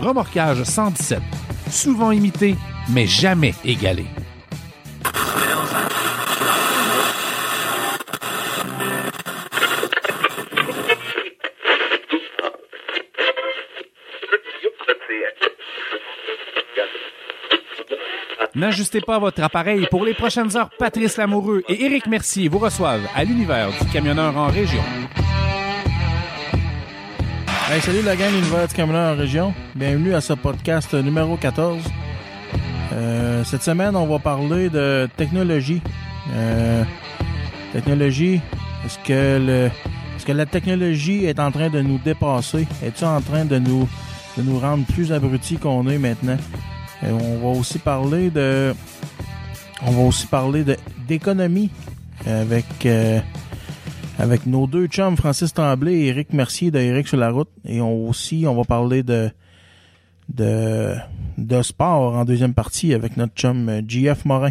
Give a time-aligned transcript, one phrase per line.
[0.00, 1.20] Remorquage 117.
[1.70, 2.56] Souvent imité,
[2.88, 4.06] mais jamais égalé.
[18.56, 19.86] N'ajustez pas votre appareil.
[19.90, 24.34] Pour les prochaines heures, Patrice Lamoureux et Éric Mercier vous reçoivent à l'univers du camionneur
[24.34, 24.82] en région.
[27.68, 29.52] Hey, salut la gang l'univers du camionneur en région.
[29.74, 31.82] Bienvenue à ce podcast numéro 14.
[32.92, 35.82] Euh, cette semaine, on va parler de technologie.
[36.32, 36.84] Euh,
[37.72, 38.40] technologie,
[38.84, 39.70] est-ce que le,
[40.16, 42.68] est-ce que la technologie est en train de nous dépasser?
[42.84, 43.88] Est-elle en train de nous,
[44.38, 46.38] de nous rendre plus abrutis qu'on est maintenant?
[47.02, 48.76] Et on va aussi parler de,
[49.84, 50.64] on va aussi parler
[51.08, 51.70] d'économie
[52.26, 53.18] avec euh,
[54.18, 57.50] avec nos deux chums Francis Tremblay et Éric Mercier de Éric sur la route.
[57.64, 59.30] Et on aussi, on va parler de
[60.28, 60.94] de
[61.38, 64.50] de sport en deuxième partie avec notre chum euh, GF Morin.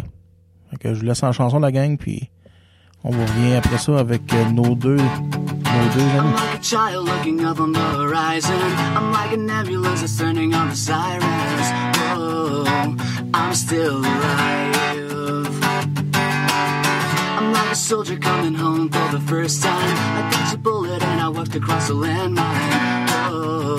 [0.70, 2.30] Fait que je vous laisse en chanson la gang, puis
[3.04, 4.98] on vous revient après ça avec euh, nos deux
[5.76, 8.58] I'm like a child looking up on the horizon.
[8.96, 10.52] I'm like a on.
[12.16, 12.96] Oh,
[13.34, 15.05] I'm still alive.
[17.76, 19.96] A soldier coming home for the first time.
[20.18, 23.06] I dodged a bullet and I walked across a landmine.
[23.28, 23.76] Oh,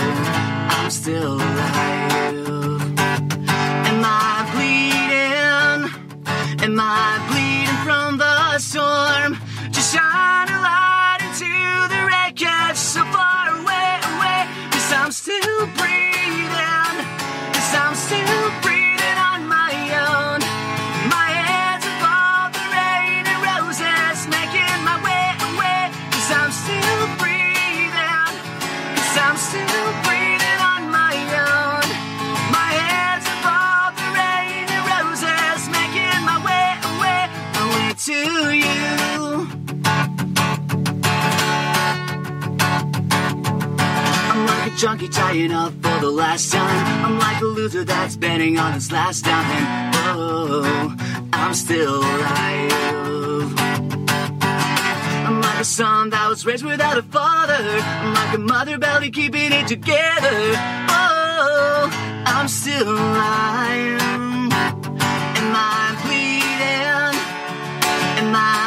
[0.70, 3.00] I'm still alive.
[3.90, 5.82] Am I bleeding?
[6.64, 9.36] Am I bleeding from the storm?
[9.72, 11.50] Just shine a light into
[11.92, 14.40] the wreckage so far away, away.
[14.70, 16.17] Cause I'm still breathing.
[44.78, 47.04] Junkie trying up for the last time.
[47.04, 49.92] I'm like a loser that's betting on his last dime.
[49.96, 50.96] Oh,
[51.34, 53.56] I'm still alive.
[55.26, 57.56] I'm like a son that was raised without a father.
[57.56, 60.54] I'm like a mother barely keeping it together.
[60.90, 61.90] Oh,
[62.28, 64.02] I'm still alive.
[65.42, 67.18] Am I bleeding?
[68.20, 68.67] Am I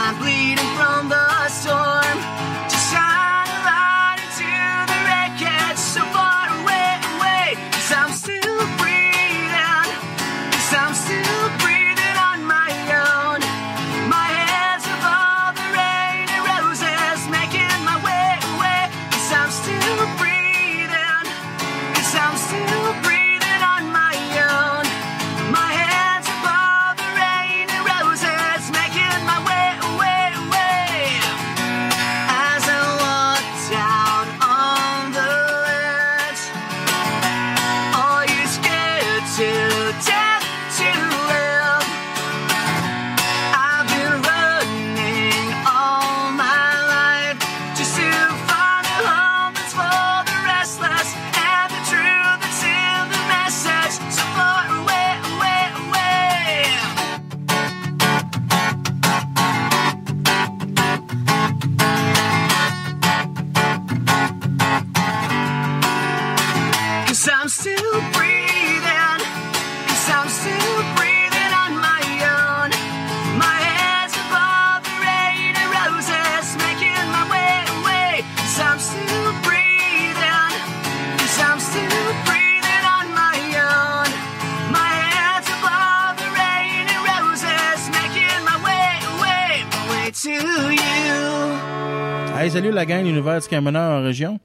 [93.20, 94.40] du camionneur en région.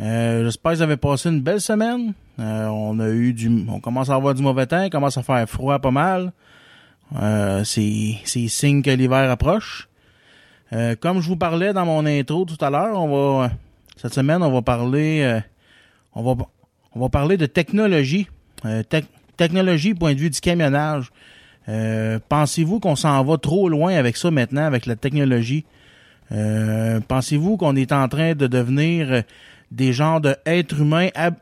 [0.00, 2.14] Euh, J'espère que vous avez passé une belle semaine.
[2.40, 5.22] Euh, on a eu du, on commence à avoir du mauvais temps, il commence à
[5.22, 6.32] faire froid pas mal.
[7.20, 8.16] Euh, c'est
[8.48, 9.88] signe que l'hiver approche.
[10.72, 13.50] Euh, comme je vous parlais dans mon intro tout à l'heure, on va
[13.96, 15.40] cette semaine on va parler,
[16.14, 16.44] on va
[16.94, 18.26] on va parler de technologie.
[18.64, 21.12] Tec- technologie, point de vue du camionnage.
[22.28, 25.64] Pensez-vous qu'on s'en va trop loin avec ça maintenant, avec la technologie?
[26.34, 29.22] Euh, Pensez-vous qu'on est en train de devenir euh,
[29.70, 31.36] des genres d'êtres humains ab-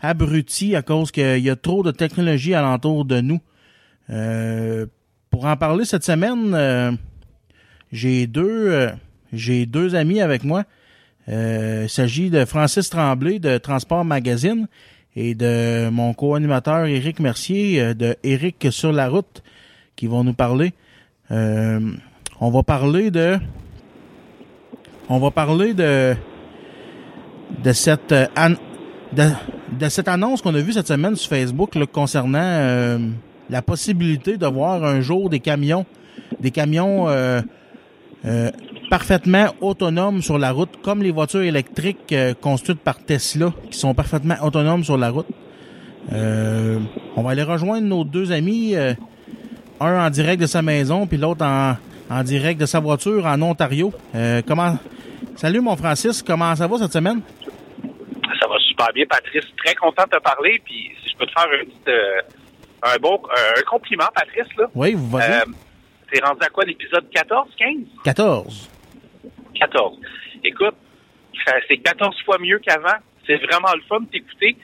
[0.00, 3.40] abrutis à cause qu'il y a trop de technologie alentour de nous?
[4.10, 4.86] Euh,
[5.30, 6.98] pour en parler cette semaine,
[7.92, 8.88] j'ai deux,
[9.32, 10.64] j'ai deux amis avec moi.
[11.28, 14.66] Il s'agit de Francis Tremblay de Transport Magazine
[15.14, 19.42] et de mon co-animateur Éric Mercier de Éric sur la route
[19.96, 20.72] qui vont nous parler.
[21.30, 23.38] On va parler de
[25.08, 26.14] on va parler de
[27.64, 28.26] de cette euh,
[29.12, 32.98] de, cette annonce qu'on a vue cette semaine sur Facebook concernant euh,
[33.48, 35.86] la possibilité de voir un jour des camions
[36.40, 37.40] des camions euh,
[38.90, 44.34] parfaitement autonomes sur la route, comme les voitures électriques construites par Tesla, qui sont parfaitement
[44.42, 45.26] autonomes sur la route.
[46.10, 48.74] On va aller rejoindre nos deux amis,
[49.80, 51.76] un en direct de sa maison, puis l'autre en,
[52.10, 53.92] en direct de sa voiture en Ontario.
[54.46, 54.76] Comment
[55.38, 57.22] Salut mon Francis, comment ça va cette semaine?
[58.40, 59.44] Ça va super bien, Patrice.
[59.64, 60.60] Très content de te parler.
[60.64, 62.20] Puis si je peux te faire un, petit, euh,
[62.82, 64.66] un bon euh, un compliment, Patrice, là.
[64.74, 65.34] Oui, vous voyez?
[65.34, 65.44] Euh,
[66.12, 67.76] T'es rendu à quoi, l'épisode 14, 15?
[68.02, 68.70] 14.
[69.54, 69.98] 14.
[70.42, 70.74] Écoute,
[71.68, 72.98] c'est 14 fois mieux qu'avant.
[73.24, 74.56] C'est vraiment le fun de t'écouter.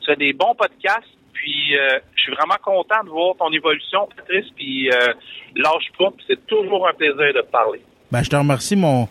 [0.00, 1.10] Tu as des bons podcasts.
[1.32, 4.46] Puis euh, je suis vraiment content de voir ton évolution, Patrice.
[4.54, 5.12] Puis euh,
[5.56, 6.10] lâche pas.
[6.28, 7.82] c'est toujours un plaisir de te parler.
[8.12, 9.08] Ben, je te remercie, mon,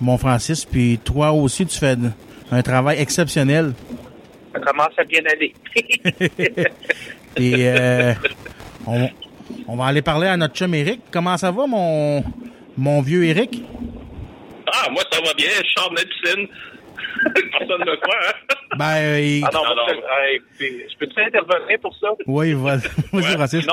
[0.00, 1.96] mon Francis, puis toi aussi, tu fais
[2.50, 3.72] un travail exceptionnel.
[4.52, 5.52] Ça commence à bien aller.
[7.36, 8.14] Et euh,
[8.86, 9.08] on,
[9.68, 11.00] on va aller parler à notre chum Eric.
[11.10, 12.24] Comment ça va, mon,
[12.76, 13.62] mon vieux Eric?
[14.72, 15.48] Ah, moi, ça va bien.
[15.64, 16.48] Je sors de la piscine.
[17.58, 18.54] Personne ne me croit, hein?
[18.76, 19.82] Ben, euh, il- Ah non, non.
[19.88, 20.68] je- euh,
[20.98, 22.08] peux-tu intervenir pour ça?
[22.26, 22.76] oui, vas-
[23.12, 23.66] vas-y, Francis.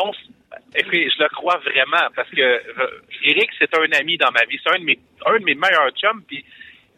[0.78, 4.60] Écoutez, je le crois vraiment parce que euh, Eric, c'est un ami dans ma vie.
[4.64, 6.22] C'est un de mes, un de mes meilleurs chums.
[6.28, 6.44] Puis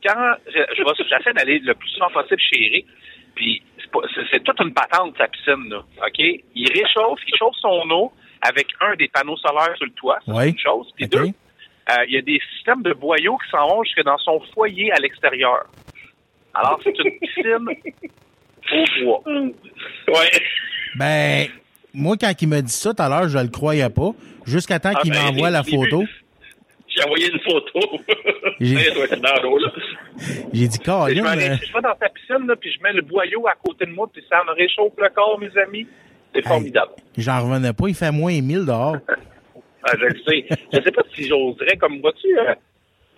[0.03, 2.85] quand je, je vais- j'essaie d'aller le plus souvent possible chez Eric,
[3.35, 5.83] puis c'est pas- c'est c'est toute une patente sa piscine là.
[6.05, 10.19] Ok, il réchauffe, il chauffe son eau avec un des panneaux solaires sur le toit,
[10.25, 10.43] ça, Oui.
[10.43, 10.91] c'est une chose.
[10.95, 14.17] Puis deux, euh, il y a des systèmes de boyaux qui s'en vont jusque dans
[14.19, 15.65] son foyer à l'extérieur.
[16.53, 17.67] Alors c'est une piscine
[18.71, 19.23] au bois.
[20.07, 20.41] Ouais.
[20.95, 21.47] Ben,
[21.97, 24.11] moi, quand il m'a dit ça tout à l'heure, je le croyais pas.
[24.45, 26.03] Jusqu'à temps Ah, qu'il ben, m'envoie la je photo.
[26.87, 27.79] J'ai envoyé une photo.
[28.59, 32.81] J'ai- dit, Je vais, Colin, aller- euh, je vais dans ta piscine, là, puis je
[32.81, 35.85] mets le boyau à côté de moi, puis ça me réchauffe le corps, mes amis.
[36.33, 36.91] C'est formidable.
[37.17, 37.87] j'en revenais pas.
[37.87, 38.97] Il fait moins 1000 dehors.
[39.89, 40.45] Ah, je le sais.
[40.73, 42.53] Je sais pas si j'oserais, comme vois-tu, euh,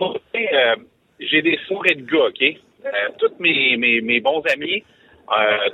[0.01, 0.75] euh,
[1.19, 2.41] j'ai des soirées de gars, OK?
[2.43, 4.83] Euh, tous mes, mes, mes bons amis,
[5.31, 5.69] euh,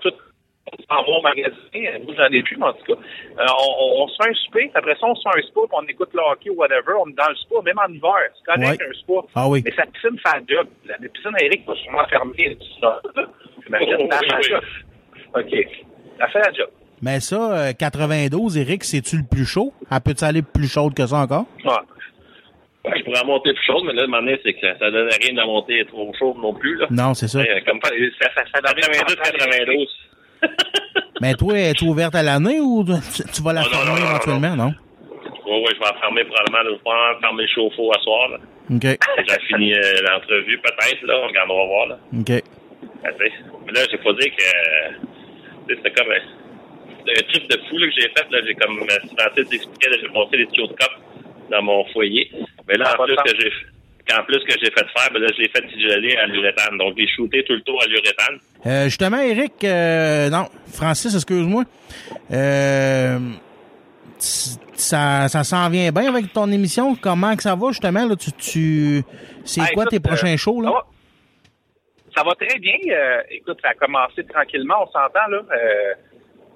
[0.71, 1.99] tous en vont magasiner.
[2.05, 2.99] Moi, j'en ai plus, mais en tout cas.
[3.39, 3.45] Euh,
[3.79, 5.85] on, on se fait un souper, après ça, on se fait un spa, puis on
[5.87, 6.93] écoute le hockey ou whatever.
[6.99, 8.29] On est dans le spa, même en hiver.
[8.35, 8.87] C'est correct, Ouais.
[8.89, 9.27] un spa.
[9.35, 9.61] Ah oui.
[9.65, 10.67] Mais sa piscine fait un job.
[10.85, 13.01] La piscine à Eric va sûrement fermer tout ça.
[13.63, 15.41] J'imagine, Oh, oui, oui.
[15.41, 15.53] OK.
[16.19, 16.69] Elle fait la job.
[17.01, 19.73] Mais ça, euh, 92, Eric, c'est-tu le plus chaud?
[19.91, 21.45] Elle peut-tu aller plus chaude que ça encore?
[21.63, 21.71] Ouais.
[22.85, 25.33] Ouais, je pourrais monter plus chaud, mais là, le moment c'est que ça donne rien
[25.33, 26.85] de monter trop chaud non plus, là.
[26.91, 27.39] Non, c'est ça.
[27.39, 27.89] Ouais, comme ça,
[28.21, 29.87] ça, ça 92, 92.
[31.21, 34.05] Mais toi, es-tu ouverte à l'année ou tu, tu vas la Non, fermer non, non,
[34.09, 34.73] éventuellement, non?
[35.45, 38.29] Ouais, ouais, je vais en fermer probablement, je vais probablement fermer le chauffe-eau à soir,
[38.29, 38.37] là.
[38.71, 38.81] OK.
[38.81, 39.79] J'ai fini euh,
[40.09, 41.13] l'entrevue, peut-être, là.
[41.23, 41.97] On regarde, on va voir, là.
[42.19, 42.27] OK.
[42.27, 42.43] Sais,
[43.65, 44.91] Mais là, j'ai pas dit que, euh,
[45.69, 48.39] c'était comme un, un trip de fou, là, que j'ai fait, là.
[48.45, 50.91] J'ai comme, euh, Francis expliquait, là, j'ai monté des tuyaux de cop
[51.51, 52.29] dans mon foyer.
[52.67, 53.51] Mais là, Ah, en plus que j'ai,
[54.07, 56.77] qu'en plus que j'ai fait faire, ben là, je l'ai fait isoler à l'uréthane.
[56.77, 58.39] Donc, j'ai shooté tout le tour à l'uréthane.
[58.65, 61.63] Euh, justement, Eric, euh, non, Francis, excuse-moi.
[62.31, 63.19] Euh,
[64.17, 66.95] ça, ça s'en vient bien avec ton émission.
[66.95, 68.05] Comment que ça va, justement?
[68.07, 69.03] Là, tu, tu,
[69.43, 70.69] c'est Ah, quoi écoute, tes prochains euh, shows, là?
[70.69, 70.85] Ça va,
[72.15, 72.75] ça va très bien.
[73.29, 75.41] Écoute, ça a commencé tranquillement, on s'entend, là.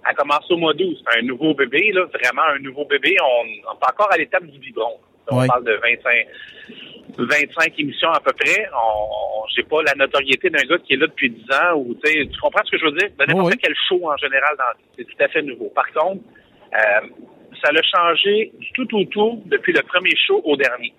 [0.03, 0.98] Ça a commencé au mois d'août.
[1.03, 3.15] C'est un nouveau bébé, là, vraiment un nouveau bébé.
[3.22, 4.98] On, on est encore à l'étape du biberon.
[5.32, 6.27] On parle de 25,
[7.18, 8.68] 25 émissions à peu près.
[8.74, 11.96] On, on- j'ai pas la notoriété d'un gars qui est là depuis 10 ans ou
[12.04, 13.10] tu comprends ce que je veux dire?
[13.18, 13.60] De n'importe oui.
[13.62, 15.70] quel show en général, dans, c'est tout à fait nouveau.
[15.74, 16.22] Par contre,
[16.74, 17.08] euh,
[17.63, 20.94] ça l'a changé du tout au tout depuis le premier show au dernier.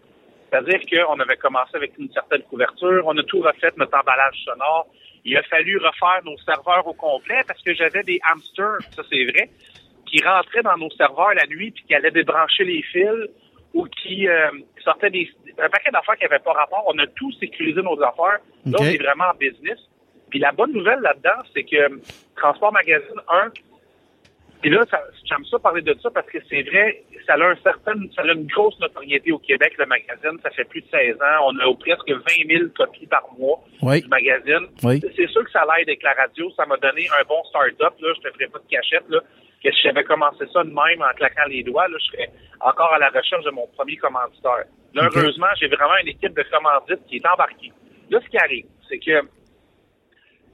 [0.50, 4.88] C'est-à-dire qu'on avait commencé avec une certaine couverture, on a tout refait, notre emballage sonore.
[5.24, 9.24] Il a fallu refaire nos serveurs au complet parce que j'avais des hamsters, ça c'est
[9.26, 9.48] vrai,
[10.06, 13.28] qui rentraient dans nos serveurs la nuit puis qui allaient débrancher les fils
[13.74, 14.50] ou qui euh,
[14.84, 16.84] sortaient des un paquet d'affaires qui n'avaient pas rapport.
[16.88, 18.40] On a tout sécurisé nos affaires.
[18.66, 18.80] Là, Ok.
[18.80, 19.78] on est vraiment en business.
[20.30, 22.00] Puis la bonne nouvelle là-dedans, c'est que
[22.36, 23.50] Transport Magazine 1,
[24.62, 24.84] Puis là,
[25.24, 28.26] j'aime ça parler de ça parce que c'est vrai, ça a un certain, ça a
[28.32, 30.38] une grosse notoriété au Québec, le magazine.
[30.42, 31.46] Ça fait plus de 16 ans.
[31.48, 34.02] On a presque 20 000 copies par mois Oui.
[34.02, 34.66] du magazine.
[34.82, 35.00] Oui.
[35.16, 36.50] C'est sûr que ça l'aide avec la radio.
[36.56, 37.94] Ça m'a donné un bon start-up.
[38.00, 38.12] Là.
[38.16, 39.08] Je te ferai pas de cachette.
[39.08, 39.20] Là.
[39.62, 42.92] Que si j'avais commencé ça de même en claquant les doigts, là, je serais encore
[42.92, 44.64] à la recherche de mon premier commanditaire.
[44.94, 47.72] Là, heureusement, j'ai vraiment une équipe de commandites qui est embarquée.
[48.10, 49.20] Là, ce qui arrive, c'est que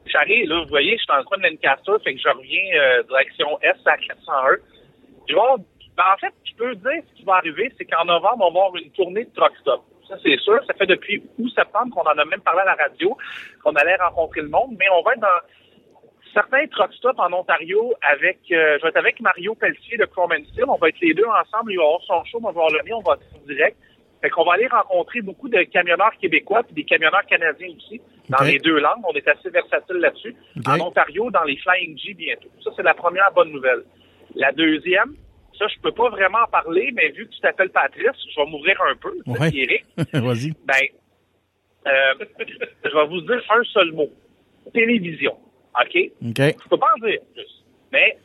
[0.06, 2.80] j'arrive, là, vous voyez, je suis dans le coin de Lancaster, fait que je reviens
[2.80, 4.56] euh, direction Est à 401.
[5.28, 5.40] Je vais
[5.96, 8.66] ben, en fait, je peux dire ce qui va arriver, c'est qu'en novembre, on va
[8.66, 9.82] avoir une tournée de truck stop.
[10.08, 10.60] Ça, c'est sûr.
[10.66, 13.16] Ça fait depuis août-septembre qu'on en a même parlé à la radio,
[13.62, 15.40] qu'on allait rencontrer le monde, mais on va être dans
[16.36, 20.34] certains truck stops en Ontario avec, euh, je vais être avec Mario Pelletier de Chrome
[20.52, 20.64] Steel.
[20.68, 21.72] On va être les deux ensemble.
[21.72, 23.46] Il va avoir son show, moi, je vais avoir le mien, on va être en
[23.46, 23.76] direct.
[24.20, 28.44] Fait qu'on va aller rencontrer beaucoup de camionneurs québécois puis des camionneurs canadiens aussi, dans
[28.44, 29.02] les deux langues.
[29.08, 30.34] On est assez versatile là-dessus.
[30.66, 32.48] En Ontario, dans les Flying G bientôt.
[32.62, 33.84] Ça, c'est la première bonne nouvelle.
[34.34, 35.14] La deuxième,
[35.58, 38.50] ça, je peux pas vraiment en parler, mais vu que tu t'appelles Patrice, je vais
[38.50, 39.14] m'ouvrir un peu.
[39.26, 39.50] Ouais.
[39.54, 40.52] Eric, Vas-y.
[40.64, 40.74] ben,
[41.86, 42.24] euh,
[42.84, 44.10] je vais vous dire un seul mot.
[44.72, 45.36] Télévision.
[45.80, 45.97] OK?
[46.28, 46.38] OK.
[46.38, 47.64] Je peux pas en dire plus.
[47.92, 48.18] Mais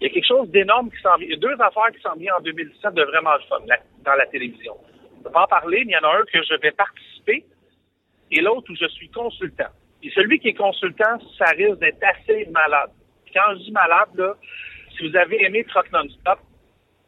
[0.00, 1.26] il y a quelque chose d'énorme qui s'en vient.
[1.26, 3.64] Il y a deux affaires qui s'en viennent en 2017 de vraiment le fun
[4.04, 4.76] dans la télévision.
[5.18, 7.44] Je peux pas en parler, mais il y en a un que je vais participer
[8.30, 9.70] et l'autre où je suis consultant.
[10.02, 12.90] Et celui qui est consultant, ça risque d'être assez malade.
[13.32, 14.34] Quand je dis malade, là,
[14.96, 16.38] si vous avez aimé Truck Non-Stop,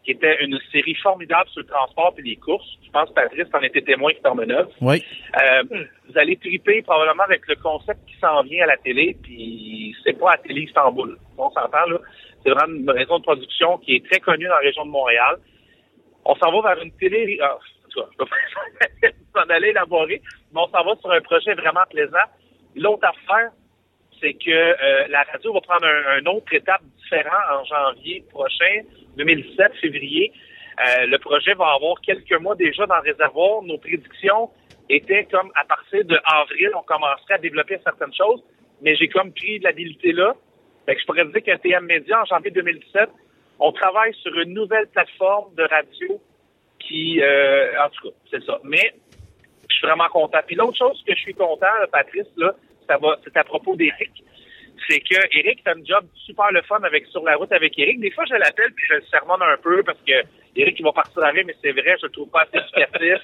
[0.07, 3.61] qui était une série formidable sur le transport et les courses, je pense, Patrice, t'en
[3.61, 4.37] étais témoin qui t'en.
[4.81, 5.03] Oui.
[5.43, 5.63] Euh,
[6.09, 10.17] vous allez triper probablement avec le concept qui s'en vient à la télé, puis c'est
[10.17, 11.19] pas à Télé Istanbul.
[11.37, 11.99] On s'entend, là.
[12.45, 15.39] C'est vraiment une maison de production qui est très connue dans la région de Montréal.
[16.25, 17.39] On s'en va vers une télé...
[17.43, 19.09] Ah, en tout cas, je peux pas
[19.43, 20.23] s'en aller élaborer,
[20.53, 22.29] mais on s'en va sur un projet vraiment plaisant.
[22.77, 23.51] L'autre affaire,
[24.27, 28.83] c'est que euh, la radio va prendre un, autre étape différent en janvier prochain,
[29.17, 30.33] 2017, février.
[30.81, 33.63] Euh, le projet va avoir quelques mois déjà dans le réservoir.
[33.63, 34.51] Nos prédictions
[34.91, 38.43] étaient comme à partir de avril, on commencerait à développer certaines choses,
[38.83, 40.35] mais j'ai comme pris de l'habilité là.
[40.89, 43.09] Je pourrais dire qu'un TM Média, en janvier 2017,
[43.59, 46.21] on travaille sur une nouvelle plateforme de radio
[46.81, 48.61] qui, euh, en tout cas, c'est ça.
[48.63, 48.95] Mais
[49.69, 50.39] je suis vraiment content.
[50.47, 52.55] Puis l'autre chose que je suis content, Patrice, là,
[52.89, 54.13] ça va, c'est à propos d'Éric.
[54.89, 57.99] C'est que Eric fait un job super le fun avec sur la route avec Eric.
[57.99, 60.13] Des fois, je l'appelle puis je le sermonne un peu parce que
[60.55, 63.23] Eric il va partir avec, mais c'est vrai, je le trouve pas assez explicatif.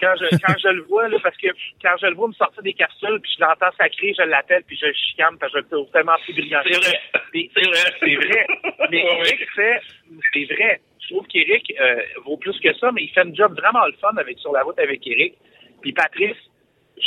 [0.00, 1.48] Quand je quand je le vois là, parce que
[1.82, 4.78] quand je le vois me sortir des capsules puis je l'entends sacrer, je l'appelle puis
[4.80, 6.60] je le chicane parce que je le trouve tellement plus brillant.
[6.64, 7.00] C'est vrai.
[7.32, 7.94] C'est vrai.
[8.00, 8.46] c'est vrai.
[8.90, 9.80] Mais Eric fait,
[10.32, 10.80] c'est vrai.
[11.00, 13.92] Je trouve qu'Eric euh, vaut plus que ça, mais il fait un job vraiment le
[14.00, 15.34] fun avec sur la route avec Eric.
[15.82, 16.36] Puis Patrice,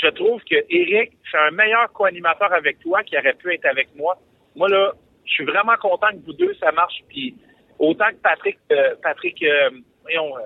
[0.02, 3.90] je trouve que Eric fait un meilleur co-animateur avec toi qui aurait pu être avec
[3.96, 4.18] moi.
[4.56, 4.92] Moi là,
[5.26, 7.00] je suis vraiment content que vous deux ça marche.
[7.10, 7.36] Puis
[7.80, 9.70] autant que Patrick, euh, Patrick, euh,
[10.02, 10.42] voyons, euh,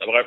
[0.00, 0.26] C'est vrai.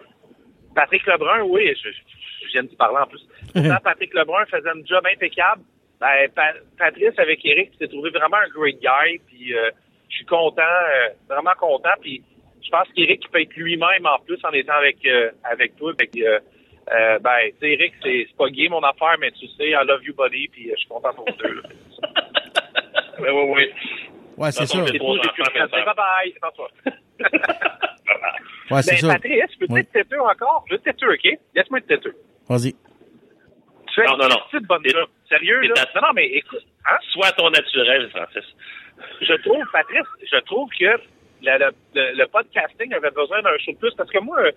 [0.75, 3.27] Patrick Lebrun, oui, je, je- viens de parler en plus.
[3.55, 5.61] Autant Patrick Lebrun faisait un job impeccable.
[5.99, 9.19] Ben, Pa- Patrice avec Eric s'est trouvé vraiment un great guy.
[9.27, 9.69] Puis euh,
[10.09, 11.89] je suis content, euh, vraiment content.
[12.01, 12.23] Puis
[12.63, 15.93] je pense qu'Eric peut être lui-même en plus en étant avec euh, avec toi.
[15.95, 16.39] Que,
[16.94, 20.03] euh, ben, tu sais, Eric, c'est pas gay mon affaire, mais tu sais, I love
[20.03, 20.48] you, buddy.
[20.50, 21.62] Puis euh, je suis content pour vous deux.
[23.20, 23.72] Oui, oui, oui.
[24.38, 26.34] Ouais, c'est ça- Bye bye.
[26.41, 26.70] Attends-toi.
[28.70, 29.13] Ouais, c'est Ben, ça.
[29.13, 29.79] Patrice, peux-tu Oui.
[29.79, 30.65] être têteux encore?
[30.67, 31.39] Je veux être têteux, OK?
[31.56, 32.15] Laisse-moi être têteux.
[32.50, 32.74] Vas-y.
[32.74, 34.39] Tu fais Non, non, une non.
[34.51, 35.10] petite bonne job.
[35.29, 35.86] Sérieux, là?
[35.96, 36.98] Non, non, mais écoute, hein?
[37.13, 38.44] Sois ton naturel, Francis.
[39.22, 43.72] je trouve, Patrice, je trouve que le, le- le- le podcasting avait besoin d'un show
[43.72, 44.51] de plus parce que moi, euh,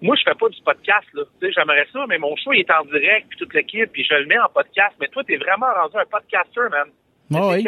[0.00, 1.22] moi, je fais pas du podcast, là.
[1.40, 4.04] Tu sais, j'aimerais ça, mais mon show il est en direct, puis toute l'équipe, puis
[4.04, 4.94] je le mets en podcast.
[5.00, 6.88] Mais toi, t'es vraiment rendu un podcaster, man.
[7.30, 7.66] C'est oui.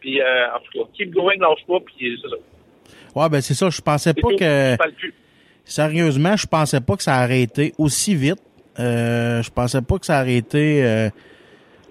[0.00, 2.36] Puis, euh, en tout cas, keep going, lâche pas, puis c'est ça.
[3.14, 3.68] Ouais, ben c'est ça.
[3.68, 4.36] Je pensais pas tout.
[4.36, 4.76] que.
[5.64, 8.40] Sérieusement, je pensais pas que ça aurait été aussi vite.
[8.78, 11.10] Euh, je pensais pas que ça aurait été euh,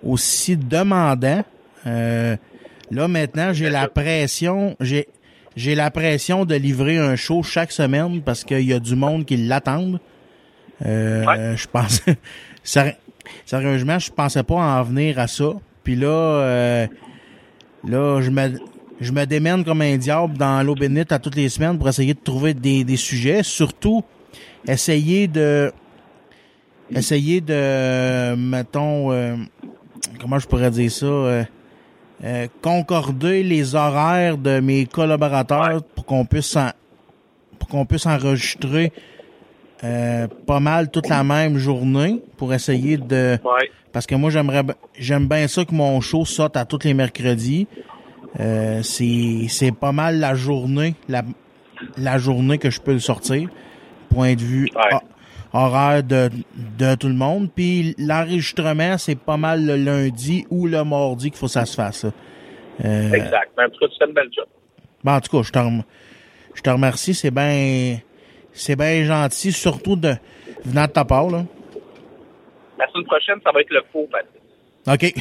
[0.04, 1.44] aussi demandant.
[1.86, 2.36] Euh,
[2.92, 4.76] là, maintenant, j'ai la pression.
[4.80, 5.08] J'ai
[5.56, 9.26] j'ai la pression de livrer un show chaque semaine parce qu'il y a du monde
[9.26, 10.00] qui l'attendent.
[10.86, 11.56] Euh, Ouais.
[11.58, 11.68] Je.
[12.64, 12.96] Séri-
[13.46, 15.52] Sérieusement, je pensais pas en venir à ça.
[15.84, 16.88] Puis là, euh,
[17.88, 18.58] là, je me,
[19.02, 22.14] je me démène comme un diable dans l'eau bénite à toutes les semaines pour essayer
[22.14, 23.44] de trouver des, des sujets.
[23.44, 24.04] Surtout,
[24.68, 25.72] essayer de,
[26.92, 29.36] essayer de, mettons, euh,
[30.20, 31.06] comment je pourrais dire ça,
[32.24, 35.80] euh, concorder les horaires de mes collaborateurs Ouais.
[35.96, 36.72] pour qu'on puisse en-
[37.58, 38.92] pour qu'on puisse enregistrer
[39.84, 43.72] euh, pas mal toute la même journée pour essayer de Ouais.
[43.94, 44.64] parce que moi j'aimerais
[44.98, 47.68] j'aime bien ça que mon show sorte à tous les mercredis
[48.40, 51.24] Euh, c'est c'est pas mal la journée, la,
[51.98, 53.50] la journée que je peux le sortir.
[54.10, 55.00] Point de vue Ouais.
[55.54, 56.30] Ho- horaire de,
[56.78, 57.50] de tout le monde.
[57.54, 61.76] Puis l'enregistrement, c'est pas mal le lundi ou le mardi qu'il faut que ça se
[61.76, 62.06] fasse.
[62.86, 63.52] Euh, Exact.
[63.58, 64.46] Mais en tout cas, tu fais une belle job.
[65.04, 65.84] ben, en tout cas, je te, rem-
[66.54, 67.14] je te remercie.
[67.14, 67.98] C'est bien
[68.54, 70.14] c'est bien gentil, surtout de
[70.66, 71.30] venant de ta part.
[71.30, 71.46] Là.
[72.78, 74.36] La semaine prochaine, ça va être le faux, Patrick.
[74.88, 75.14] OK.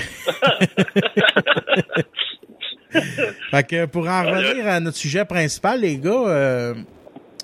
[3.51, 6.75] fait que pour en revenir à notre sujet principal, les gars, euh,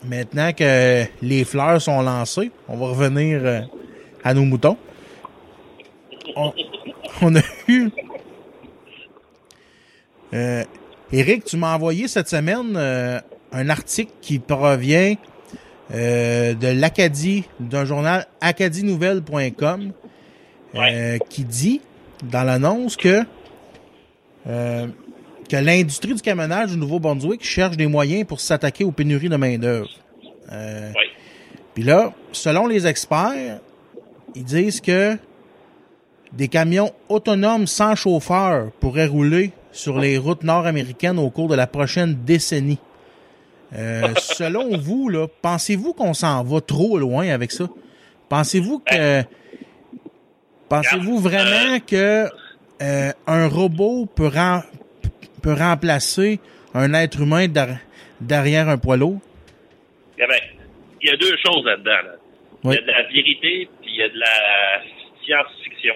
[0.04, 3.60] maintenant que les fleurs sont lancées, on va revenir euh,
[4.22, 4.76] à nos moutons.
[6.36, 6.52] On,
[7.22, 7.90] on a eu...
[10.32, 10.64] Euh,
[11.12, 13.20] Eric, tu m'as envoyé cette semaine euh,
[13.52, 15.14] un article qui provient
[15.92, 19.92] euh, de l'Acadie, d'un journal acadienouvelle.com,
[20.74, 21.80] euh, qui dit
[22.24, 23.22] dans l'annonce que
[24.46, 24.86] euh,
[25.48, 29.90] que l'industrie du camionnage du Nouveau-Brunswick cherche des moyens pour s'attaquer aux pénuries de main-d'œuvre.
[30.52, 31.04] Euh, Oui.
[31.74, 33.58] Puis là, selon les experts,
[34.34, 35.18] ils disent que
[36.32, 41.66] des camions autonomes sans chauffeur pourraient rouler sur les routes nord-américaines au cours de la
[41.66, 42.78] prochaine décennie.
[43.74, 47.68] Euh, selon vous, là, pensez-vous qu'on s'en va trop loin avec ça?
[48.28, 49.22] Pensez-vous que
[50.68, 52.28] pensez-vous vraiment que
[52.82, 54.30] euh, un robot peut,
[55.44, 56.40] peut remplacer
[56.74, 57.46] un être humain
[58.20, 59.20] derrière un poids lourd?
[60.16, 60.42] Il y, avait-
[61.02, 61.90] il y a deux choses là-dedans.
[62.04, 62.14] là.
[62.64, 62.74] Oui.
[62.74, 64.80] Il y a de la vérité, puis il y a de la
[65.24, 65.94] science-fiction.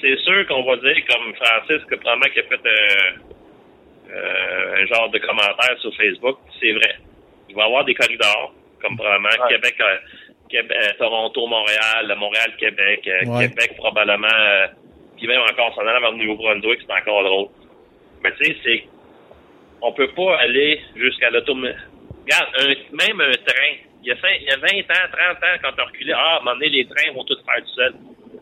[0.00, 4.86] C'est sûr qu'on va dire, comme Francis, que probablement qui a fait euh, euh, un
[4.86, 6.96] genre de commentaire sur Facebook, c'est vrai.
[7.48, 9.54] Il va y avoir des corridors, comme probablement Ouais.
[9.54, 9.96] Québec, euh,
[10.48, 13.48] Québec Toronto, Montréal, Montréal, Québec, euh, Ouais.
[13.48, 14.66] Québec probablement, euh,
[15.16, 17.48] puis même encore s'en allant vers le Nouveau-Brunswick, c'est encore drôle.
[18.22, 18.84] Mais tu sais, c'est
[19.82, 21.54] on peut pas aller jusqu'à l'auto.
[21.54, 25.58] Regarde, un- même un train, il y, a il y a 20 ans, 30 ans,
[25.62, 27.94] quand on reculait, ah, à un moment donné, les trains vont tout faire tout seuls.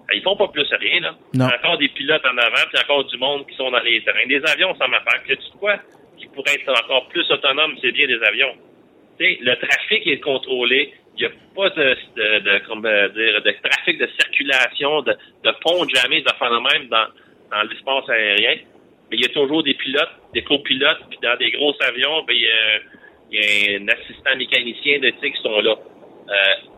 [0.09, 1.15] Ben, Ils font pas plus rien, là.
[1.35, 1.47] Non.
[1.47, 3.81] Il y a encore des pilotes en avant, puis encore du monde qui sont dans
[3.81, 4.27] les trains.
[4.27, 5.23] Des avions, ça m'affaire.
[5.25, 5.77] Puis, tu quoi?
[6.19, 8.55] Qui pourrait être encore plus autonome, c'est bien des avions.
[9.19, 10.93] Tu sais, le trafic est contrôlé.
[11.17, 15.13] Il n'y a pas de, de, de, comment dire, de trafic de circulation, de,
[15.45, 17.07] de pont de jamais, de faire même dans,
[17.51, 18.57] dans l'espace aérien.
[19.11, 22.35] Mais il y a toujours des pilotes, des copilotes, puis dans des gros avions, ben,
[22.35, 22.81] il, y a,
[23.31, 25.75] il y a un assistant mécanicien de qui sont là.
[25.75, 26.35] Euh,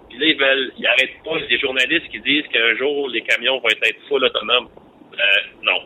[0.09, 1.37] puis là, ils veulent, ils arrêtent pas.
[1.37, 4.69] Il y a des journalistes qui disent qu'un jour, les camions vont être full autonomes.
[5.12, 5.19] Euh,
[5.62, 5.81] non.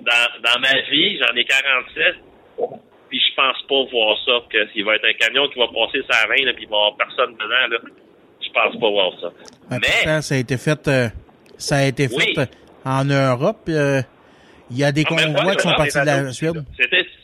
[0.00, 2.16] Dans, dans ma vie, j'en ai 47,
[3.08, 6.02] puis je pense pas voir ça, que s'il va être un camion qui va passer
[6.10, 7.78] sa 20, là, puis il va y avoir personne dedans, là.
[8.40, 9.32] Je pense pas voir ça.
[9.70, 11.08] Mais, pourtant, ça a été fait, euh,
[11.56, 12.46] ça a été fait euh,
[12.84, 13.68] en Europe.
[13.68, 14.02] euh,
[14.72, 16.32] Il y a des Ah, convois qui sont partis de la.
[16.32, 16.64] Suède.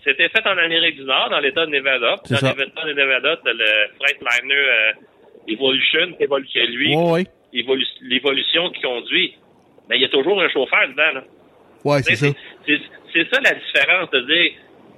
[0.05, 2.17] C'était, fait en Amérique du Nord, dans l'État de Nevada.
[2.31, 4.93] Dans l'État de Nevada, le Freightliner euh,
[5.49, 7.61] Evolution, qui est lui, Oui, oui.
[7.63, 9.35] évolu- l'évolution qui conduit.
[9.89, 11.13] Mais il y a toujours un chauffeur dedans.
[11.15, 11.25] Là.
[11.85, 12.27] Ouais, c'est ça.
[12.67, 14.53] C'est, ça la différence de dire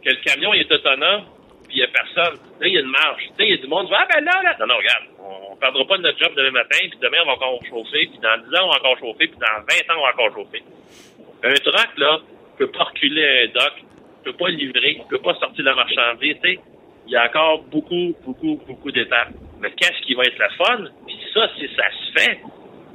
[0.05, 1.23] que le camion il est autonome,
[1.69, 2.35] puis il n'y a personne.
[2.61, 3.23] Là, il y a une marche.
[3.23, 4.57] Tu sais, il y a du monde qui ah ben là, là.
[4.59, 7.27] Non, non, regarde, on ne perdra pas de notre job demain matin, puis demain, on
[7.27, 9.99] va encore chauffer, puis dans 10 ans, on va encore chauffer, puis dans 20 ans,
[9.99, 10.63] on va encore chauffer.
[11.45, 12.19] Un truck, là,
[12.61, 13.73] peut pas reculer un dock,
[14.23, 16.61] peut pas livrer, peut pas sortir la marchandise, tu sais.
[17.07, 19.33] Il y a encore beaucoup, beaucoup, beaucoup d'étapes.
[19.61, 20.85] Mais qu'est-ce qui va être la fun?
[21.07, 22.39] Puis ça, si ça se fait,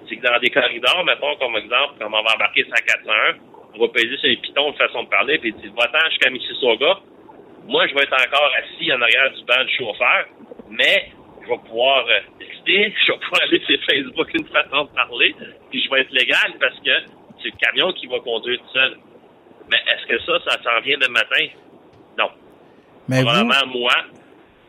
[0.07, 3.37] c'est que dans des corridors, mettons comme exemple, comme on va embarquer 141,
[3.73, 6.99] on va peser sur les pitons de façon de parler, puis dit, va-t'en jusqu'à Mississauga.
[7.67, 10.25] Moi, je vais être encore assis en arrière du banc du chauffeur,
[10.69, 11.09] mais
[11.41, 15.35] je vais pouvoir euh, texter, je vais pouvoir aller sur Facebook une façon de parler,
[15.71, 17.09] puis je vais être légal parce que
[17.41, 18.97] c'est le camion qui va conduire tout seul.
[19.69, 21.45] Mais est-ce que ça, ça s'en vient demain matin?
[22.17, 22.29] Non.
[23.07, 23.93] Mais vous, Probablement moi,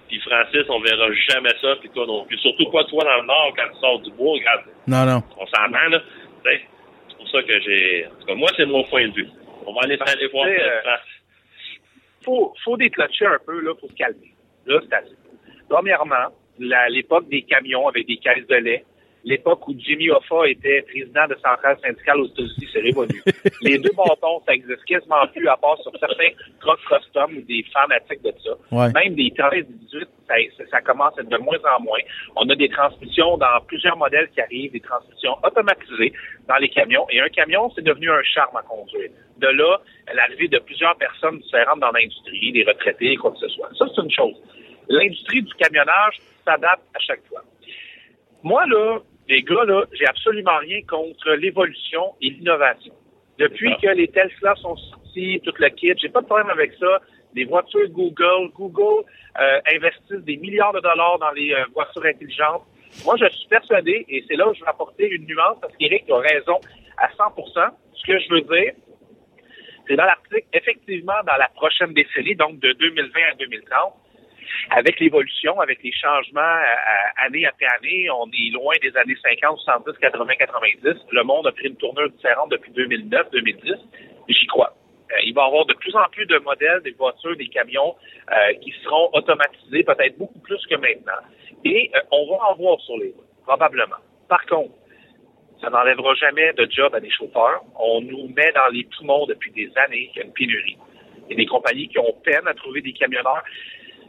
[0.09, 2.39] puis Francis, on verra jamais ça, puis toi non plus.
[2.39, 5.23] Surtout pas toi dans le Nord, quand tu sors du bois, regarde, non, non.
[5.39, 6.01] on s'entend, là.
[6.45, 6.61] Tu sais,
[7.09, 8.07] C'est pour ça que j'ai...
[8.07, 9.29] En tout cas, moi, c'est mon point de vue.
[9.67, 10.97] On va aller, voir Tu sais, ça, euh,
[12.25, 14.33] faut, faut déclencher un peu là, pour se calmer.
[14.67, 15.17] Là, c'est assez.
[15.69, 18.85] Premièrement, l'époque des camions avec des caisses de lait,
[19.27, 23.23] l'époque où Jimmy Hoffa était président de centrale syndicale aux États-Unis, c'est révolu.
[23.63, 27.65] Les deux bâtons, ça existe quasiment plus à part sur certains trucks custom ou des
[27.73, 28.53] fanatiques de ça.
[28.73, 28.93] Ouais.
[28.95, 31.99] Même des 13 18, ça, ça- ça commence à être de moins en moins.
[32.37, 36.13] On a des transmissions dans plusieurs modèles qui arrivent, des transmissions automatisées
[36.49, 37.07] dans les camions.
[37.11, 39.11] Et un camion, c'est devenu un charme à conduire.
[39.39, 39.81] De là,
[40.15, 43.69] l'arrivée de plusieurs personnes différentes dans l'industrie, des retraités, quoi que ce soit.
[43.77, 44.35] Ça, c'est une chose.
[44.89, 47.43] L'industrie du camionnage s'adapte à chaque fois.
[48.43, 52.93] Moi, là, les gars, là, j'ai absolument rien contre l'évolution et l'innovation.
[53.39, 55.93] Depuis que les Tesla sont sortis, tout le kit.
[55.97, 57.01] J'ai pas de problème avec ça.
[57.35, 59.05] Les voitures Google, Google
[59.39, 62.63] euh, investissent des milliards de dollars dans les euh, voitures intelligentes.
[63.05, 66.09] Moi, je suis persuadé, et c'est là où je vais apporter une nuance, parce qu'Éric
[66.11, 66.59] a raison
[66.97, 68.73] à 100% Ce que je veux dire,
[69.87, 73.95] c'est dans l'article, effectivement, dans la prochaine décennie, donc de 2020 à 2030,
[74.71, 79.59] avec l'évolution, avec les changements euh, année après année, on est loin des années 50,
[79.59, 80.95] 70, 80, 90.
[81.11, 83.73] Le monde a pris une tournure différente depuis 2009, 2010.
[84.29, 84.75] J'y crois.
[85.13, 87.95] Euh, il va y avoir de plus en plus de modèles, des voitures, des camions
[88.31, 91.23] euh, qui seront automatisés, peut-être beaucoup plus que maintenant.
[91.65, 93.97] Et on va en voir sur les routes, probablement.
[94.29, 94.73] Par contre,
[95.61, 97.63] ça n'enlèvera jamais de job à des chauffeurs.
[97.79, 100.77] On nous met dans les poumons depuis des années qu'il y a une pénurie.
[101.29, 103.43] Il y a des compagnies qui ont peine à trouver des camionneurs.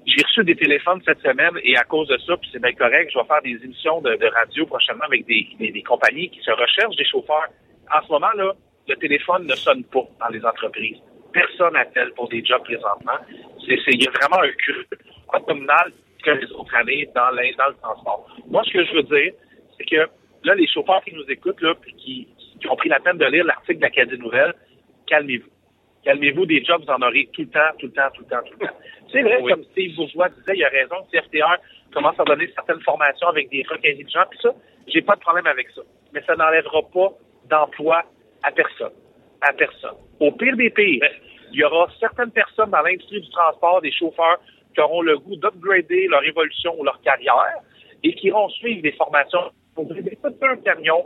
[0.08, 3.12] J'ai reçu des téléphones cette semaine et à cause de ça, puis c'est bien correct,
[3.14, 6.96] je vais faire des émissions de, radio prochainement avec des, des, compagnies qui se recherchent
[6.96, 7.48] des chauffeurs.
[7.94, 8.54] En ce moment, là,
[8.88, 10.98] le téléphone ne sonne pas dans les entreprises.
[11.34, 13.20] Personne n'appelle pour des jobs présentement.
[13.66, 14.88] C'est, il y a vraiment un cul
[15.46, 15.92] communal
[16.24, 18.28] que les autres années dans, dans le transport.
[18.48, 19.34] Moi, ce que je veux dire,
[19.78, 20.08] c'est que
[20.46, 22.28] là, les chauffeurs qui nous écoutent, là, puis qui,
[22.62, 24.54] qui ont pris la peine de lire l'article d'Acadie Nouvelle,
[25.06, 25.50] calmez-vous.
[26.08, 28.42] Calmez-vous, des jobs, vous en aurez tout le temps, tout le temps, tout le temps,
[28.46, 28.74] tout le temps.
[29.12, 31.58] C'est vrai, comme Steve Bourgeois disait, il a raison, CFTR
[31.94, 34.56] commence à donner certaines formations avec des trucs intelligents, puis ça,
[34.88, 35.82] j'ai pas de problème avec ça.
[36.14, 37.10] Mais ça n'enlèvera pas
[37.50, 38.06] d'emploi
[38.42, 38.94] à personne.
[39.42, 39.98] À personne.
[40.22, 41.02] Au pire des pays,
[41.52, 44.40] il y aura certaines personnes dans l'industrie du transport, des chauffeurs,
[44.74, 47.60] qui auront le goût d'upgrader leur évolution ou leur carrière
[48.02, 49.96] et qui iront suivre des formations pour tout
[50.42, 51.06] un camion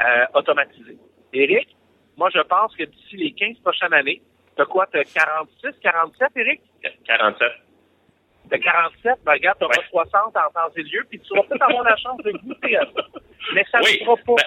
[0.00, 0.96] euh, automatisé.
[1.34, 1.76] Éric,
[2.16, 4.22] moi, je pense que d'ici les 15 prochaines années,
[4.58, 4.86] T'as quoi?
[4.90, 6.60] T'as 46, 47, Eric?
[7.06, 7.48] 47.
[8.50, 9.84] T'as 47, ben regarde, t'auras ouais.
[9.88, 12.80] 60 en temps et lieu, puis tu vas peut-être avoir la chance de goûter à
[12.80, 13.02] ça.
[13.54, 14.44] Mais ça ne sera pas ben,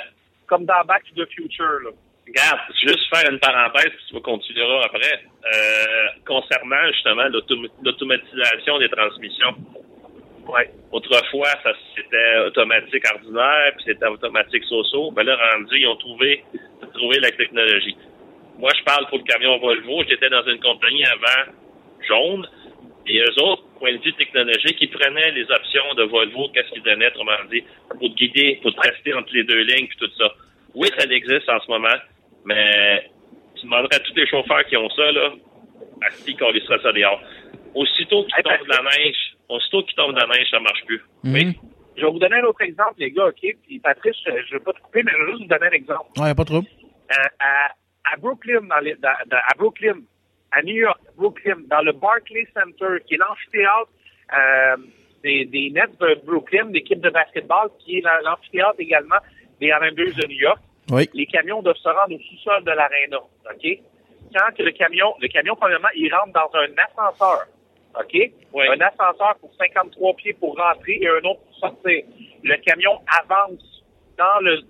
[0.48, 1.92] comme dans Back to the Future, là.
[2.28, 5.24] Regarde, juste faire une parenthèse, puis tu vas continuer après.
[5.46, 7.28] Euh, concernant justement
[7.84, 9.56] l'automatisation des transmissions.
[10.48, 10.72] Ouais.
[10.92, 15.12] Autrefois, ça c'était automatique ordinaire, puis c'était automatique so-so.
[15.12, 16.44] Ben là, rendu, ils ont trouvé,
[16.94, 17.96] trouvé la technologie.
[18.60, 20.04] Moi, je parle pour le camion Volvo.
[20.08, 21.52] J'étais dans une compagnie avant
[22.08, 22.48] jaune.
[23.08, 26.84] Et eux autres, point de vue technologique, ils prenaient les options de Volvo, qu'est-ce qu'ils
[26.84, 30.12] donnaient, autrement dit, pour te guider, pour te rester entre les deux lignes, puis tout
[30.18, 30.32] ça.
[30.76, 31.98] Oui, ça existe en ce moment,
[32.46, 33.10] mais
[33.56, 35.34] tu demanderais à tous les chauffeurs qui ont ça, là,
[36.04, 37.22] à qui qu'on laissera ça dehors.
[37.74, 39.18] Aussitôt qu'il tombe de la neige,
[39.50, 41.02] aussitôt qu'il tombe de la neige, ça marche plus.
[41.24, 41.34] Mhm.
[41.34, 41.58] Oui.
[41.98, 43.42] Je vais vous donner un autre exemple, les gars, OK?
[43.68, 45.72] Puis Patrice, je ne vais pas te couper, mais je vais juste vous donner un
[45.72, 46.10] exemple.
[46.18, 46.60] Ouais, pas trop.
[46.60, 47.72] Euh, à,
[48.12, 50.02] à Brooklyn, dans les, dans, dans, à Brooklyn,
[50.52, 53.90] à New York, Brooklyn, dans le Barclays Center, qui est l'amphithéâtre
[54.34, 54.78] euh,
[55.24, 59.20] des, des Nets de Brooklyn, l'équipe de basketball, qui est l'amphithéâtre également
[59.60, 60.60] des Islanders de New York.
[60.92, 61.10] Oui.
[61.14, 63.80] Les camions doivent se rendre au sous-sol de l'aréna, OK?
[64.34, 67.46] Quand que le camion, le camion, premièrement, il rentre dans un ascenseur,
[68.00, 68.32] OK?
[68.54, 68.66] Oui.
[68.68, 72.04] Un ascenseur pour 53 pieds pour rentrer et un autre pour sortir.
[72.44, 73.84] Le camion avance
[74.18, 74.62] dans le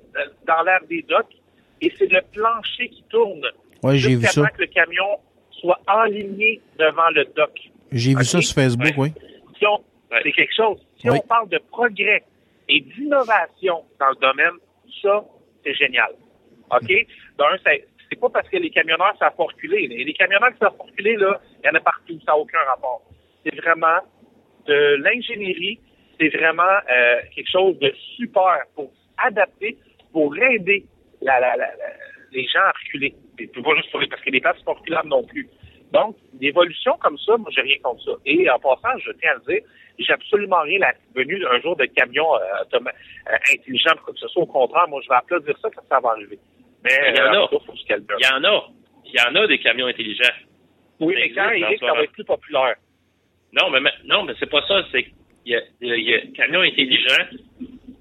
[0.45, 1.35] dans l'air des docks
[1.81, 3.45] et c'est le plancher qui tourne.
[3.83, 4.47] Oui, j'ai vu ça.
[4.49, 5.19] que le camion
[5.51, 7.57] soit enligné devant le dock.
[7.91, 9.11] J'ai vu ça sur Facebook, oui.
[9.57, 9.83] Si on,
[10.23, 10.77] c'est quelque chose.
[10.97, 11.17] Si Oui.
[11.23, 12.23] on parle de progrès
[12.69, 14.57] et d'innovation dans le domaine,
[15.01, 15.23] ça,
[15.63, 16.11] c'est génial.
[16.71, 16.87] OK?
[17.37, 19.87] D'un, c'est, c'est pas parce que les camionneurs savent pas reculer.
[19.87, 22.37] Les, les camionneurs qui savent pas reculer, là, il y en a partout, ça n'a
[22.37, 23.01] aucun rapport.
[23.43, 23.99] C'est vraiment
[24.67, 25.79] de l'ingénierie,
[26.19, 29.77] c'est vraiment euh, quelque chose de super pour adapter,
[30.13, 30.85] pour aider
[31.21, 31.75] la, la, la, la-
[32.31, 33.13] les gens à reculer.
[33.39, 35.47] Et pas juste pour les, parce que les places sont pas reculables non plus.
[35.91, 38.11] Donc, l'évolution comme ça, moi, j'ai rien contre ça.
[38.25, 39.63] Et en passant, je tiens à le dire,
[39.99, 42.39] j'ai absolument rien à la venue un jour de camion euh,
[43.29, 44.43] euh, intelligent pour que ce soit.
[44.43, 46.39] Au contraire, moi, je vais applaudir ça quand ça va arriver.
[46.83, 47.43] Mais Il y en a.
[47.43, 47.47] euh,
[47.87, 48.05] calmer.
[48.19, 48.67] Il y en a.
[49.05, 50.33] Il y en a des camions intelligents.
[51.01, 51.41] Oui, Ça mais quand
[51.81, 52.75] dans ça va être plus populaire.
[53.53, 54.81] Non, mais, mais- non, mais c'est pas ça.
[54.91, 55.05] C'est
[55.55, 57.25] a, il y a, il y a camion intelligent,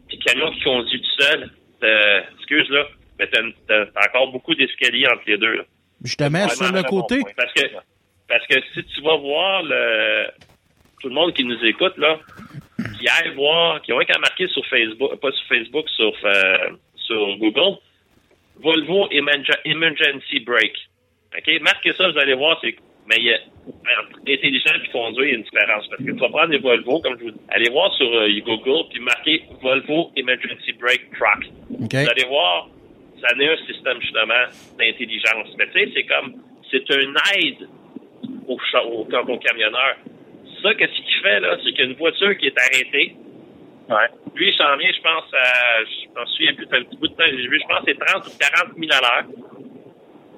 [0.08, 1.50] puis camion qui conduit tout seul.
[1.82, 2.86] Euh, excuse là,
[3.20, 5.52] mais t'as, t'as- t'as encore beaucoup d'escaliers entre les deux.
[5.58, 5.62] là.
[6.02, 7.20] Justement, sur le bon côté.
[7.36, 7.62] Parce que
[8.26, 10.26] parce que si tu vas voir le
[11.00, 12.18] tout le monde qui nous écoute là,
[12.98, 17.36] qui aille voir, qui ont qu'à marquer sur Facebook, pas sur Facebook, sur euh, sur
[17.38, 17.78] Google,
[18.62, 20.76] Volvo Emergen- Emergency Brake.
[21.36, 21.60] OK?
[21.62, 22.74] Marquez ça, vous allez voir, c'est
[23.08, 23.38] mais il y a
[23.98, 25.88] entre intelligent et conduire, il y a une différence.
[25.88, 28.28] Parce que tu vas prendre les Volvo, comme je vous dis, allez voir sur euh,
[28.46, 31.50] Google, puis marquez Volvo Emergency Brake Truck.
[31.70, 32.68] Vous allez voir,
[33.20, 34.44] ça n'est un système justement
[34.78, 35.48] d'intelligence.
[35.58, 36.34] Mais tu sais, c'est comme,
[36.70, 37.68] c'est une aide
[38.46, 39.96] au, au, au camionneur.
[40.62, 41.56] Ça, qu'est-ce qu'il fait, là?
[41.62, 43.14] C'est qu'il y a une voiture qui est arrêtée.
[43.88, 44.06] Ouais.
[44.34, 47.14] Lui, il s'en vient, je pense, à, je m'en souviens plus, un petit bout de
[47.14, 49.24] temps, que j'ai vu, je pense, c'est 30 ou 40 000 à l'heure.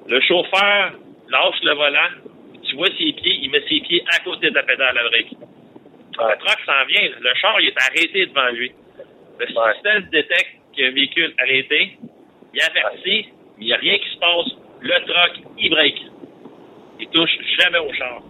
[0.07, 0.93] Le chauffeur
[1.29, 2.09] lâche le volant,
[2.63, 5.27] tu vois ses pieds, il met ses pieds à côté de la pédale à break.
[5.31, 8.71] Le truck s'en vient, le char, il est arrêté devant lui.
[9.39, 11.97] Le système détecte qu'il y a un véhicule arrêté,
[12.53, 14.51] il avertit, mais il n'y a rien qui se passe.
[14.81, 15.95] Le truck, il break.
[16.99, 18.21] Il touche jamais au char.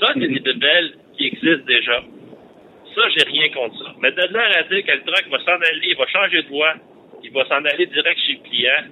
[0.00, 2.00] Ça, c'est des belles qui existent déjà.
[2.94, 3.94] Ça, j'ai rien contre ça.
[4.00, 6.48] Mais de là à dire que le truck va s'en aller, il va changer de
[6.48, 6.74] voie,
[7.22, 8.84] il va s'en aller direct chez le client,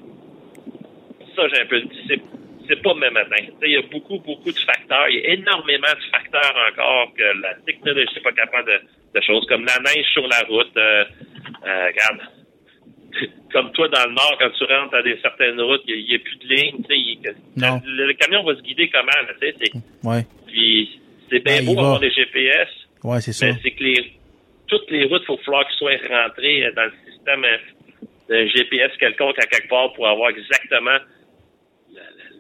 [1.37, 2.21] ça, j'ai un peu dit, c'est,
[2.69, 3.37] c'est pas même matin.
[3.63, 5.09] Il y a beaucoup, beaucoup de facteurs.
[5.09, 8.81] Il y a énormément de facteurs encore que la technologie n'est pas capable de,
[9.15, 10.77] de choses, comme la neige sur la route.
[10.77, 11.05] Euh,
[11.67, 12.21] euh, regarde,
[13.53, 16.19] comme toi dans le nord, quand tu rentres à des certaines routes, il n'y a,
[16.19, 16.83] plus de ligne.
[17.87, 19.07] Le, le camion va se guider comment?
[19.11, 19.35] Là,
[20.05, 20.27] Ouais.
[20.47, 21.99] puis c'est bien Ben, beau va.
[21.99, 22.69] des GPS,
[23.03, 23.47] Ouais, c'est ça.
[23.47, 24.13] mais c'est que les,
[24.67, 27.57] toutes les routes, il faut falloir qu'ils soient rentrées dans le système euh,
[28.29, 30.99] d'un GPS quelconque à quelque part pour avoir exactement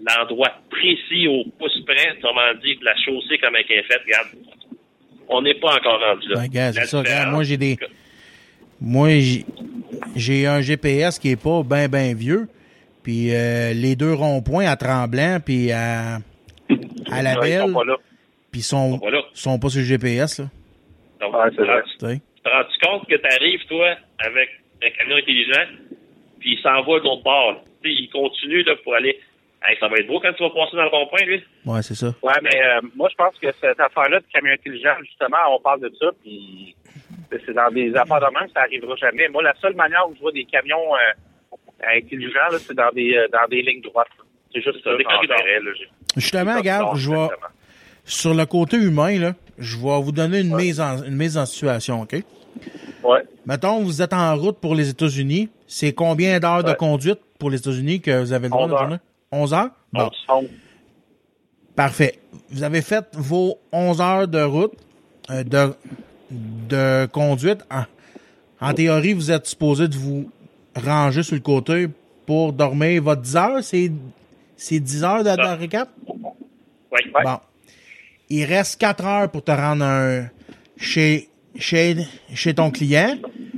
[0.02, 4.00] l'endroit précis au pouce près, autrement dit, de la chaussée comme elle est faite.
[4.04, 4.28] Regarde,
[5.28, 6.44] on n'est pas encore rendu là.
[6.52, 6.98] Ben, c'est ça.
[7.00, 7.76] Regarde, moi, j'ai des.
[8.80, 9.18] Moi,
[10.16, 12.48] j'ai- un GPS qui est pas ben, ben vieux.
[13.02, 16.16] Puis euh, les deux ronds-points à Tremblant, puis à,
[17.10, 17.96] à la Ouais, ils Belle, sont pas là.
[18.52, 18.98] puis sont,
[19.58, 20.46] pas sur le GPS, là.
[21.20, 21.82] Donc, Ouais, c'est vrai.
[21.98, 21.98] Tu
[22.42, 24.48] te rends compte que tu arrives, toi, avec
[24.82, 25.66] un camion intelligent,
[26.38, 27.52] puis il s'en va de l'autre bord?
[27.52, 27.58] là.
[27.82, 29.18] Tu sais, il continue là, pour aller.
[29.62, 31.42] Hey, ça va être beau quand tu vas passer dans le rond-point, lui.
[31.66, 32.14] Ouais, c'est ça.
[32.22, 35.80] Ouais, mais euh, moi, je pense que cette affaire-là de camion intelligent, justement, on parle
[35.80, 36.74] de ça, puis
[37.46, 39.28] c'est dans des affaires de même, ça arrivera jamais.
[39.28, 43.14] Moi, la seule manière où je vois des camions euh, intelligents, là, c'est dans des
[43.14, 44.08] euh, dans des lignes droites.
[44.52, 44.90] C'est juste ça,
[46.16, 47.46] Justement, regarde, je vais, exactement.
[48.04, 51.46] sur le côté humain, là, je vais vous donner une, mise en, une mise en
[51.46, 52.16] situation, OK?
[53.04, 53.20] Ouais.
[53.46, 55.48] Mettons, vous êtes en route pour les États-Unis.
[55.68, 58.74] C'est combien d'heures de conduite pour les États-Unis que vous avez le droit 11 de
[58.74, 58.80] heures.
[58.80, 58.96] journée?
[59.30, 59.68] 11 heures?
[59.92, 60.48] Bon, On se fond.
[61.76, 62.18] parfait.
[62.50, 64.72] Vous avez fait vos 11 heures de route,
[65.30, 65.72] euh, de,
[66.30, 67.64] de conduite.
[67.70, 67.84] En,
[68.60, 70.30] en théorie, vous êtes supposé de vous
[70.76, 71.88] ranger sur le côté
[72.26, 73.02] pour dormir.
[73.02, 73.90] Votre 10 heures, c'est,
[74.56, 75.88] c'est 10 heures de, de récap?
[76.06, 77.00] Oui.
[77.14, 77.22] Ouais.
[77.24, 77.38] Bon.
[78.28, 80.28] Il reste 4 heures pour te rendre un,
[80.76, 81.96] chez, chez,
[82.32, 83.16] chez ton client.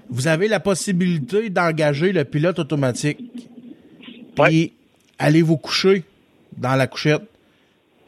[0.09, 3.19] Vous avez la possibilité d'engager le pilote automatique.
[4.35, 4.73] Puis,
[5.19, 6.05] allez vous coucher
[6.57, 7.23] dans la couchette.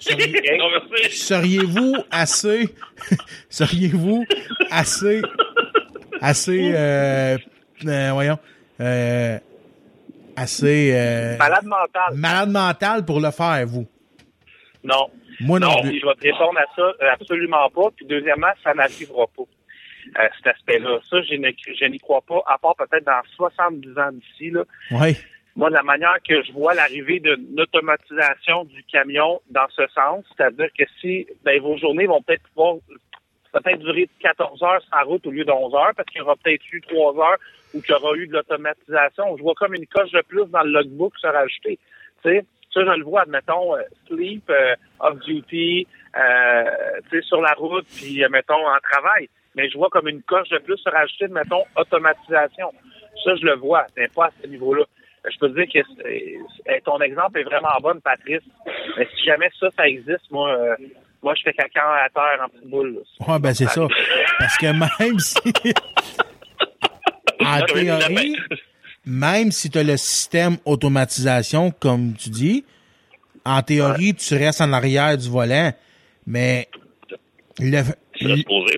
[0.05, 1.11] Seriez-.
[1.11, 2.69] Seriez-vous assez,
[3.49, 4.25] seriez-vous
[4.71, 5.23] assez,
[6.21, 7.37] assez, euh,
[7.87, 8.39] euh, voyons,
[8.81, 9.39] euh,
[10.37, 12.15] assez, Malade mental.
[12.15, 13.87] malade mental pour le faire, vous?
[14.83, 15.09] Non.
[15.41, 17.91] Moi non, Non, puis je vais te répondre à ça, absolument pas.
[17.97, 19.43] Puis deuxièmement, ça n'arrivera pas.
[20.19, 20.99] Euh, cet aspect-là.
[21.09, 24.63] Ça, je je n'y crois pas, à part peut-être dans 70 ans d'ici, là.
[24.91, 25.17] Oui.
[25.57, 30.25] Moi, de la manière que je vois l'arrivée d'une automatisation du camion dans ce sens,
[30.37, 32.77] c'est-à-dire que si ben, vos journées vont peut-être pouvoir
[33.53, 36.35] peut-être durer 14 heures sans route au lieu de 11 heures, parce qu'il y aura
[36.37, 37.39] peut-être eu 3 heures
[37.73, 39.37] où il y aura eu de l'automatisation.
[39.37, 41.79] Je vois comme une coche de plus dans le logbook se rajouter.
[42.25, 45.87] Tu sais, ça, je le vois, admettons, euh, sleep, euh, off-duty,
[46.17, 46.65] euh,
[47.11, 49.29] tu sais, sur la route, puis, euh, mettons, en travail.
[49.55, 52.73] Mais je vois comme une coche de plus se rajouter, mettons, automatisation.
[53.23, 54.85] Ça, je le vois, mais pas à ce niveau-là.
[55.33, 55.89] Je peux te dire que
[56.67, 58.43] c'est- ton exemple est vraiment bon, Patrice.
[58.99, 60.75] Mais si jamais ça, ça existe, moi, euh,
[61.23, 62.95] moi, je fais caca à terre en petite boule.
[63.21, 63.27] là.
[63.33, 63.87] Ouais, ben c'est ça.
[64.39, 65.39] Parce que même si.
[67.41, 68.37] en théorie,
[69.07, 72.65] même si tu as le système automatisation, comme tu dis,
[73.45, 75.73] en théorie, tu restes en arrière du volant,
[76.27, 76.69] mais
[77.59, 77.83] le,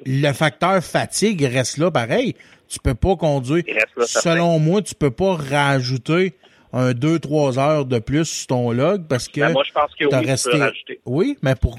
[0.04, 2.34] le facteur fatigue reste là pareil.
[2.68, 3.64] Tu peux pas conduire.
[4.06, 6.34] Selon moi, tu peux pas rajouter
[6.72, 10.04] un 2-3 heures de plus sur ton log parce que Ben, moi, je pense que
[10.08, 10.50] t'as oui, tu resté.
[10.50, 11.00] peux rajouter.
[11.06, 11.78] Oui, mais pour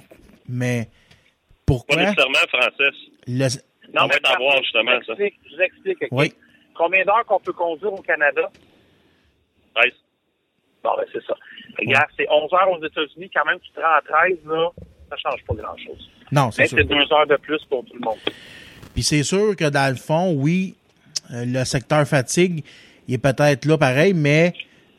[0.49, 0.89] mais Pas
[1.65, 3.09] pourquoi nécessairement, Francis.
[3.27, 3.47] le,
[3.93, 5.97] On va mais t'avoir, Patrice, justement, je vous explique, Je vous explique.
[6.11, 6.33] Oui.
[6.73, 8.49] Combien d'heures qu'on peut conduire au Canada?
[9.75, 9.91] 13.
[10.83, 11.35] Bon, ben, c'est ça.
[11.77, 13.29] Regarde, c'est 11 heures aux États-Unis.
[13.35, 14.69] Quand même, tu te rends à 13, là,
[15.09, 16.09] ça change pas grand-chose.
[16.31, 18.17] Non, c'est Mais c'est deux heures de plus pour tout le monde.
[18.97, 20.73] Puis c'est sûr que dans le fond, oui,
[21.31, 22.63] euh, le secteur fatigue,
[23.07, 24.55] il est peut-être là pareil, mais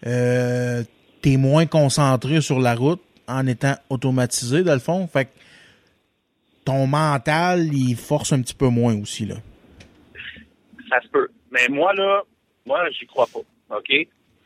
[0.07, 0.85] euh,
[1.21, 5.09] t'es moins concentré sur la route en étant automatisé, dans le fond.
[5.09, 5.31] Fait que
[6.65, 9.35] ton mental, il force un petit peu moins aussi, là.
[10.89, 11.27] Ça se peut.
[11.51, 12.23] Mais moi, là,
[12.67, 13.41] moi, j'y crois pas.
[13.79, 13.89] OK?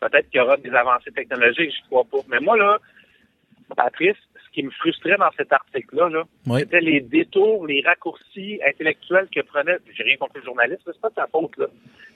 [0.01, 2.21] Peut-être qu'il y aura des avancées technologiques, j'y crois pas.
[2.31, 2.79] Mais moi, là,
[3.77, 6.61] Patrice, ce qui me frustrait dans cet article-là, là, Oui.
[6.61, 9.79] c'était les détours, les raccourcis intellectuels que prenait.
[9.95, 11.67] J'ai rien contre les journalistes, c'est pas de ta faute, là.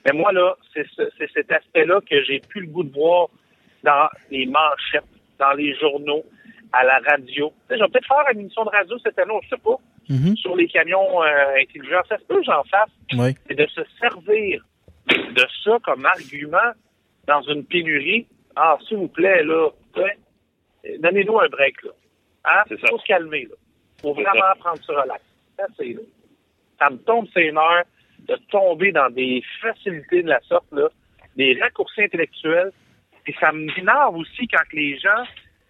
[0.05, 3.29] Mais moi, là, c'est ce- c'est cet aspect-là que j'ai plus le goût de voir
[3.83, 5.05] dans les manchettes,
[5.39, 6.25] dans les journaux,
[6.73, 7.53] à la radio.
[7.71, 9.77] Je vais peut-être faire une émission de radio cette année, je sais pas,
[10.11, 10.37] Mhm.
[10.37, 12.03] sur les camions euh, intelligents.
[12.09, 12.91] Ça se peut que j'en fasse.
[13.15, 13.35] Oui.
[13.49, 14.63] Et de se servir
[15.09, 16.73] de ça comme argument
[17.27, 18.27] dans une pénurie.
[18.57, 20.17] Ah, s'il vous plaît, là, ouais,
[20.99, 21.91] donnez-nous un break, là.
[22.47, 22.63] Hein?
[22.69, 22.89] Ça.
[22.89, 23.57] Faut se calmer, là.
[24.01, 25.23] Faut vraiment prendre ça relax.
[25.57, 25.65] Ça.
[26.79, 27.85] Ça me tombe c'est une heure
[28.21, 30.89] de tomber dans des facilités de la sorte, là,
[31.37, 32.73] des raccourcis intellectuels.
[33.27, 35.25] Et ça m'énerve aussi quand les gens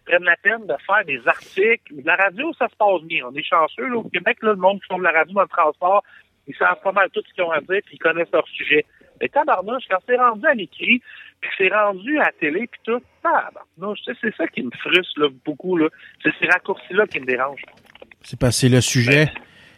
[0.04, 1.94] prennent la peine de faire des articles.
[1.94, 3.26] De la radio, ça se passe bien.
[3.26, 5.42] On est chanceux, là, au Québec, là, le monde qui font de la radio dans
[5.42, 6.02] le transport,
[6.46, 8.84] ils savent pas mal tout ce qu'ils ont à dire, puis ils connaissent leur sujet.
[9.20, 11.00] Mais tabarnouche, quand c'est rendu à l'écrit,
[11.40, 15.28] puis c'est rendu à la télé, puis tout, tabarnouche, c'est ça qui me frustre là,
[15.44, 15.76] beaucoup.
[15.76, 15.88] Là.
[16.22, 17.64] C'est ces raccourcis-là qui me dérangent.
[18.22, 19.32] C'est parce que c'est le sujet,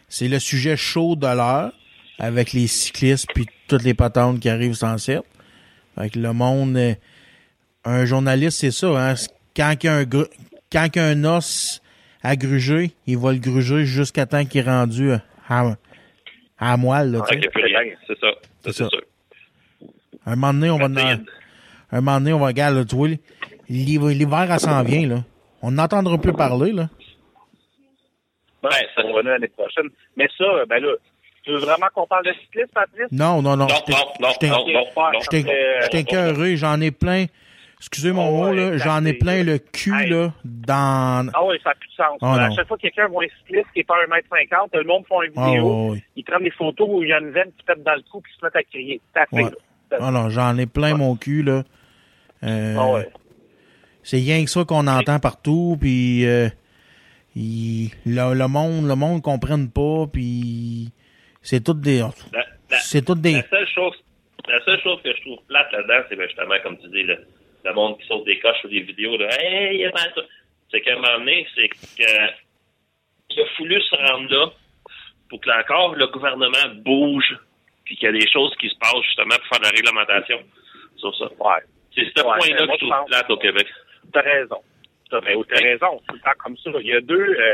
[0.07, 1.71] c'est le sujet chaud de l'heure
[2.17, 5.27] avec les cyclistes puis toutes les patentes qui arrivent sans cercle.
[5.97, 6.93] Fait que le monde, euh,
[7.85, 9.15] un journaliste, c'est ça, hein.
[9.55, 10.29] Quand il y a un, gru-
[10.71, 11.81] quand il y a un os
[12.23, 15.11] à gruger, il va le gruger jusqu'à temps qu'il est rendu
[15.47, 15.77] à,
[16.59, 17.95] à la moelle, là, rien.
[18.07, 18.27] C'est ça.
[18.63, 18.89] C'est Ça.
[20.25, 21.23] Un moment donné, on va, dans-
[21.91, 23.07] un moment donné, on va regarder, là, tu vois,
[23.69, 25.23] l'hiver, elle s'en vient, là.
[25.61, 26.89] On n'entendra plus parler, là.
[28.61, 29.89] Ben, ça va venir l'année prochaine.
[30.17, 30.89] Mais ça, ben là,
[31.43, 33.07] tu veux vraiment qu'on parle de cyclisme, Patrice?
[33.11, 33.67] Non, non, non.
[33.67, 33.67] Non,
[34.19, 34.85] non, non, non,
[35.33, 37.25] Euh, j'étais écœuré, j'en ai plein.
[37.79, 40.09] Excusez mon Oh, mot, là, j'en ai plein le cul, Hey.
[40.09, 41.29] là, dans...
[41.33, 42.17] Ah oui, ça n'a plus de sens.
[42.21, 45.05] Ah, à chaque fois que quelqu'un voit un cycliste qui est pas 1m50, le monde
[45.07, 46.03] fait une Ah, vidéo, ouais, ouais.
[46.17, 48.19] ils prennent des photos où il y a une veine qui pète dans le cou
[48.19, 49.01] puis ils se mettent à crier.
[49.13, 49.43] C'est assez, Ouais.
[49.91, 49.97] là.
[50.01, 50.97] Ah non, j'en ai plein Ouais.
[50.97, 51.63] mon cul, là.
[52.43, 53.09] Euh, Ah ouais.
[54.03, 56.49] C'est rien que ça qu'on entend partout, puis euh,
[57.35, 60.91] il- le, le monde, le monde comprenne pas, puis
[61.41, 62.03] c'est tout des...
[62.81, 63.33] C'est tout des...
[63.33, 63.93] la seule chose,
[64.49, 67.17] la seule chose que je trouve plate là-dedans, c'est ben, justement, comme tu dis, le,
[67.63, 69.99] le monde qui saute des coches sur des vidéos, là, hey, il y a pas
[69.99, 70.21] ça.
[70.71, 71.75] C'est qu'à un moment donné, c'est que,
[73.29, 74.51] qu'il a voulu se rendre là
[75.29, 77.37] pour que encore le gouvernement bouge,
[77.85, 80.39] puis qu'il y a des choses qui se passent justement pour faire de la réglementation
[80.97, 81.25] sur ça.
[81.25, 81.61] Ouais.
[81.95, 83.67] C'est ce Ouais, point-là que je trouve plate au Québec.
[84.13, 84.61] T'as raison.
[85.09, 86.01] T'as ben, t'as raison.
[86.09, 86.69] C'est temps comme ça.
[86.79, 87.53] Il y a deux, euh,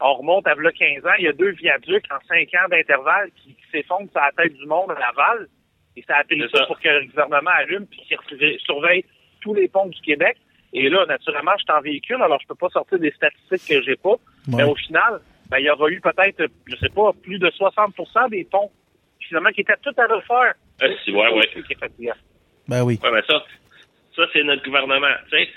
[0.00, 3.30] on remonte à v'là 15 ans, il y a deux viaducs en 5 ans d'intervalle
[3.36, 5.48] qui, qui s'effondrent sur la tête du monde à Laval.
[5.96, 9.04] Et ça a pris ça pour que le gouvernement allume puis qu'il surveille
[9.44, 10.36] tous les ponts du Québec.
[10.72, 13.82] Et là, naturellement, je suis en véhicule, alors je peux pas sortir des statistiques que
[13.84, 14.16] j'ai pas.
[14.48, 18.30] Mais au final, ben, il y aura eu peut-être, je sais pas, plus de 60%
[18.30, 18.70] des ponts
[19.20, 20.54] finalement qui étaient tout à refaire.
[20.82, 21.48] Euh, si, ouais, ouais.
[21.80, 22.08] Ça qui.
[22.66, 22.98] Ben oui.
[23.02, 23.44] Ouais, mais ça,
[24.16, 25.06] ça c'est notre gouvernement.
[25.30, 25.48] Tu sais,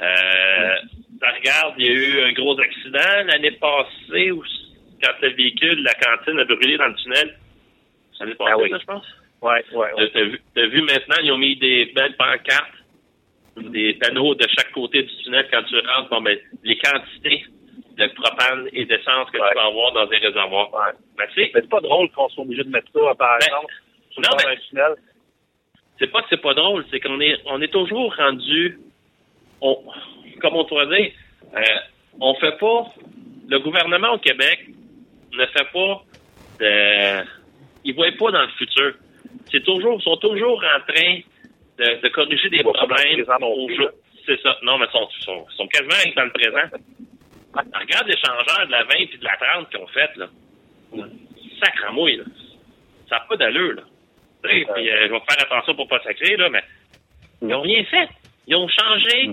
[0.00, 0.76] euh,
[1.20, 4.42] ça regarde, il y a eu un gros accident l'année passée où
[5.02, 7.36] quand le véhicule, la cantine a brûlé dans le tunnel.
[8.20, 8.70] L'année passée, Ah oui.
[8.70, 9.06] ça, je pense?
[9.42, 9.90] Ouais, ouais, ouais.
[9.98, 12.72] T'as t'as vu, t'as vu maintenant, ils ont mis des belles pancartes,
[13.56, 16.10] des panneaux de chaque côté du tunnel quand tu rentres.
[16.10, 17.44] Bon, ben, les quantités
[17.96, 19.48] de propane et d'essence que Ouais.
[19.48, 20.72] tu peux avoir dans des réservoirs.
[20.74, 20.92] Ouais.
[21.16, 23.74] Ben, c'est pas drôle qu'on soit obligé de mettre ça, par Ben, exemple,
[24.10, 24.94] sur non, mais- d'un tunnel.
[25.98, 28.78] c'est pas que c'est pas drôle, c'est qu'on est on est toujours rendu
[29.60, 29.78] on
[30.40, 31.12] comme on pourrait dire
[31.56, 31.60] euh,
[32.20, 32.92] on fait pas
[33.48, 34.66] le gouvernement au Québec
[35.32, 36.02] ne fait pas
[36.60, 37.24] de
[37.84, 38.94] il voit pas dans le futur.
[39.52, 41.20] C'est toujours ils sont toujours en train
[41.78, 43.90] de, de corriger des problèmes au là.
[44.26, 44.56] C'est ça.
[44.62, 46.78] Non, mais ils sont, sont, sont quasiment dans le présent.
[47.54, 50.26] Regarde les changeurs de la 20 et de la 30 qu'ils ont fait, là.
[51.62, 52.24] Sacre mouille, là.
[53.08, 53.82] Ça n'a pas d'allure, là.
[54.42, 56.62] Puis, euh, je vais faire attention pour pas sacrer, là, mais
[57.40, 58.08] ils n'ont rien fait.
[58.46, 59.30] Ils ont changé,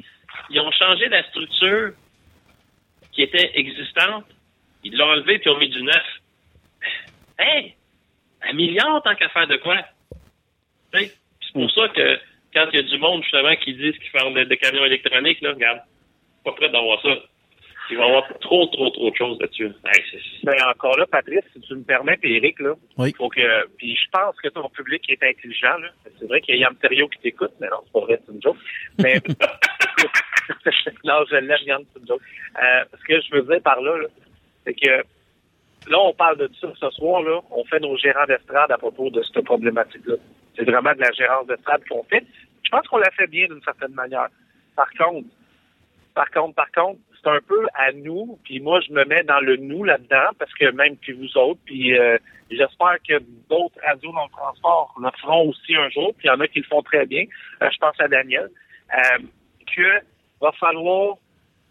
[0.49, 1.93] ils ont changé la structure
[3.11, 4.25] qui était existante.
[4.83, 6.05] Ils l'ont enlevé puis ils ont mis du neuf.
[7.37, 7.75] Hey!
[8.41, 9.77] Un milliard tant qu'à faire de quoi?
[10.93, 12.19] C'est pour ça que
[12.53, 15.53] quand il y a du monde, justement, qui disent qu'ils font des camions électroniques, là,
[15.53, 15.79] regarde,
[16.43, 17.09] pas prêt d'avoir ça.
[17.89, 19.69] Il va y avoir trop, trop, trop de choses là-dessus.
[20.43, 23.13] Ben, encore là, Patrice, si tu me permets, puis Eric, là, Oui.
[23.17, 25.89] faut que, puis je pense que ton public est intelligent, là.
[26.19, 28.41] C'est vrai qu'il y a Yann qui t'écoute, mais non, c'est pas vrai, c'est une
[28.41, 28.57] joke.
[28.99, 29.15] Mais,
[31.03, 32.21] non, je l'aime, Yann, c'est une joke.
[32.61, 34.07] Euh, ce que je veux dire par là, là,
[34.65, 34.89] c'est que,
[35.89, 39.09] là, on parle de ça ce soir, là, on fait nos gérants d'estrade à propos
[39.09, 40.15] de cette problématique-là.
[40.55, 42.25] C'est vraiment de la gérance d'estrade qu'on fait.
[42.71, 44.29] Je pense qu'on l'a fait bien d'une certaine manière.
[44.77, 45.27] Par contre,
[46.15, 49.41] par contre, par contre, c'est un peu à nous, puis moi je me mets dans
[49.41, 52.17] le nous là-dedans, parce que même puis vous autres, puis euh,
[52.49, 53.19] j'espère que
[53.49, 56.47] d'autres radios dans le transport le feront aussi un jour, puis il y en a
[56.47, 57.25] qui le font très bien.
[57.61, 58.49] Euh, je pense à Daniel,
[58.93, 59.19] euh,
[59.75, 60.05] que
[60.39, 61.15] va falloir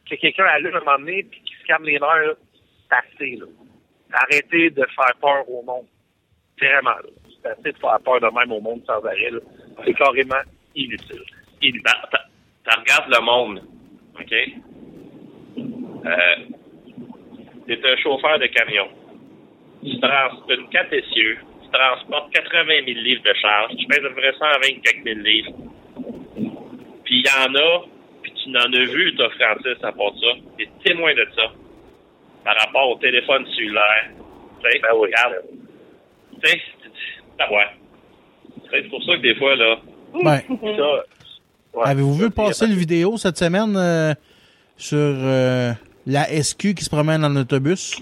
[0.08, 2.36] que quelqu'un allume un moment donné puis qu'il se calme les nerfs,
[2.90, 3.46] assez, là.
[4.12, 5.86] Arrêtez de faire peur au monde.
[6.60, 7.08] Vraiment, là.
[7.42, 9.30] C'est assez de faire peur de même au monde sans arrêt.
[9.84, 10.42] C'est carrément
[10.74, 11.22] inutile.
[11.84, 12.24] T'as-
[12.64, 13.62] t'as regardes le monde,
[14.18, 14.32] OK?
[16.06, 16.36] Euh,
[17.66, 18.88] tu es un chauffeur de camion.
[19.84, 21.38] Tu transportes une 4 essieux.
[21.64, 23.76] Tu transportes 80 000 livres de charge.
[23.76, 25.52] Tu pèses à peu près 124 000 livres.
[27.04, 27.84] Puis il y en a,
[28.22, 30.26] puis tu n'en as vu, toi, Francis, à part ça.
[30.58, 31.52] Tu es témoin de ça.
[32.44, 34.10] Par rapport au téléphone cellulaire.
[34.62, 35.08] Tu sais, Ben oui.
[35.08, 35.42] regarde.
[36.42, 36.60] Tu sais,
[37.50, 37.66] ouais.
[38.70, 39.78] C'est pour ça que des fois, là,
[40.12, 44.14] Ben, ouais, avez-vous vu passer le vidéo cette semaine euh,
[44.76, 45.72] sur euh,
[46.06, 48.00] la SQ qui se promène en autobus?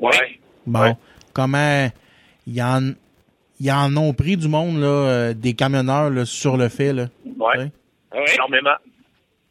[0.00, 0.38] Ouais.
[0.66, 0.92] Bon, Ouais.
[1.32, 1.88] comment
[2.46, 2.92] ils en,
[3.60, 6.92] ils en ont pris du monde, là, euh, des camionneurs là, sur le fait.
[6.92, 7.06] Là?
[7.24, 7.58] Ouais.
[7.58, 7.72] Ouais.
[8.12, 8.76] ah énormément.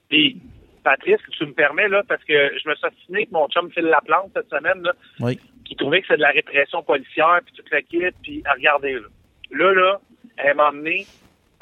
[0.09, 0.39] Puis,
[0.84, 3.69] Patrice, si tu me permets, là, parce que je me suis assassiné avec mon chum
[3.71, 5.39] Phil Laplante cette semaine, là, Oui.
[5.65, 8.93] qui trouvait que c'est de la répression policière, puis toute la kit, puis à regarder,
[8.93, 9.07] là.
[9.51, 10.01] Là, là,
[10.38, 11.05] elle m'a emmené,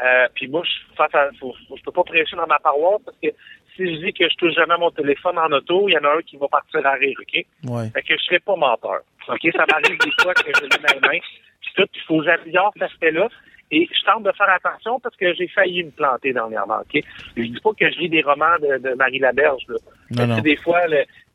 [0.04, 3.02] euh, puis moi, je, face à, faut, faut- je peux pas prêcher dans ma paroisse,
[3.06, 3.28] parce que
[3.76, 6.18] si je dis que je touche jamais mon téléphone en auto, il y en a
[6.18, 7.45] un qui va partir à rire, OK?
[7.70, 7.89] Ouais.
[7.91, 9.02] Fait que je serai pas menteur.
[9.30, 9.39] OK?
[9.56, 11.24] Ça m'arrive des fois que je l'ai dans les mains.
[11.62, 13.30] Puis tout, il faut que j'améliore cet aspect-là.
[13.74, 17.02] Et je tente de faire attention parce que j'ai failli me planter dernièrement, OK?
[17.38, 20.26] Je dis pas que je lis des romans de, de Marie Laberge, là.
[20.28, 20.82] Non, des fois,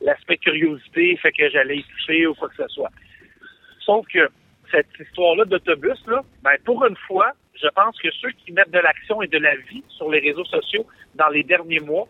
[0.01, 2.91] l'aspect curiosité fait que j'allais y toucher ou quoi que ce soit.
[3.79, 4.29] Sauf que
[4.71, 8.79] cette histoire-là d'autobus, là, ben, pour une fois, je pense que ceux qui mettent de
[8.79, 10.85] l'action et de la vie sur les réseaux sociaux
[11.15, 12.07] dans les derniers mois,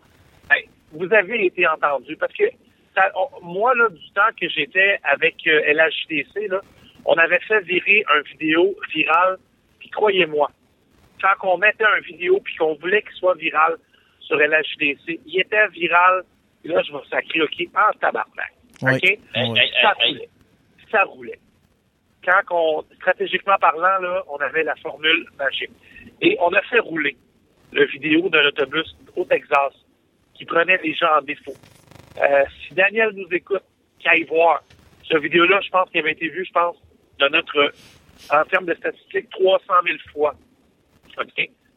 [0.48, 0.56] ben,
[0.92, 2.16] vous avez été entendus.
[2.16, 2.44] Parce que
[2.94, 6.60] ça- on- moi, là, du temps que j'étais avec euh, LHJDC, là,
[7.04, 9.38] on avait fait virer un vidéo virale,
[9.78, 10.50] puis croyez-moi,
[11.20, 13.76] quand on mettait un vidéo puis qu'on voulait qu'il soit viral
[14.20, 16.22] sur LHJDC, il était viral,
[16.62, 18.52] puis là, je vais sacrer, OK, en tabarnak.
[18.82, 18.92] Oui.
[18.94, 19.18] OK?
[19.82, 20.28] Ça roulait.
[20.90, 21.38] Ça roulait.
[22.28, 25.70] Quand on, stratégiquement parlant, là, on avait la formule magique.
[26.20, 27.16] Et on a fait rouler
[27.72, 29.72] le vidéo d'un autobus au Texas
[30.34, 31.54] qui prenait les gens en défaut.
[32.20, 33.62] Euh, si Daniel nous écoute,
[33.98, 34.62] qu'il aille voir.
[35.04, 36.76] Ce vidéo-là, je pense qu'il avait été vu, je pense,
[37.18, 37.72] de notre,
[38.30, 40.34] en termes de statistiques, 300 000 fois.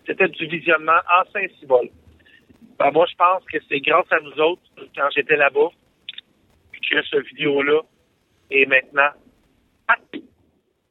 [0.06, 1.90] C'était du visionnement en Saint-Cybole.
[2.78, 4.62] Ben, moi, je pense que c'est grâce à nous autres,
[4.98, 5.70] quand j'étais là-bas,
[6.90, 7.80] que ce vidéo-là
[8.50, 9.12] est maintenant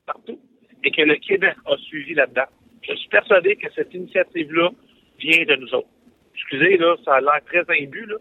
[0.06, 0.38] partout,
[0.84, 2.48] et que le Québec a suivi là-dedans.
[2.82, 4.70] Je suis persuadé que cette initiative-là
[5.18, 5.88] vient de nous autres.
[6.34, 8.16] Excusez, là, ça a l'air très imbu, là,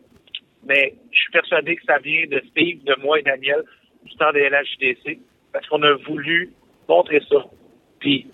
[0.63, 3.63] mais je suis persuadé que ça vient de Steve, de moi et Daniel,
[4.03, 5.19] du temps des LHJDC,
[5.53, 6.51] parce qu'on a voulu
[6.87, 7.45] montrer ça.
[7.99, 8.27] Puis,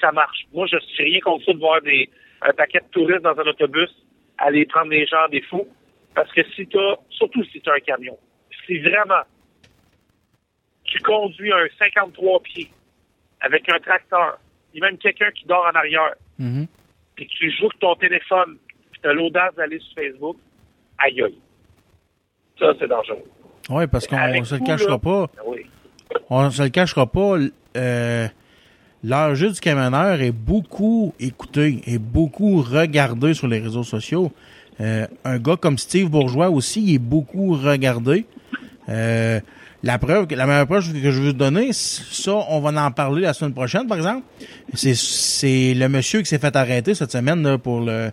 [0.00, 0.46] ça marche.
[0.52, 2.08] Moi, je suis rien contre ça de voir des,
[2.42, 3.90] un paquet de touristes dans un autobus
[4.38, 5.68] aller prendre les gens des fous,
[6.14, 8.18] parce que si t'as, surtout si t'as un camion,
[8.66, 9.22] si vraiment
[10.90, 12.70] tu conduis un 53 pieds
[13.40, 14.38] avec un tracteur,
[14.74, 16.66] et même quelqu'un qui dort en arrière, Mhm.
[17.14, 18.56] puis que tu joues ton téléphone,
[18.92, 20.36] puis tu as l'audace d'aller sur Facebook,
[20.98, 21.38] aïe aïe.
[22.58, 23.24] Ça, c'est dangereux.
[23.70, 25.26] Oui, parce qu'on Avec se le cachera là, pas.
[25.46, 25.64] Oui.
[26.28, 27.36] On se le cachera pas.
[27.76, 28.26] Euh,
[29.02, 34.30] L'enjeu du camionneur est beaucoup écouté et beaucoup regardé sur les réseaux sociaux.
[34.78, 38.26] Euh, un gars comme Steve Bourgeois aussi il est beaucoup regardé.
[38.90, 39.40] Euh,
[39.82, 42.90] la preuve, que- la meilleure preuve que je veux vous donner, ça, on va en
[42.90, 44.22] parler la semaine prochaine, par exemple.
[44.74, 48.10] C'est, c'est le monsieur qui s'est fait arrêter cette semaine là, pour le,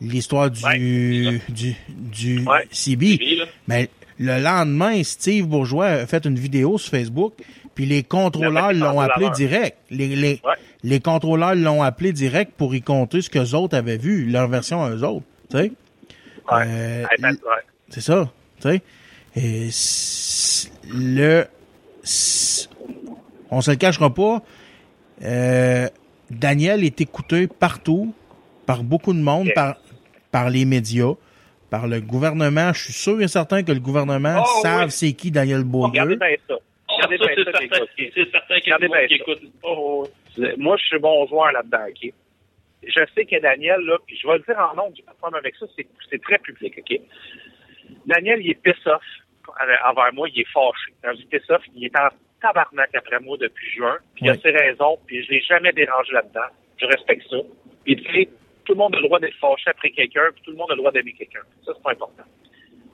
[0.00, 2.66] l'histoire du, Ouais, du, du Ouais.
[2.70, 3.18] CB.
[3.66, 3.88] Mais
[4.18, 7.34] le lendemain, Steve Bourgeois a fait une vidéo sur Facebook,
[7.74, 9.78] puis les contrôleurs l'ont appelé direct.
[9.90, 10.54] Les, les, Ouais.
[10.84, 14.82] les contrôleurs l'ont appelé direct pour y compter ce qu'eux autres avaient vu, leur version
[14.84, 15.24] à eux autres.
[15.50, 15.72] Tu sais?
[16.52, 16.64] Ouais.
[16.66, 17.04] Euh,
[17.88, 18.30] c'est ça.
[18.60, 18.82] Tu sais?
[19.36, 19.68] Et
[20.92, 21.44] le.
[23.50, 24.42] on se le cachera pas.
[25.22, 25.88] euh,
[26.30, 28.14] Daniel est écouté partout,
[28.66, 29.76] par beaucoup de monde, par,
[30.30, 31.14] par les médias,
[31.70, 32.72] par le gouvernement.
[32.72, 34.90] Je suis sûr et certain que le gouvernement Oh, savent oui.
[34.92, 36.16] c'est qui Daniel Regardez Beaulieu.
[36.16, 36.54] bien ça.
[36.88, 39.32] Regardez bien ça, c'est certain qu'il y a Regardez du monde qui bien ça.
[39.32, 39.52] écoute.
[39.62, 40.06] Oh,
[40.38, 40.42] oh.
[40.58, 42.12] Moi, je suis bon joueur là-dedans, OK?
[42.82, 45.16] Je sais que Daniel, là, puis je vais le dire en nom, j'ai pas de
[45.18, 47.00] problème avec ça, c'est, c'est très public, OK?
[48.06, 49.02] Daniel, il est piss-off
[49.84, 50.92] envers moi, il est fâché.
[51.02, 52.08] Quand je dis piss-off, il est en
[52.40, 56.12] tabarnak après moi depuis juin, puis il a ses raisons, puis je l'ai jamais dérangé
[56.12, 56.48] là-dedans.
[56.78, 57.36] Je respecte ça.
[57.84, 58.28] Puis tu sais,
[58.64, 60.74] tout le monde a le droit d'être fâché après quelqu'un, puis tout le monde a
[60.74, 61.40] le droit d'aimer quelqu'un.
[61.64, 62.24] Ça, c'est pas important.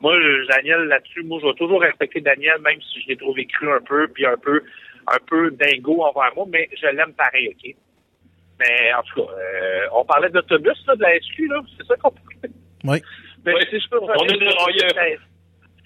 [0.01, 0.15] Moi,
[0.51, 3.81] Daniel, là-dessus, moi, je vais toujours respecter Daniel, même si je l'ai trouvé cru un
[3.81, 4.63] peu, puis un peu,
[5.07, 7.75] un peu dingo envers moi, mais je l'aime pareil, OK?
[8.59, 11.97] Mais en tout cas, euh, on parlait d'autobus, là, de la SQ, là, c'est ça
[11.97, 12.55] qu'on parlait.
[12.85, 13.03] Oui.
[13.55, 13.63] Oui.
[13.71, 14.83] si je peux On est déraillé.
[14.83, 15.21] l'autobus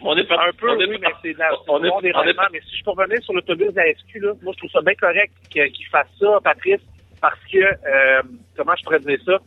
[0.02, 1.34] On est pas un peu, on est oui, mais c'est
[1.68, 2.12] on est- bon on est.
[2.52, 4.80] Mais si je peux revenir sur l'autobus de la SQ, là, moi, je trouve ça
[4.80, 6.80] bien correct qu'il fasse ça, Patrice,
[7.20, 8.22] parce que, euh,
[8.56, 9.38] comment je pourrais dire ça?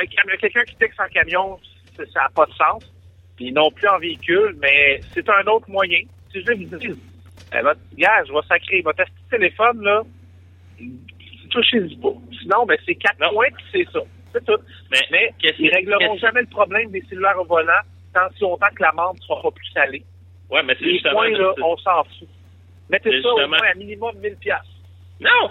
[0.00, 0.06] Un
[0.38, 1.58] Quelqu'un qui texte en camion,
[1.96, 2.82] ça n'a pas de sens.
[3.36, 6.00] puis non plus en véhicule, mais c'est un autre moyen.
[6.30, 6.88] Si je vous dis,
[7.54, 10.02] eh ben, gars, je vais sacrer votre petit téléphone, là,
[11.50, 12.12] touchez-y pas.
[12.40, 13.30] Sinon, ben, c'est quatre Non.
[13.32, 14.00] points, puis c'est ça.
[14.32, 14.58] C'est tout.
[14.90, 17.72] Mais, ils que- régleront jamais le problème des cellulaires au volant
[18.14, 20.02] tant si longtemps que l'amende ne sera pas plus salée.
[20.50, 21.14] Ouais, mais c'est Les justement.
[21.14, 22.28] points, là, on s'en fout.
[22.90, 24.66] Mettez ça au moins à minimum 1000 piastres.
[25.20, 25.50] Non!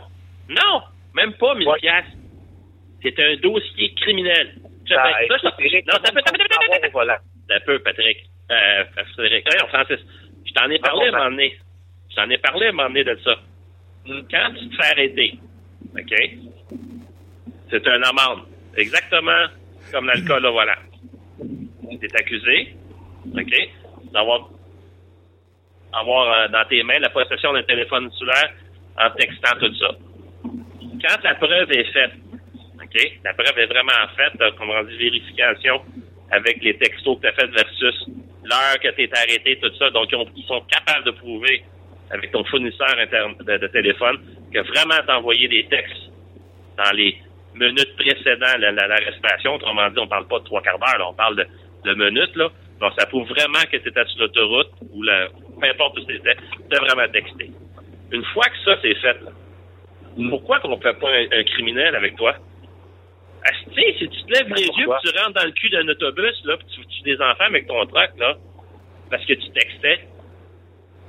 [0.50, 0.82] Non!
[1.16, 1.80] Même pas 1000 Ouais.
[1.80, 2.12] piastres.
[3.02, 4.56] C'est un dossier criminel.
[4.88, 5.38] Ça, ça, non,
[6.04, 7.20] ça.
[7.50, 8.18] Un peu, Patrick.
[8.52, 8.84] Euh,
[9.16, 9.48] Frédéric.
[9.70, 9.98] Francis.
[10.46, 11.58] Je t'en ai parlé à un moment donné.
[12.10, 13.36] Je t'en ai parlé à un moment donné de ça.
[14.06, 15.40] Quand tu te fais arrêter,
[15.98, 16.14] OK?
[17.70, 18.46] C'est une amende.
[18.78, 19.48] Exactement
[19.92, 20.74] comme l'alcool au volant.
[22.00, 22.76] Tu es accusé,
[23.36, 23.70] OK?
[24.14, 24.50] D'avoir
[25.94, 28.54] avoir euh, dans tes mains la possession d'un téléphone cellulaire
[28.98, 29.90] en textant tout ça.
[30.44, 32.12] Quand la preuve est faite,
[32.82, 33.12] OK?
[33.24, 35.82] La preuve est vraiment faite, comme on dit, vérification
[36.32, 38.06] avec les textos que tu as fait versus
[38.46, 39.90] l'heure que tu es arrêté, tout ça.
[39.90, 41.64] Donc, ils, ont- ils sont capables de prouver
[42.10, 44.18] avec ton fournisseur de, de téléphone
[44.54, 46.10] que vraiment t'as envoyé des textes
[46.78, 47.18] dans les
[47.56, 49.56] minutes précédant la- la- l'arrestation.
[49.56, 51.46] Autrement dit, on parle pas de trois quarts d'heure, là, on parle de,
[51.86, 52.36] de minutes.
[52.36, 52.50] Là.
[52.80, 55.28] Donc, ça prouve vraiment que tu étais sur l'autoroute ou la,
[55.60, 56.36] peu importe où c'était,
[56.70, 57.52] tu as vraiment texté.
[58.12, 59.32] Une fois que ça, c'est fait, là,
[60.30, 62.36] pourquoi qu'on ne fait pas un, un criminel avec toi?
[63.44, 65.00] Asti, si tu te lèves les yeux Pourquoi?
[65.04, 67.66] puis tu rentres dans le cul d'un autobus, là, puis tu tues des enfants avec
[67.68, 68.36] ton truck, là,
[69.10, 70.08] parce que tu textais,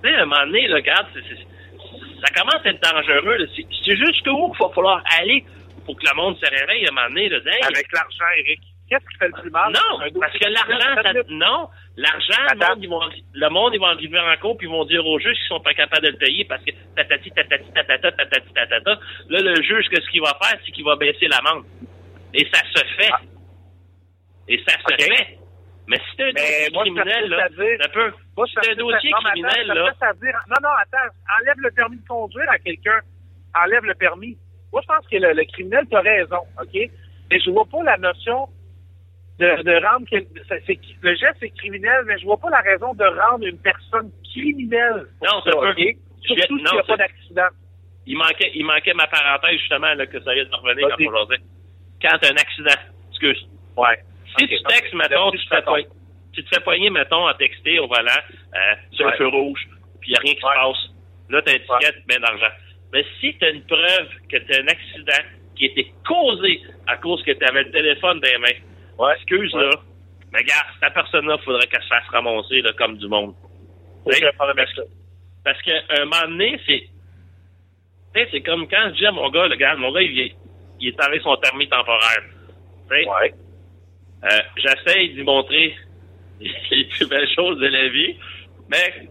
[0.03, 3.49] tu sais, à un moment donné, là, regarde, ça commence à être dangereux.
[3.85, 5.45] c'est jusqu'où qu'il va falloir aller
[5.85, 7.29] pour que le monde se réveille à un moment donné.
[7.29, 8.61] Là, Hey, Avec l'argent, Eric.
[8.89, 9.73] Qu'est-ce qui fait le plus mal?
[9.73, 13.01] non, Un parce que l'argent, non, l'argent, le monde, ils vont,
[13.33, 15.61] le monde, ils vont arriver en cours puis ils vont dire aux juges qu'ils sont
[15.61, 18.99] pas capables de le payer parce que tatati, tatati, tatata, tatati, tatata.
[19.31, 20.61] Là, le juge, qu'est-ce qu'il va faire?
[20.65, 21.65] C'est qu'il va baisser l'amende.
[22.35, 23.11] Et ça se fait.
[23.13, 23.21] Ah.
[24.49, 25.39] Et ça se fait.
[25.87, 27.49] Mais si t'as un dossier moi, criminel, là,
[27.83, 28.13] ça peut.
[28.37, 29.75] Moi, Si t'as un dossier non, criminel, attends,
[30.07, 33.01] là, dire, non, non, attends, enlève le permis de conduire à quelqu'un.
[33.55, 34.37] Enlève le permis.
[34.73, 36.91] Moi, je pense que le, le criminel, tu raison, OK?
[37.31, 38.49] Mais je vois pas la notion
[39.39, 40.07] de, de rendre...
[40.13, 45.07] le geste, c'est criminel, mais je vois pas la raison de rendre une personne criminelle.
[45.19, 45.71] pour Non, ça peut.
[45.71, 45.97] OK?
[46.23, 47.49] Surtout s'il n'y a pas ça- d'accident.
[48.07, 51.09] il manquait, il manquait ma parenthèse, justement, là, que ça vient de revenir quand Vas-y.
[51.41, 52.09] on.
[52.09, 53.99] Quand un accident, excuse, Ouais.
[54.39, 55.87] Si tu textes, mettons, tu te, fais poigner,
[56.33, 58.03] tu te fais poigner, mettons, à texter au volant,
[58.55, 58.59] euh,
[58.93, 59.13] sur Ouais.
[59.13, 59.69] le feu rouge,
[60.01, 60.51] puis il n'y a rien qui Ouais.
[60.53, 60.91] se passe.
[61.31, 62.55] Là, tu as une étiquette, ben d'argent.
[62.93, 65.25] Mais si tu as une preuve que tu as un accident
[65.57, 68.59] qui était causé à cause que tu avais le téléphone dans les mains,
[68.99, 69.15] Ouais.
[69.17, 69.63] excuse, Ouais.
[69.65, 69.71] là,
[70.33, 73.35] mais regarde, cette personne-là, il faudrait qu'elle se fasse ramasser là, comme du monde.
[74.07, 74.21] Avec
[74.77, 74.83] ça.
[75.45, 76.89] parce qu'à un moment donné, c'est.
[78.31, 80.35] C'est comme quand je dis à mon gars, le gars, mon gars, il est,
[80.81, 82.23] il est avec son permis temporaire.
[82.91, 83.33] Ouais.
[84.25, 85.75] euh, j'essaye d'y montrer
[86.41, 88.17] les plus belles choses de la vie,
[88.69, 89.09] mais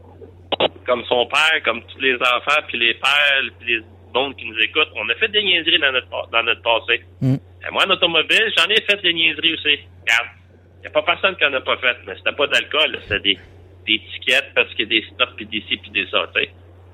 [0.86, 3.82] comme son père, comme tous les enfants, puis les pères, puis les
[4.14, 7.03] mondes qui nous écoutent, on a fait des niaiseries dans notre, dans notre passé.
[7.22, 7.36] Mm.
[7.36, 9.80] Et moi, en automobile, j'en ai fait des niaiseries aussi.
[10.01, 10.30] Regarde,
[10.78, 13.20] il n'y a pas personne qui en a pas fait, mais c'était pas d'alcool, c'était
[13.20, 13.38] des,
[13.86, 16.28] des étiquettes parce qu'il y a des stops, puis des ci, puis des ça.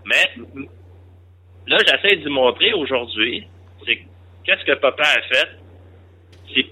[0.06, 0.32] Mais
[1.68, 3.48] là, j'essaie d'y montrer aujourd'hui,
[3.86, 4.00] c'est
[4.46, 5.50] qu'est-ce que papa a fait,
[6.54, 6.66] c'est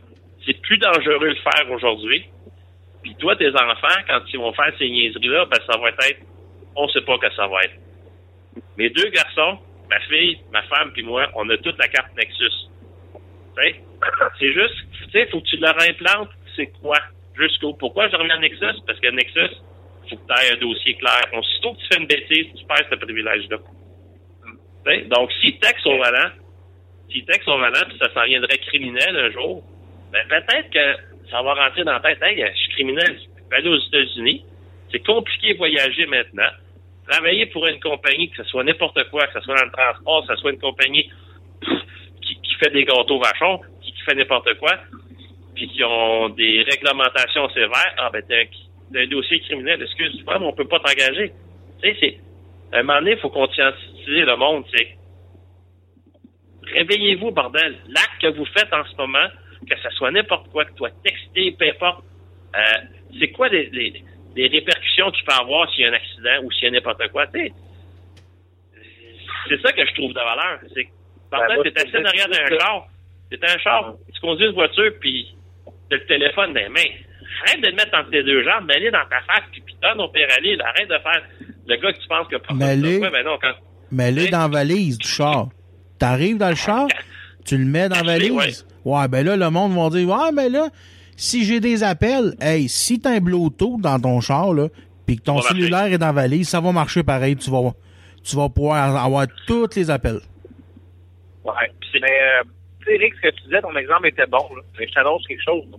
[0.46, 2.26] c'est plus dangereux de le faire aujourd'hui.
[3.02, 6.18] Puis toi, tes enfants, quand ils vont faire ces niaiseries-là, ben ça va être,
[6.76, 7.76] on sait pas que ça va être.
[8.78, 9.60] Mes deux garçons,
[9.90, 12.70] ma fille, ma femme, puis moi, on a toute la carte Nexus.
[14.40, 16.98] C'est juste, tu sais, faut que tu leur implantes, c'est quoi?
[17.38, 18.82] Jusqu'au, pourquoi je reviens à Nexus?
[18.86, 19.56] Parce que Nexus,
[20.10, 21.24] faut que tu aies un dossier clair.
[21.34, 23.58] Aussitôt que tu fais une bêtise, tu perds ce privilège-là.
[25.08, 26.30] Donc, si texte au volant,
[27.12, 29.64] si texte au volant, puis ça s'en viendrait criminel un jour,
[30.12, 33.56] ben peut-être que ça va rentrer dans la tête, hey, je suis criminel, je peux
[33.56, 34.46] aller aux États-Unis.
[34.92, 36.52] C'est compliqué de voyager maintenant.
[37.08, 40.26] Travailler pour une compagnie, que ce soit n'importe quoi, que ce soit dans le transport,
[40.28, 41.10] que ce soit une compagnie
[42.22, 44.78] qui, fait des gâteaux vachons, qui, fait n'importe quoi,
[45.56, 50.54] puis qui ont des réglementations sévères, ah ben t'as un, dossier criminel, excuse-moi, mais on
[50.54, 51.32] peut pas t'engager.
[51.82, 52.20] Tu sais, c'est.
[52.72, 54.96] À un moment donné, il faut conscientiser le monde, c'est.
[56.74, 57.78] Réveillez-vous, bordel.
[57.88, 59.28] L'acte que vous faites en ce moment,
[59.70, 62.04] que ce soit n'importe quoi, que tu texté, peu importe,
[62.56, 62.62] euh,
[63.20, 64.04] c'est quoi les,
[64.36, 67.08] les répercussions qu'il peut avoir s'il y a un accident ou s'il y a n'importe
[67.12, 67.54] quoi, tu sais.
[69.50, 70.60] C'est ça que je trouve de valeur.
[70.74, 70.90] C'est que,
[71.32, 72.88] Ben, moi, t'es assis en arrière d'un que- char,
[73.30, 75.36] t'es un char, tu conduis une voiture, puis
[75.90, 76.94] t'as le téléphone dans les mains.
[77.48, 80.08] Arrête de le mettre entre tes deux jambes, mets-le dans ta face, puis putain, au
[80.10, 80.68] père aller, là.
[80.70, 81.22] arrête de faire
[81.68, 83.00] le gars que tu penses que Mets-le.
[83.10, 83.54] Ben non, quand,
[83.92, 84.30] Mais là, Oui.
[84.30, 85.48] dans la valise du char.
[86.00, 86.88] T'arrives dans le char,
[87.46, 88.66] tu le mets dans la valise.
[88.84, 89.08] Ouais.
[89.08, 90.68] ben là, le monde va dire, ouais, mais là,
[91.16, 94.68] si j'ai des appels, hey, si t'as un Bluetooth dans ton char, là,
[95.06, 97.36] puis que ton Ça cellulaire est dans la valise, ça va marcher pareil.
[97.36, 97.72] Tu vas,
[98.24, 100.20] tu vas pouvoir avoir tous les appels.
[101.44, 101.54] Ouais.
[102.02, 102.44] Mais, euh,
[102.82, 104.62] tu sais, Eric, ce que tu disais, ton exemple était bon, là.
[104.80, 105.78] Mais je t'annonce quelque chose, là.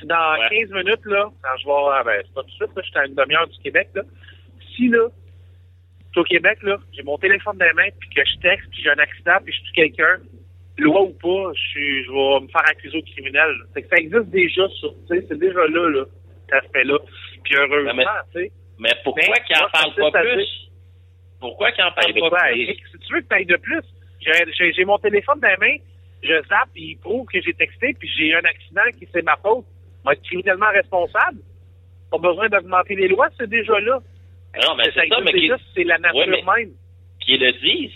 [0.00, 0.64] Si dans Ouais.
[0.66, 2.88] 15 minutes, là, quand je vais, ah, ben, c'est pas tout de suite, là, je
[2.90, 4.02] suis à une demi-heure du Québec, là.
[4.76, 8.22] Si, là, je suis au Québec, là, j'ai mon téléphone dans les mains, puis que
[8.24, 10.18] je texte, puis j'ai un accident, puis je tue quelqu'un,
[10.84, 13.50] loi ou pas, je suis, je vais me faire accuser au criminel.
[13.74, 14.86] C'est que ça existe déjà, ça.
[15.08, 16.04] C'est déjà là, là,
[16.48, 16.98] cet aspect-là.
[17.44, 18.52] Puis heureusement, mais- tu sais.
[18.78, 20.70] Mais pourquoi Mais, qu'il en moi, parle ça consiste pas plus?
[21.40, 22.66] Pourquoi qu'il en Ben, parle mais pas plus?
[22.92, 23.82] Si tu veux que tu ailles de plus,
[24.20, 25.76] j'ai- mon téléphone dans les mains,
[26.22, 29.36] je zappe, il prouve que j'ai texté, puis j'ai eu un accident qui c'est ma
[29.36, 29.64] faute.
[30.06, 31.38] Je être criminellement responsable.
[32.10, 33.98] Pas besoin d'augmenter les lois, c'est déjà là.
[34.64, 35.32] Non, mais c'est ça, mais
[35.74, 36.70] c'est la nature Ouais, mais- même.
[37.20, 37.92] qu'ils le disent,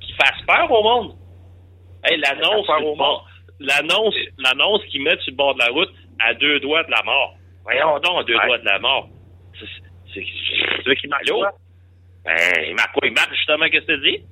[0.00, 1.14] qu'ils fassent peur au monde.
[2.04, 2.66] Hey, l'annonce,
[4.86, 7.34] qu'ils mettent sur le bord de la route à deux doigts de la mort.
[7.64, 8.46] Voyons donc, à deux Ouais.
[8.46, 9.08] doigts de la mort.
[9.58, 9.66] C'est,
[10.14, 10.24] c'est,
[11.12, 11.38] Allô?
[11.38, 11.52] quoi?
[12.24, 13.06] Ben, il marque quoi?
[13.06, 14.24] Il marque justement, qu'est-ce que tu dis?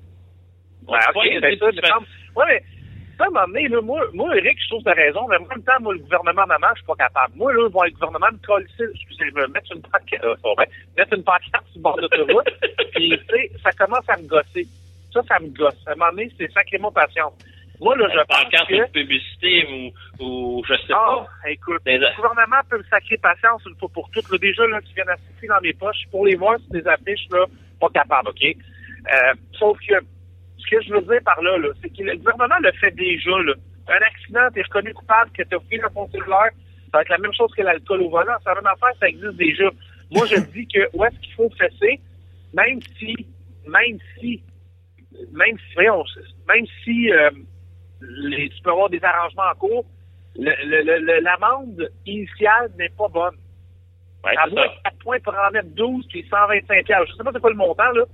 [0.87, 1.99] On Ben, ok, pas, ben, ça, dépend.
[2.37, 2.63] Ouais, mais,
[3.19, 5.37] ça, à un moment donné, là, moi, moi, Eric, je trouve que t'as raison, mais
[5.37, 7.37] en même temps, moi, le gouvernement maman, je suis pas capable.
[7.37, 10.67] Moi, là, voir le gouvernement me coller, excusez-moi, mettre une pancarte, euh, bien,
[10.97, 12.51] mettre une pancarte sur le bord de l'autoroute,
[12.95, 14.67] puis, tu sais, ça commence à me gosser.
[15.13, 15.75] Ça, ça me gosse.
[15.87, 17.33] À un moment donné, c'est sacrément patient.
[17.81, 18.75] Moi, là, je pense que...
[18.75, 19.67] une publicité
[20.21, 21.51] ou, ou je sais Ah, pas.
[21.51, 24.29] écoute, Des- le gouvernement peut me sacrer patience une fois pour toutes.
[24.31, 26.05] Là, déjà, là, tu viens d'assister dans mes poches.
[26.11, 27.45] Pour les voir sur des affiches, là,
[27.81, 28.43] pas capable, OK?
[28.45, 29.95] Euh, sauf que,
[30.59, 33.31] ce que je veux dire par là, là c'est que le gouvernement le fait déjà,
[33.31, 33.55] là.
[33.89, 36.51] Un accident, t'es reconnu coupable, que t'as pris dans ton cellulaire,
[36.91, 38.35] ça va être la même chose que l'alcool au volant.
[38.43, 39.71] C'est la même affaire, ça existe déjà.
[40.11, 42.01] Moi, je dis que où est-ce qu'il faut fesser,
[42.53, 43.15] même si,
[43.67, 44.43] même si,
[45.33, 46.05] même si, voyons,
[46.49, 47.31] même si, euh,
[48.01, 49.85] les, tu peux avoir des arrangements en cours,
[50.37, 53.37] l'amende initiale n'est pas bonne.
[54.25, 54.69] Ouais, À moins ça.
[54.69, 57.07] que 4 points pour en mettre 12 puis 125 piastres.
[57.13, 58.05] Je sais pas c'est quoi le montant, là.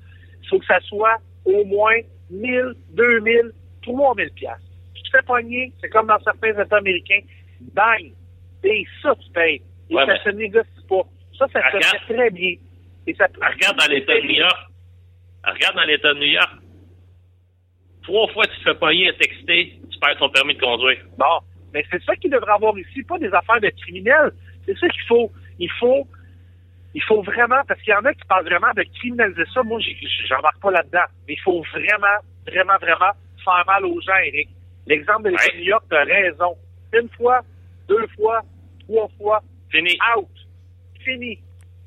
[0.43, 1.97] Il faut que ça soit au moins
[2.31, 4.61] 1000, 2000, 3000 piastres.
[4.95, 7.21] Si tu te fais pogner, c'est comme dans certains États américains,
[7.75, 8.13] bang!
[8.65, 9.63] Et ça, tu payes.
[9.91, 11.03] Et Ouais, ça mais- se négocie pas.
[11.39, 12.55] Ça, ça se fait très bien.
[13.07, 14.59] Et ça Regarde dans l'État de New York.
[15.47, 16.51] Regarde dans l'État de New York.
[18.05, 20.99] Trois fois tu te fais pogner à texter, tu perds ton permis de conduire.
[21.19, 21.41] Bon,
[21.73, 24.33] mais c'est ça qu'il devrait avoir ici, pas des affaires de criminels.
[24.67, 25.31] C'est ça qu'il faut.
[25.59, 26.07] Il faut,
[26.95, 29.63] il faut vraiment, parce qu'il y en a qui parlent vraiment de criminaliser ça.
[29.63, 29.81] Moi,
[30.27, 31.05] j'embarque pas là-dedans.
[31.29, 33.13] Mais il faut vraiment, vraiment, vraiment
[33.45, 34.49] faire mal aux gens, Eric.
[34.87, 35.53] L'exemple de l'État Ouais.
[35.53, 36.57] de New York, t'as raison.
[36.93, 37.41] Une fois,
[37.89, 38.43] deux fois,
[38.87, 39.97] trois fois, Fini.
[40.17, 40.29] out.
[41.05, 41.39] Fini.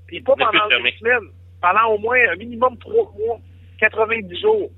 [0.08, 1.30] Puis pas pendant une semaine.
[1.62, 3.40] Pendant au moins un minimum trois mois,
[3.80, 4.70] 90 jours.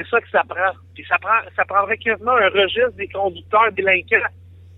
[0.00, 0.72] C'est ça que ça prend.
[0.94, 4.28] Puis ça prend, ça prendrait quasiment un registre des conducteurs délinquants.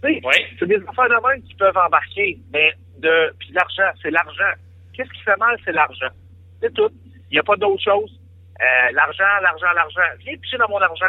[0.03, 0.21] Oui.
[0.59, 2.39] c'est des affaires de même qui peuvent embarquer.
[2.53, 4.53] Mais de, puis l'argent, c'est l'argent.
[4.95, 6.11] Qu'est-ce qui fait mal, c'est l'argent.
[6.61, 6.91] C'est tout.
[7.31, 8.19] Il n'y a pas d'autre chose.
[8.61, 10.17] Euh, l'argent, l'argent, l'argent.
[10.19, 11.07] Viens picher dans mon argent,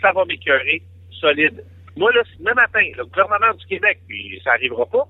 [0.00, 0.82] ça va m'écœurer,
[1.20, 1.64] solide.
[1.96, 5.06] Moi, là, si demain matin, le gouvernement du Québec, puis ça n'arrivera pas,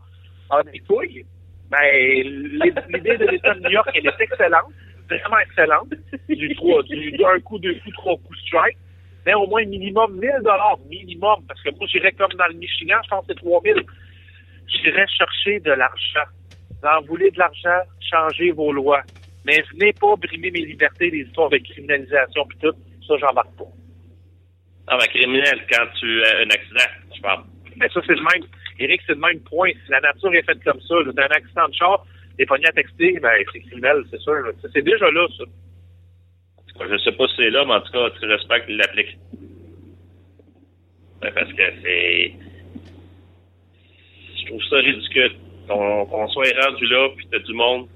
[0.51, 1.25] a des couilles,
[1.71, 1.79] ben,
[2.23, 4.73] l'id- l'idée de l'État de New York, elle est excellente,
[5.19, 5.95] vraiment excellente.
[6.29, 8.77] Du, trois, du, un coup, deux coups, trois coups strike.
[9.27, 12.97] Mais au moins minimum 1000 dollars minimum, parce que moi, j'irais comme dans le Michigan,
[13.05, 13.75] je pense que c'est 3000.
[14.67, 16.29] J'irais chercher de l'argent.
[16.71, 19.03] Vous en voulez de l'argent, changez vos lois.
[19.45, 22.75] Mais venez pas brimer mes libertés, les histoires de criminalisation puis tout.
[23.07, 23.71] Ça, j'embarque pas.
[24.89, 27.45] Ah, ben, criminel, quand tu as un accident, je parle.
[27.77, 28.49] Mais ça, c'est le même.
[28.79, 29.71] Eric, c'est le même point.
[29.85, 32.05] Si la nature est faite comme ça, d'un accident de char,
[32.39, 34.35] des poignets à texter, ben, c'est criminel, c'est sûr.
[34.61, 35.45] Ça, C'est déjà là, ça.
[35.45, 38.67] En tout cas, je sais pas si c'est là, mais en tout cas, tu respectes
[38.67, 39.19] qu'il l'applique.
[41.21, 42.33] Ben, parce que c'est.
[44.39, 45.33] Je trouve ça ridicule.
[45.69, 47.87] Qu'on qu'on soit rendu là, puis t'as du monde.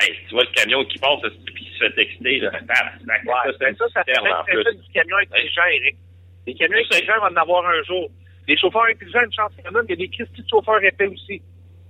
[0.00, 2.50] Hey, tu vois le camion qui passe, puis il se fait texter, là?
[2.50, 5.96] Ouais, ça, ben ça, ça fait fait du camion intelligent, Eric.
[6.46, 6.96] Les camions ça.
[6.96, 8.10] intelligents vont en avoir un jour.
[8.48, 10.42] Les chauffeurs intelligents, une chance qu'il y en a, mais il y a des Christy
[10.42, 11.42] de chauffeurs épais aussi.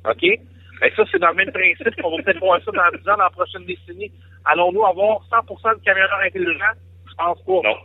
[0.04, 0.40] OK?
[0.82, 1.94] Ben ça, c'est dans le même principe.
[2.02, 4.10] On va peut-être voir ça dans 10 ans, dans la prochaine décennie.
[4.44, 6.74] Allons-nous avoir 100% de camionneurs intelligents?
[7.08, 7.68] Je pense pas.
[7.68, 7.76] Non.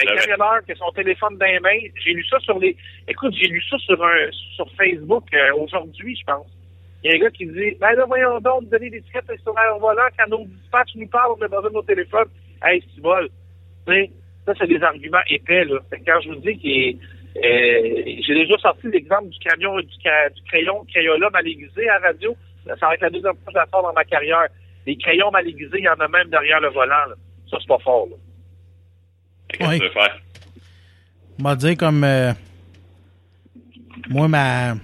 [0.00, 2.76] Un camionneur qui a son téléphone dans les mains, j'ai lu ça sur les.
[3.08, 6.46] Écoute, j'ai lu ça sur un sur Facebook euh, aujourd'hui, je pense.
[7.02, 9.58] Il y a un gars qui dit Ben là, voyons donc, donner des tickets sur
[9.58, 12.28] un volant quand nos dispatchs nous parlent, on a besoin de nos téléphones.
[12.62, 13.28] Hey, c'est vol.
[13.88, 14.10] Tu sais,
[14.46, 15.80] ça, c'est des arguments épais, là.
[15.90, 16.98] Fait que quand je vous dis qu'il
[17.42, 22.06] j'ai déjà sorti l'exemple du camion du, ca- du crayon Crayola mal aiguisé à la
[22.08, 22.36] radio.
[22.66, 24.46] Ça va être la deuxième fois que je la sors dans ma carrière.
[24.86, 27.06] Les crayons mal aiguisés, il y en a même derrière le volant.
[27.08, 27.14] là.
[27.50, 28.06] Ça, c'est pas fort.
[28.10, 28.16] Là.
[29.48, 29.78] Qu'est-ce que Oui.
[29.78, 30.20] tu veux faire?
[31.38, 32.32] m'a dit comme euh,
[34.08, 34.74] moi ma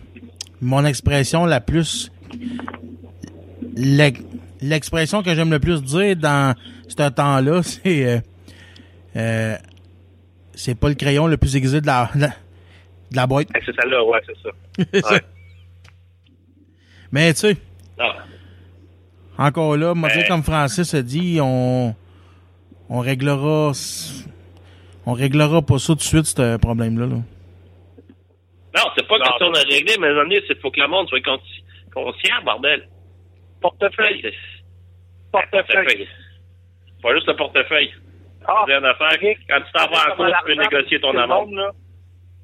[0.60, 2.10] mon expression la plus
[3.76, 4.20] l'ex-
[4.60, 6.54] l'expression que j'aime le plus dire dans
[6.88, 8.18] ce temps-là, c'est euh,
[9.16, 9.56] euh,
[10.60, 12.28] c'est pas le crayon le plus aiguisé de la, de la,
[13.10, 13.48] de la boîte.
[13.54, 15.10] Hey, c'est celle-là, ouais, c'est ça.
[15.12, 15.20] Ouais.
[17.12, 17.56] Mais tu sais,
[17.98, 18.12] Non.
[19.38, 20.28] encore là, moi, tu sais, Ouais.
[20.28, 21.94] comme Francis a dit, on
[22.88, 23.72] on réglera
[25.06, 27.06] on réglera pas ça tout de suite, ce problème-là.
[27.06, 27.14] là.
[27.16, 29.64] Non, c'est pas question de non.
[29.68, 32.86] régler, mais donné, c'est faut que le monde soit consci- conscient, bordel.
[33.60, 34.20] Portefeuille.
[34.22, 34.34] C'est-
[35.32, 36.06] Portefeuille.
[37.02, 37.92] Pas juste le portefeuille.
[38.46, 38.64] Ah,
[39.48, 41.50] Quand tu t'en vas en cours, tu peux négocier ton amende.
[41.50, 41.70] monde.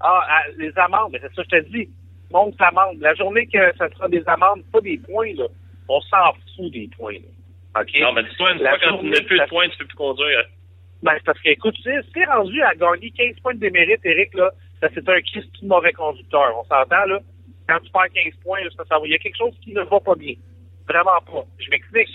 [0.01, 1.89] Ah, ah, les amendes, mais c'est ça que je te dis.
[2.31, 2.99] Monte l'amende.
[3.01, 5.47] La journée que ça sera des amendes, pas des points, là.
[5.89, 7.83] On s'en fout des points, là.
[8.01, 10.45] Non, mais dis-toi, une fois quand tu n'as plus de points, tu peux plus conduire.
[11.03, 13.61] Ben, c'est parce que, écoute, tu sais, si t'es rendu à gagner 15 points de
[13.61, 16.53] démérite, Eric, là, ça, c'est un Christ de mauvais conducteur.
[16.59, 17.21] On s'entend, là?
[17.69, 19.07] Quand tu perds 15 points, là, ça, ça va.
[19.07, 20.35] Il y a quelque chose qui ne va pas bien.
[20.89, 21.45] Vraiment pas.
[21.59, 22.09] Je m'explique.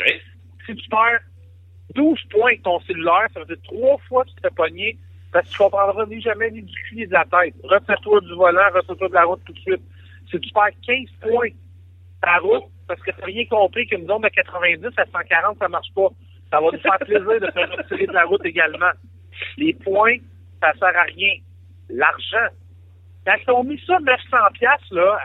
[0.66, 1.20] Si tu perds
[1.96, 4.98] 12 points ton cellulaire, ça veut dire trois fois que tu te fais
[5.32, 7.56] parce que tu comprendras ni jamais ni du cul ni de la tête.
[7.64, 9.82] Retire-toi du volant, retire-toi de la route tout de suite.
[10.30, 11.50] Si tu perds 15 points
[12.22, 15.68] ta route parce que tu n'as rien compris qu'une zone de 90 à 140, ça
[15.70, 16.10] marche pas.
[16.52, 18.92] Ça va nous faire plaisir de te retirer de la route également.
[19.58, 20.18] Les points,
[20.62, 21.36] ça sert à rien.
[21.90, 22.54] L'argent.
[23.26, 25.18] Quand ils ont mis ça 900 piastres, là,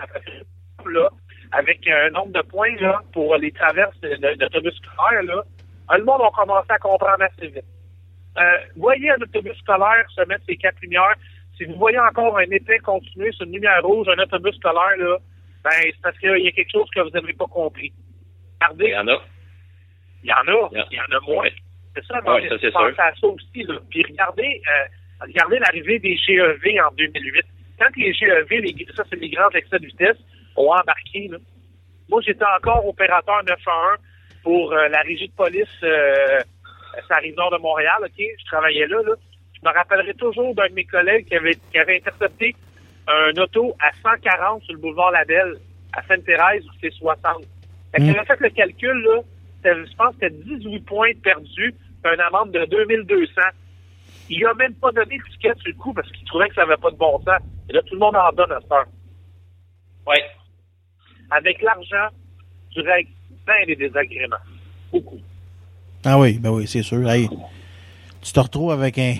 [0.86, 1.10] là,
[1.52, 5.42] avec un nombre de points, là, pour les traverses d'autobus scolaires, là,
[5.90, 7.64] le monde a commencé à comprendre assez vite.
[8.38, 8.42] Euh,
[8.76, 11.14] voyez un autobus scolaire se mettre ses quatre lumières.
[11.56, 15.16] Si vous voyez encore un épais continuer sur une lumière rouge, un autobus scolaire, là,
[15.64, 17.92] ben, c'est parce qu'il y a quelque chose que vous n'avez pas compris.
[17.96, 19.22] Il Regardez, y en a.
[20.22, 21.42] il y en a, Il y a- il y en a moins.
[21.44, 21.52] Ouais.
[21.94, 22.80] C'est ça, Ouais, mais ça, c'est sûr.
[22.80, 23.62] à ça aussi.
[23.62, 23.78] Là.
[23.90, 24.84] Puis regardez, euh,
[25.26, 27.44] regardez l'arrivée des GEV en 2008.
[27.78, 30.18] Quand les GEV, les, ça c'est les grands excès de vitesse,
[30.56, 31.38] ont embarqué, là.
[32.10, 33.98] moi j'étais encore opérateur 911
[34.46, 36.38] pour euh, la régie de police euh,
[36.94, 38.14] à la rive nord de Montréal, ok?
[38.16, 39.14] Je travaillais là, là.
[39.52, 42.54] Je me rappellerai toujours d'un de mes collègues qui avait, qui avait intercepté
[43.08, 45.56] un auto à 140 sur le boulevard Labelle,
[45.94, 47.42] à Sainte-Thérèse, où c'est 60.
[47.90, 48.10] Fait Mm.
[48.10, 49.20] avait fait le calcul, là,
[49.64, 51.74] je pense que c'était 18 points perdus,
[52.04, 53.40] une amende de 2200.
[54.30, 56.64] Il a même pas donné le ticket sur le coup parce qu'il trouvait que ça
[56.64, 57.42] n'avait pas de bon sens.
[57.68, 58.86] Et là, tout le monde en donne à heure.
[60.06, 60.24] Ouais.
[61.32, 62.14] Avec l'argent,
[62.70, 63.10] tu règles
[63.46, 64.36] bien des désagréments.
[64.92, 65.18] Beaucoup.
[66.04, 67.08] Ah oui, ben oui, c'est sûr.
[67.10, 67.28] Hey,
[68.22, 69.14] tu te retrouves avec un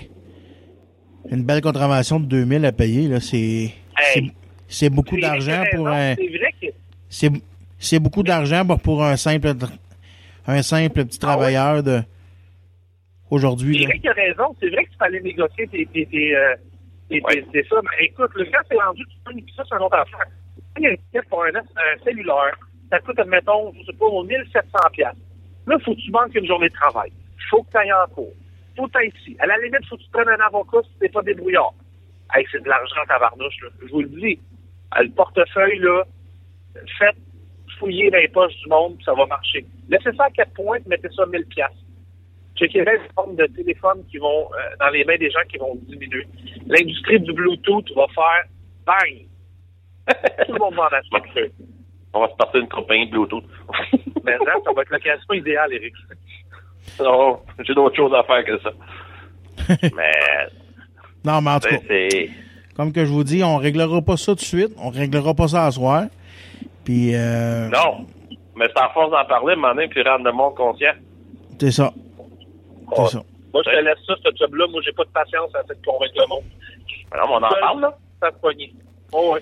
[1.29, 3.73] une belle contravention de 2000 à payer là, c'est
[4.13, 4.23] c'est-
[4.67, 6.67] c'est beaucoup C'est d'argent vrai, pour un C'est vrai que
[7.09, 7.31] c'est
[7.79, 9.53] c'est beaucoup d'argent pour- pour un simple
[10.47, 11.33] un simple petit Ah ouais?
[11.53, 12.01] travailleur de
[13.29, 13.87] aujourd'hui C'est là.
[13.89, 14.55] vrai qu'il a raison.
[14.61, 16.55] C'est vrai que tu fallait négocier tes, tes, tes, euh,
[17.09, 17.35] tes- Ouais.
[17.41, 17.75] tes- tes ça.
[17.83, 20.25] Mais écoute, le gars c'est rendu, tu peux ça, c'est un autre affaire.
[20.77, 22.57] Il y a une pour un, un cellulaire,
[22.89, 25.21] ça coûte, admettons, je sais pas, au 1700 piastres.
[25.65, 27.11] Là, faut que tu manques une journée de travail.
[27.49, 28.33] Faut que tu ailles en cours.
[28.75, 29.35] Faut que ici.
[29.39, 31.73] À la limite, faut que tu prennes un avocat si t'es pas débrouillard.
[32.33, 33.69] Hey, c'est de l'argent, tabarnouche, là.
[33.81, 34.39] Je vous le dis.
[34.97, 36.03] Euh, Le portefeuille, là,
[36.97, 37.17] faites
[37.79, 39.65] fouiller les poches du monde, ça va marcher.
[39.89, 41.77] Laissez ça à quatre points, puis mettez ça à 1000 piastres.
[42.55, 45.75] Checkerez les formes de téléphone qui vont, euh, dans les mains des gens qui vont
[45.83, 46.25] diminuer.
[46.65, 48.45] L'industrie du Bluetooth va faire
[48.85, 49.25] bang!
[50.45, 51.51] Tout le monde va en acheter.
[52.17, 53.43] On va se partir d'une compagnie de Bluetooth.
[54.23, 55.93] Mais là, ça va être l'occasion idéale, Eric.
[56.99, 58.71] non, j'ai d'autres choses à faire que ça.
[59.95, 60.11] Mais,
[61.25, 62.33] Non, mais en tout tu cas,
[62.75, 65.47] comme que je vous dis, on réglera pas ça tout de suite, on réglera pas
[65.47, 66.03] ça à soir.
[66.85, 68.05] Puis euh, Non.
[68.55, 70.93] Mais c'est à force d'en parler, maintenant, puis rendre le monde conscient.
[71.59, 71.91] c'est ça.
[72.95, 73.07] C'est Ouais.
[73.09, 73.21] ça.
[73.53, 74.65] Moi, je te laisse ça, ce job-là.
[74.71, 76.43] Moi, j'ai pas de patience à cette convaincre le monde.
[77.11, 77.97] Mais non, mais on en parle, là.
[78.21, 78.73] Ça se poignée.
[79.11, 79.41] Oh, ouais.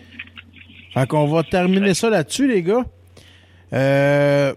[0.95, 2.83] Fait qu'on va terminer ça là-dessus, les gars.
[3.73, 4.53] Euh,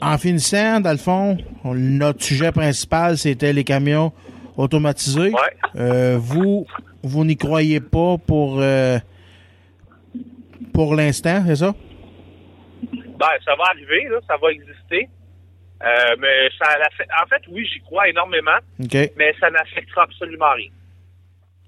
[0.00, 4.12] en finissant, dans le fond, on- notre sujet principal, c'était les camions
[4.56, 5.30] automatisés.
[5.30, 5.56] Ouais.
[5.76, 6.66] Euh, vous,
[7.02, 8.98] vous n'y croyez pas pour euh,
[10.72, 11.74] pour l'instant, c'est ça?
[12.92, 15.08] Ben, ça va arriver, là, ça va exister.
[16.20, 16.66] Mais ça
[17.22, 18.58] en fait, oui, j'y crois énormément,
[19.16, 20.68] mais ça n'affectera absolument rien.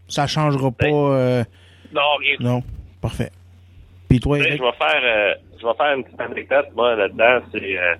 [0.08, 0.86] Ça changera pas.
[0.86, 1.44] euh,
[1.92, 2.36] Non, rien.
[2.40, 2.62] non.
[3.00, 3.30] Parfait.
[4.14, 4.62] Puis toi, Tu sais, Eric?
[4.62, 7.40] je vais faire, euh, je vais faire une petite anecdote, moi, là-dedans.
[7.50, 7.94] C'est, euh,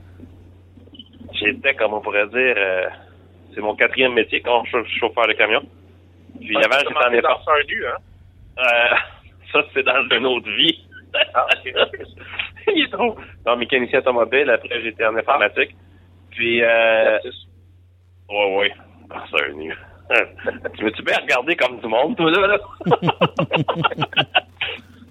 [1.32, 2.86] j'étais, comme on pourrait dire, euh,
[3.52, 5.60] c'est mon quatrième métier quand je suis chauffeur de camion.
[6.40, 7.42] Puis avant, j'étais en effort.
[7.44, 7.96] dans un nu, hein?
[8.58, 8.96] Euh,
[9.52, 10.86] ça, c'est dans une autre vie.
[11.34, 11.74] Ah, ok.
[12.76, 13.16] Il est trop.
[13.44, 14.48] Non, mécanicien automobile.
[14.50, 15.74] Après, j'étais en informatique.
[16.30, 17.18] Puis, euh,
[18.30, 18.72] ouais, ouais.
[19.10, 19.74] Ah, c'est un nu.
[20.76, 22.46] tu veux-tu bien regarder comme du monde, toi, là?
[22.46, 22.58] là?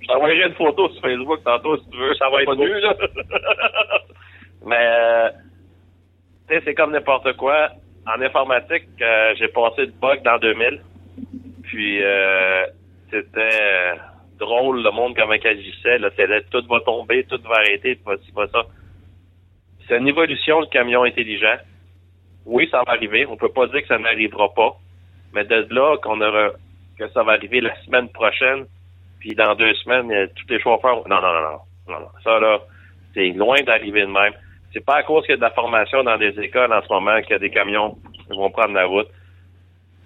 [0.03, 2.13] Je t'enverrai une photo sur Facebook tantôt si tu veux.
[2.15, 2.93] Ça va être nu, là.
[4.65, 5.29] Mais, euh,
[6.47, 7.69] tu sais, c'est comme n'importe quoi.
[8.05, 10.81] En informatique, euh, j'ai passé de bug dans 2000.
[11.63, 12.65] Puis, euh,
[13.09, 13.95] c'était euh,
[14.39, 15.99] drôle, le monde, comment il agissait.
[16.17, 18.63] C'était tout va tomber, tout va arrêter, pas ci, pas ça.
[19.87, 21.57] C'est une évolution, le camion intelligent.
[22.45, 23.25] Oui, ça va arriver.
[23.25, 24.75] On peut pas dire que ça n'arrivera pas.
[25.33, 26.51] Mais de là qu'on aura,
[26.99, 28.65] que ça va arriver la semaine prochaine,
[29.23, 31.07] puis dans deux semaines, euh, tous les chauffeurs.
[31.07, 31.59] Non, non, non, non.
[31.87, 32.09] non, non.
[32.25, 32.59] Ça, là,
[33.13, 34.33] c'est loin d'arriver de même.
[34.73, 36.91] C'est pas à cause qu'il y a de la formation dans des écoles en ce
[36.91, 39.07] moment qu'il y a des camions qui vont prendre la route.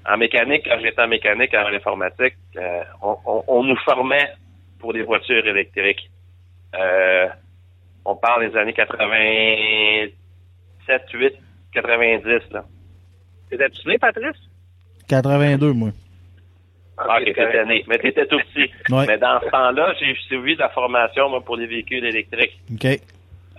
[0.07, 4.29] En mécanique, quand j'étais en mécanique, en informatique, euh, on, on- on nous formait
[4.79, 6.11] pour des voitures électriques.
[6.75, 7.27] Euh,
[8.05, 10.13] on parle des années 87,
[11.11, 11.33] 8,
[11.73, 12.63] 90, là.
[13.49, 14.37] T'étais-tu né, Patrice?
[15.09, 15.89] 82, moi.
[16.97, 17.83] Ah, ok, cette année.
[17.87, 18.71] Mais t'étais tout petit.
[18.89, 19.05] Ouais.
[19.05, 22.57] Mais dans ce temps-là, j'ai suivi de la formation, moi, pour les véhicules électriques.
[22.73, 22.85] OK.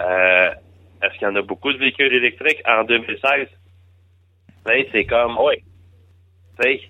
[0.00, 0.50] Euh,
[1.02, 3.48] est-ce qu'il y en a beaucoup de véhicules électriques en 2016?
[3.48, 5.62] Tu sais, c'est comme, oui.
[6.60, 6.80] Tu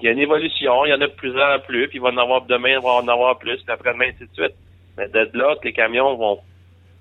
[0.00, 2.00] il y a une évolution, il y en a de plus en plus, puis il
[2.00, 4.56] va en avoir demain, il va en avoir plus, puis après-demain, ainsi de suite.
[4.98, 6.40] Mais de là, les camions vont,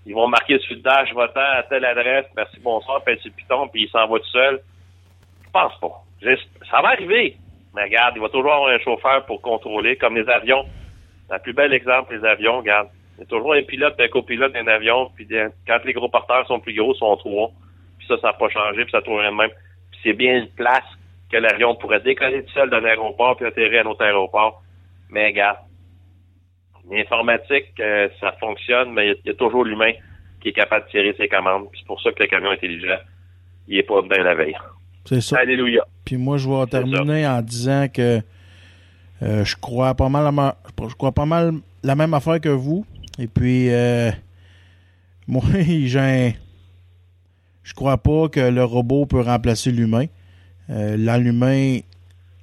[0.06, 3.84] ils vont marquer sur le dash, votant à telle adresse, merci, bonsoir, le piton, puis
[3.84, 4.62] il s'en va tout seul.
[5.44, 6.04] Je pense pas.
[6.70, 7.36] Ça va arriver.
[7.76, 10.66] Mais regarde, il va toujours avoir un chauffeur pour contrôler, comme les avions.
[11.32, 12.90] Le plus bel exemple, les avions, regarde.
[13.18, 15.28] Il y a toujours un pilote un copilote d'un avion, puis
[15.68, 17.52] quand les gros porteurs sont plus gros, ils sont trois.
[17.98, 19.50] Puis ça, ça n'a pas changé, puis ça tourne même.
[19.92, 20.84] Puis c'est bien une place
[21.32, 24.62] que l'avion pourrait décoller tout seul d'un aéroport puis atterrir à un autre aéroport.
[25.10, 25.58] Mais regarde,
[26.90, 29.94] l'informatique, euh, ça fonctionne, mais il y a- toujours l'humain
[30.42, 31.68] qui est capable de tirer ses commandes.
[31.78, 32.98] C'est pour ça que le camion intelligent,
[33.68, 34.58] il est pas bien la veille.
[35.06, 35.38] C'est ça.
[35.40, 35.86] Alléluia.
[36.06, 38.22] Puis moi, je vais terminer en disant que
[39.22, 40.58] euh, je crois pas mal, ma-
[40.90, 42.86] je crois pas mal la même affaire que vous.
[43.20, 44.12] Et puis, euh,
[45.28, 46.36] moi, j'ai,
[47.64, 50.06] je crois pas que le robot peut remplacer l'humain.
[50.70, 51.80] Euh, l'humain,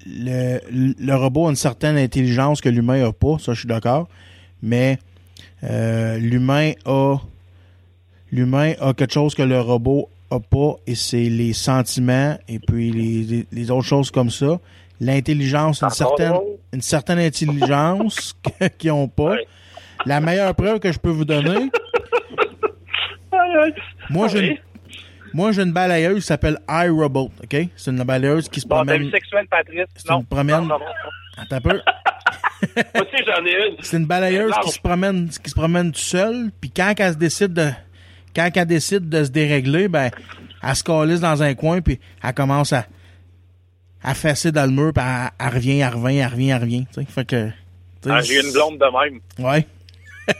[0.07, 3.39] le, le robot a une certaine intelligence que l'humain a pas.
[3.39, 4.09] Ça, je suis d'accord.
[4.63, 4.99] Mais
[5.63, 7.17] l'humain a,
[8.33, 12.91] l'humain a quelque chose que le robot a pas et c'est les sentiments et puis
[12.93, 14.59] les, les- les autres choses comme ça.
[15.01, 16.45] L'intelligence, une certaine, drôle.
[16.75, 18.37] une certaine intelligence
[18.79, 19.31] qu'ils ont pas.
[19.33, 19.47] Ouais.
[20.07, 21.71] La meilleure preuve que je peux vous donner,
[24.11, 24.57] moi j'ai une,
[25.33, 27.57] moi j'ai une balayeuse qui s'appelle iRobot, ok?
[27.77, 29.11] C'est une balayeuse qui se Bon, promène.
[29.51, 29.85] Patrice?
[29.97, 30.57] C'est une promène.
[30.63, 30.85] Non, non, non.
[31.39, 31.81] Attends un peu.
[32.95, 33.77] Moi aussi, j'en ai une.
[33.81, 36.51] C'est une balayeuse qui se promène, qui se promène tout seul.
[36.61, 37.71] Puis quand elle se décide de,
[38.49, 40.11] quand elle décide de se dérégler, ben,
[40.63, 42.87] elle se calisse dans un coin puis elle commence à,
[44.03, 46.87] à fesser dans le mur puis elle, elle revient, elle revient, elle revient, elle revient.
[46.93, 47.07] tu sais.
[47.11, 47.51] Fait que,
[48.09, 49.21] Ah, J'ai une blonde de même.
[49.39, 49.67] Ouais.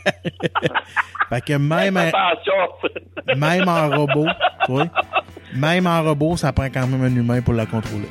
[1.29, 1.95] fait que même,
[3.35, 4.27] même en robot,
[4.69, 4.87] vois,
[5.53, 8.07] même en robot, ça prend quand même un humain pour la contrôler.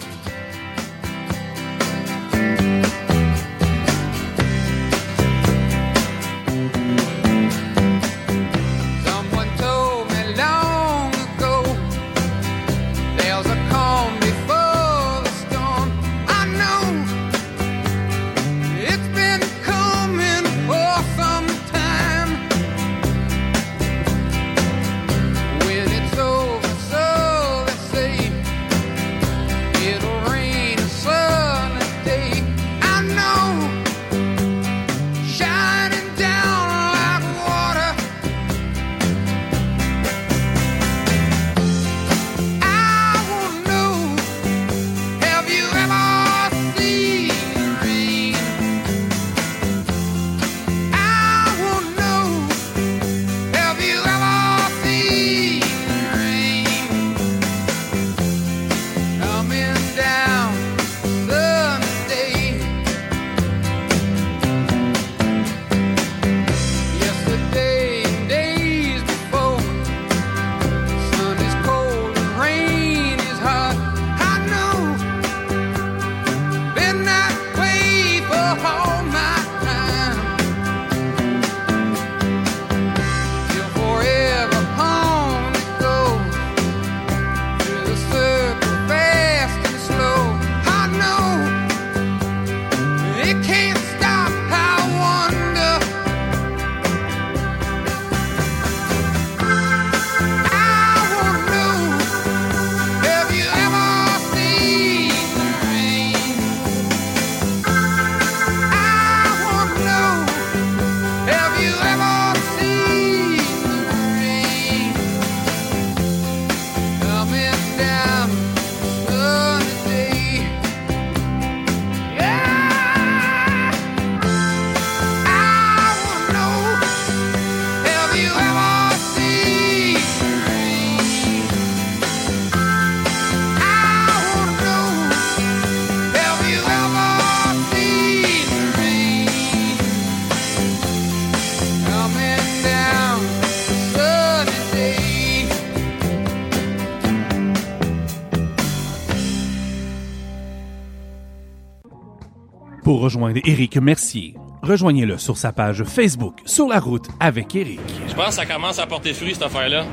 [153.11, 157.81] Rejoindre Éric Mercier, rejoignez-le sur sa page Facebook Sur la route avec Éric.
[158.09, 159.85] Je pense que ça commence à porter fruit, cette affaire-là.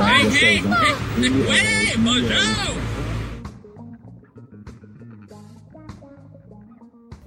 [0.00, 2.74] Hey, hey, hey, ouais, bonjour!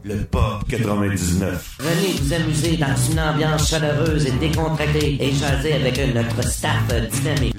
[0.04, 1.78] Le Pop 99.
[1.80, 7.53] Venez vous amuser dans une ambiance chaleureuse et décontractée et jaser avec notre staff dynamique.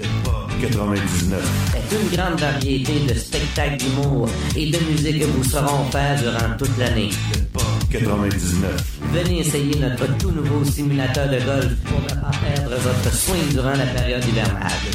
[0.65, 1.71] Le Pop 99.
[1.73, 6.57] C'est une grande variété de spectacles d'humour et de musique que vous saurons faire durant
[6.57, 7.11] toute l'année.
[7.35, 9.01] Le Pop 99.
[9.12, 13.75] Venez essayer notre tout nouveau simulateur de golf pour ne pas perdre votre swing durant
[13.75, 14.93] la période hivernale.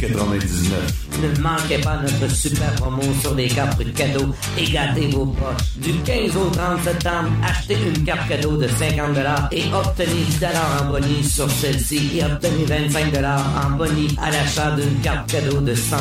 [0.00, 1.20] Le Pop 99.
[1.22, 5.76] Ne manquez pas notre super promo sur les cartes cadeaux et gâtez vos poches.
[5.76, 9.16] Du 15 au 30 septembre, achetez une carte cadeau de 50
[9.52, 10.46] et obtenez 10
[10.80, 15.74] en bonus sur celle-ci et obtenez 25 en bonus à l'achat d'une carte cadeau de
[15.74, 15.96] 100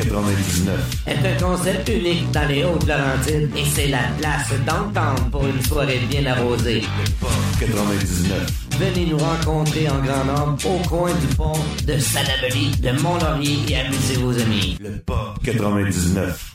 [0.00, 1.04] Le Pop 99.
[1.06, 6.00] est un concept unique dans les Hautes-Laurentides et c'est la place d'entendre pour une soirée
[6.08, 6.80] bien arrosée.
[6.80, 8.46] Le Pop 99.
[8.78, 11.52] Venez nous rencontrer en grand nombre au coin du pont
[11.86, 14.78] de Salaberry, de Mont-Laurier et amusez vos amis.
[14.80, 16.54] Le Pop 99.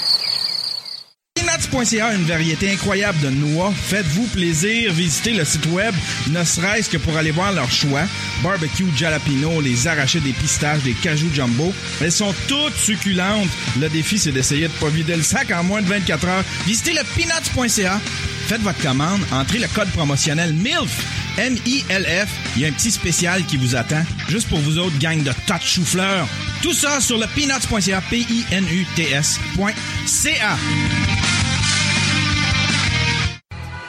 [1.51, 3.73] Peanuts.ca, une variété incroyable de noix.
[3.75, 5.93] Faites-vous plaisir, visitez le site web,
[6.29, 8.03] ne serait-ce que pour aller voir leur choix.
[8.43, 11.73] Barbecue, jalapeno, les arrachés des pistaches, des cajou jumbo.
[11.99, 13.49] Elles sont toutes succulentes.
[13.79, 16.43] Le défi, c'est d'essayer de pas vider le sac en moins de 24 heures.
[16.65, 17.99] Visitez le peanuts.ca.
[18.47, 21.05] Faites votre commande, entrez le code promotionnel MILF.
[21.37, 22.55] M-I-L-F.
[22.55, 25.31] Il y a un petit spécial qui vous attend, juste pour vous autres, gang de
[25.47, 26.27] tas de.
[26.61, 29.37] Tout ça sur le peanuts.ca, P-I-N-U-T-S.ca.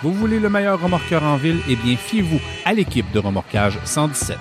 [0.03, 1.61] Vous voulez le meilleur remorqueur en ville?
[1.69, 4.37] Eh bien, fiez-vous à l'équipe de Remorquage 117.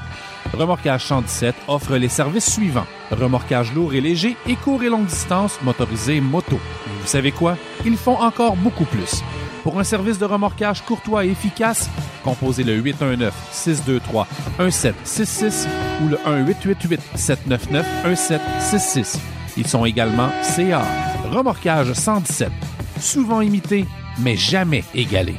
[0.53, 2.87] Remorquage 117 offre les services suivants.
[3.11, 6.59] Remorquage lourd et léger et court et longue distance motorisé moto.
[7.01, 7.57] Vous savez quoi?
[7.85, 9.21] Ils font encore beaucoup plus.
[9.63, 11.87] Pour un service de remorquage courtois et efficace,
[12.23, 15.67] composez le 819-623-1766
[16.03, 16.17] ou le
[17.15, 19.19] 1-888-799-1766.
[19.57, 20.81] Ils sont également CA.
[21.31, 22.49] Remorquage 117.
[22.99, 23.85] Souvent imité,
[24.19, 25.35] mais jamais égalé.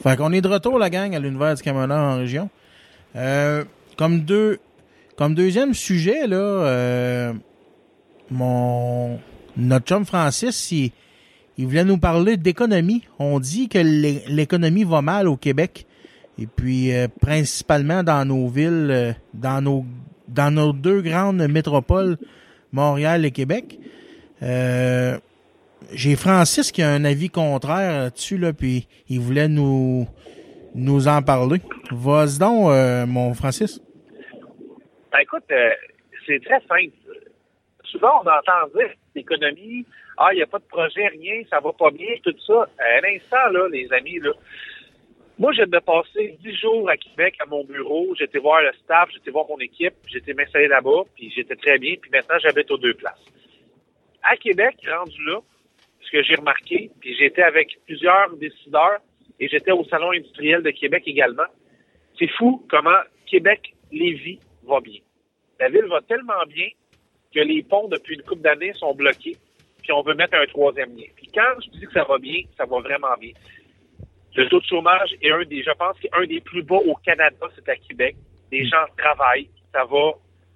[0.00, 2.48] Fait qu'on est de retour, la gang, à l'univers du camionneur en région.
[3.16, 3.64] Euh,
[3.96, 4.60] comme deux,
[5.16, 7.32] comme deuxième sujet, là, euh,
[8.30, 9.18] mon,
[9.56, 10.92] notre chum Francis, il,
[11.58, 13.04] il voulait nous parler d'économie.
[13.18, 15.86] On dit que l'é- l'économie va mal au Québec.
[16.38, 19.84] Et puis, euh, principalement dans nos villes, euh, dans nos,
[20.28, 22.16] dans nos deux grandes métropoles,
[22.72, 23.78] Montréal et Québec.
[24.42, 25.18] Euh,
[25.92, 30.06] j'ai Francis qui a un avis contraire là-dessus, là, puis il voulait nous,
[30.74, 31.60] nous en parler.
[31.90, 32.70] Vas-y donc,
[33.08, 33.80] mon Francis.
[35.10, 35.44] Ben, écoute,
[36.26, 36.94] c'est très simple.
[37.84, 39.86] Souvent, on entend dire l'économie,
[40.18, 42.68] ah, il n'y a pas de projet, rien, ça va pas bien, tout ça.
[42.78, 44.32] À l'instant, là, les amis, là,
[45.38, 48.12] moi, viens de passer dix jours à Québec à mon bureau.
[48.18, 51.94] J'étais voir le staff, j'étais voir mon équipe, j'étais m'installer là-bas, puis j'étais très bien.
[52.00, 53.24] Puis maintenant, j'habite aux deux places.
[54.24, 55.38] À Québec, rendu là,
[56.00, 58.98] ce que j'ai remarqué, puis j'étais avec plusieurs décideurs
[59.38, 61.46] et j'étais au Salon industriel de Québec également.
[62.18, 65.00] C'est fou comment Québec-Lévis va bien.
[65.60, 66.66] La ville va tellement bien
[67.32, 69.36] que les ponts, depuis une couple d'années, sont bloqués,
[69.92, 71.06] on veut mettre un troisième lien.
[71.16, 73.32] Puis quand je dis que ça va bien, ça va vraiment bien.
[74.34, 76.94] Le taux de chômage est un des, je pense, qu'un un des plus bas au
[76.94, 78.16] Canada, c'est à Québec.
[78.52, 80.12] Les gens travaillent, ça va.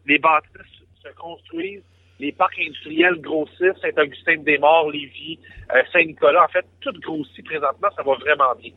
[0.07, 1.83] Les bâtisses se construisent,
[2.21, 5.39] les parcs industriels grossissent, Saint-Augustin-des-Morts, Lévis,
[5.75, 6.45] euh, Saint-Nicolas.
[6.45, 8.71] En fait, tout grossit présentement, ça va vraiment bien.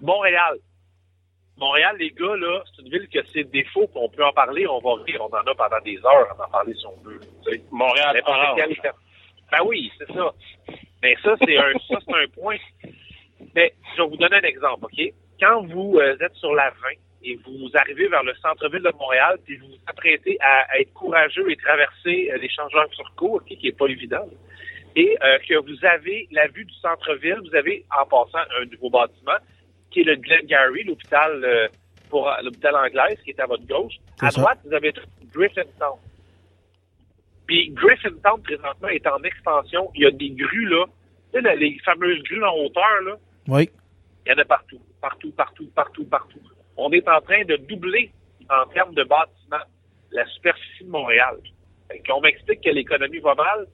[0.00, 0.58] Montréal.
[1.56, 4.80] Montréal, les gars, là, c'est une ville que c'est défaut, qu'on peut en parler, on
[4.80, 7.20] va rire, on en a pendant des heures, on en parler si on veut.
[7.70, 8.20] Montréal,
[9.50, 10.32] Ben oui, c'est ça.
[11.02, 12.56] Mais ça, c'est un, ça, c'est un point.
[13.54, 15.12] Mais je vais vous donner un exemple, OK?
[15.40, 16.76] Quand vous euh, êtes sur la 20
[17.24, 20.92] et vous arrivez vers le centre-ville de Montréal, puis vous vous apprêtez à, à être
[20.92, 24.38] courageux et traverser euh, les changements sur cours, OK, qui est pas évident, là,
[24.96, 28.90] et euh, que vous avez la vue du centre-ville, vous avez en passant un nouveau
[28.90, 29.38] bâtiment
[29.90, 31.68] qui est le Glengarry, l'hôpital euh,
[32.10, 33.94] pour l'hôpital anglaise, qui est à votre gauche.
[34.20, 34.40] À ça.
[34.40, 34.92] droite, vous avez
[35.32, 35.98] Griffintown.
[37.46, 39.90] Puis Griffintown, présentement, est en expansion.
[39.94, 40.86] Il y a des grues, là.
[41.32, 43.16] Tu sais, les fameuses grues en hauteur, là.
[43.48, 43.68] Oui.
[44.26, 46.40] Il y en a partout, partout, partout, partout, partout.
[46.76, 48.10] On est en train de doubler
[48.48, 49.64] en termes de bâtiments
[50.10, 51.36] la superficie de Montréal.
[51.90, 53.66] Fait qu'on m'explique que l'économie va mal,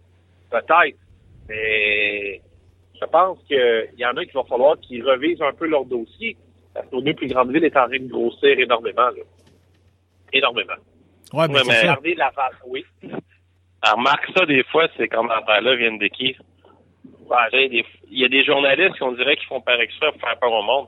[0.50, 0.98] peut-être,
[1.48, 2.40] mais
[3.00, 6.36] je pense qu'il y en a qui va falloir qu'ils revisent un peu leur dossier,
[6.74, 9.08] parce que nos deux plus grandes villes est en train de grossir énormément.
[9.10, 9.22] Là.
[10.32, 10.74] Énormément.
[11.32, 11.80] Ouais, mais c'est mais- ça.
[11.82, 12.84] Regardez la face, oui.
[13.82, 16.36] Alors, remarque ça des fois, ces commentaires-là viennent de qui?
[17.68, 20.52] Des- Il y a des journalistes qu'on dirait qu'ils font par exprès pour faire peur
[20.52, 20.86] au monde.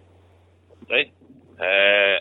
[1.60, 2.18] Euh,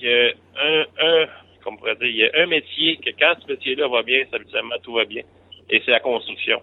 [0.00, 1.26] Il y a un, un,
[1.62, 4.24] comme on pourrait dire, il y a un métier que quand ce métier-là va bien,
[4.32, 5.22] habituellement tout va bien.
[5.70, 6.60] Et c'est la construction.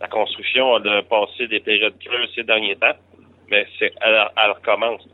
[0.00, 2.96] La construction, a passé des périodes creuses ces derniers temps,
[3.48, 5.08] mais c'est, elle, elle recommence.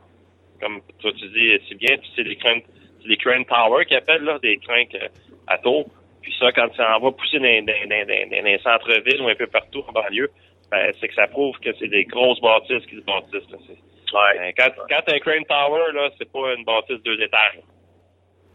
[0.59, 2.61] Comme toi tu dis, c'est bien, puis c'est des cranes,
[3.01, 5.11] c'est des crane towers qu'ils appellent, là, des cranes que-
[5.47, 5.85] à tour.
[6.23, 9.27] Puis ça, quand ça en va pousser dans, dans, dans, dans, dans les centres-villes ou
[9.27, 10.29] un peu partout en banlieue,
[10.71, 13.49] ben, c'est que ça prouve que c'est des grosses bâtisses qui se bâtissent.
[13.51, 13.57] Là.
[13.67, 13.77] C'est-
[14.13, 17.59] Ben, quand quand t'as un crane tower, là, c'est pas une bâtisse de deux étages.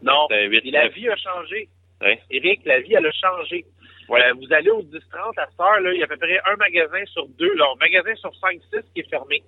[0.01, 1.67] Non, et la vie a changé.
[2.01, 2.19] Ouais.
[2.31, 3.65] Éric, la vie, elle a changé.
[4.07, 4.21] Ouais.
[4.23, 6.39] Euh, vous allez au 10-30 à cette heure, là, il y a à peu près
[6.45, 9.43] un magasin sur deux, là, un magasin sur 5-6 qui est fermé.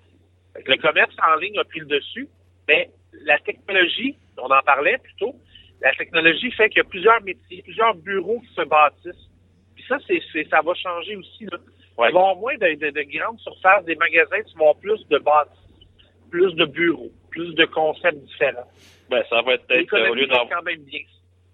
[0.65, 2.27] Le commerce en ligne a pris le dessus,
[2.67, 2.89] mais
[3.23, 5.33] la technologie, on en parlait plus tôt,
[5.81, 9.27] la technologie fait qu'il y a plusieurs métiers, plusieurs bureaux qui se bâtissent.
[9.75, 11.45] Puis ça, c'est, c'est- ça va changer aussi.
[11.45, 11.57] Là.
[11.97, 12.07] Ouais.
[12.09, 15.17] Tu vas avoir moins de, de- de grandes surfaces des magasins, vas avoir plus de
[15.17, 15.87] bâtisses,
[16.29, 18.67] plus de bureaux, plus de concepts différents.
[19.09, 21.01] Ben, ça va être peut-être, au lieu quand même bien.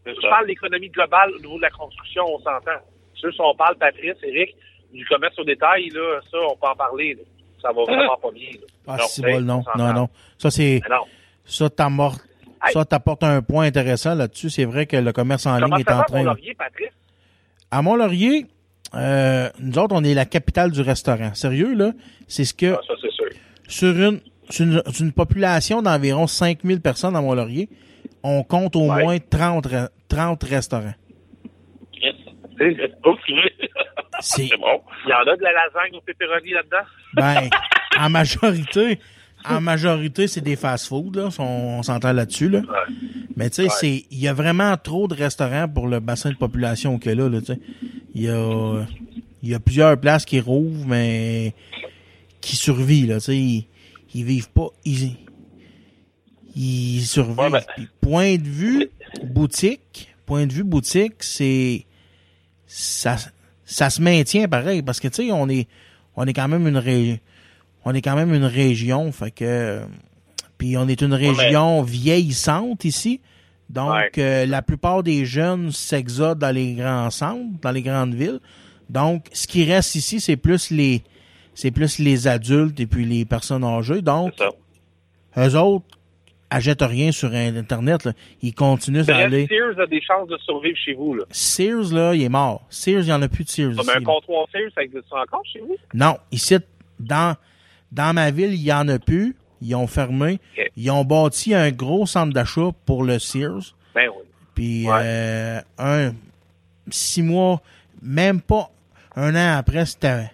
[0.06, 0.30] C'est Je ça.
[0.30, 2.80] parle de l'économie globale au niveau de la construction, on s'entend.
[3.16, 4.56] Sûr, si on parle, Patrice, Eric,
[4.94, 7.16] du commerce au détail, là, ça, on peut en parler.
[7.16, 7.22] là.
[7.62, 8.52] Ça va vraiment pas bien.
[8.52, 8.68] là.
[8.88, 10.10] Ah, Non, c'est t'sais, bon, non, non, non.
[10.38, 11.04] Ça, c'est, non.
[11.46, 11.72] ça, Hey.
[12.72, 14.50] Ça, t'apporte un point intéressant là-dessus.
[14.50, 16.18] C'est vrai que le commerce en Comment ligne est en train.
[16.20, 16.90] Mont-Laurier, Patrice?
[17.72, 18.46] À Mont-Laurier,
[18.96, 21.34] euh, nous autres, on est la capitale du restaurant.
[21.34, 21.92] Sérieux, là?
[22.28, 23.26] C'est ce que, Ah, ça, c'est sûr.
[23.68, 27.70] sur une, sur une, sur une population d'environ 5000 personnes à Mont-Laurier,
[28.24, 29.04] on compte au Ouais.
[29.04, 30.94] moins 30, re- 30 restaurants.
[34.20, 34.82] C'est bon.
[35.06, 36.78] Il y en a de la lasagne au pepperoni là-dedans?
[37.14, 37.50] Ben,
[38.00, 39.00] en majorité,
[39.50, 41.30] en majorité, c'est des fast-food, là.
[41.40, 42.62] On, on s'entend là-dessus, là.
[43.36, 43.70] Mais tu sais, Ouais.
[43.80, 47.30] c'est, il y a vraiment trop de restaurants pour le bassin de population a là,
[47.30, 47.60] là, tu sais.
[48.16, 48.86] Il y a,
[49.44, 51.54] il y a plusieurs places qui rouvrent, mais
[52.42, 53.38] qui survivent, là, tu sais.
[53.38, 53.68] Ils,
[54.16, 55.16] ils vivent pas, ils,
[56.56, 57.38] ils survivent.
[57.40, 57.64] Ouais, ben-
[58.02, 58.90] point de vue
[59.24, 61.86] boutique, point de vue boutique, c'est,
[62.66, 63.18] ça,
[63.66, 65.68] ça se maintient pareil, parce que tu sais, on est,
[66.16, 67.20] on est quand même une région,
[67.90, 69.80] on est quand même une région, fait que,
[70.58, 73.22] puis on est une région vieillissante ici.
[73.70, 74.12] Donc, Ouais.
[74.18, 78.40] euh, la plupart des jeunes s'exodent dans les grands centres, dans les grandes villes.
[78.90, 81.02] Donc, ce qui reste ici, c'est plus les,
[81.54, 84.02] c'est plus les adultes et puis les personnes âgées.
[84.02, 84.34] Donc,
[85.38, 85.86] eux autres
[86.50, 88.06] achètent rien sur Internet.
[88.06, 88.14] là.
[88.42, 89.48] Ils continuent à Bref, aller.
[89.48, 91.14] Sears a des chances de survivre chez vous.
[91.16, 91.26] Là.
[91.30, 92.66] Sears, là, il est mort.
[92.70, 94.06] Sears, il n'y en a plus de Sears Comme ici, un là.
[94.06, 95.76] comptoir Sears, ça existe encore chez vous?
[95.94, 96.56] Non, ici,
[97.02, 97.36] dans,
[97.92, 99.36] dans ma ville, il y en a plus.
[99.62, 100.40] Ils ont fermé.
[100.76, 103.76] Ils ont bâti un gros centre d'achat pour le Sears.
[103.96, 104.24] Ben oui.
[104.54, 105.00] Puis, Ouais.
[105.04, 106.14] euh, un,
[106.90, 107.62] six mois,
[108.02, 108.70] même pas
[109.16, 110.30] un an après, c'était,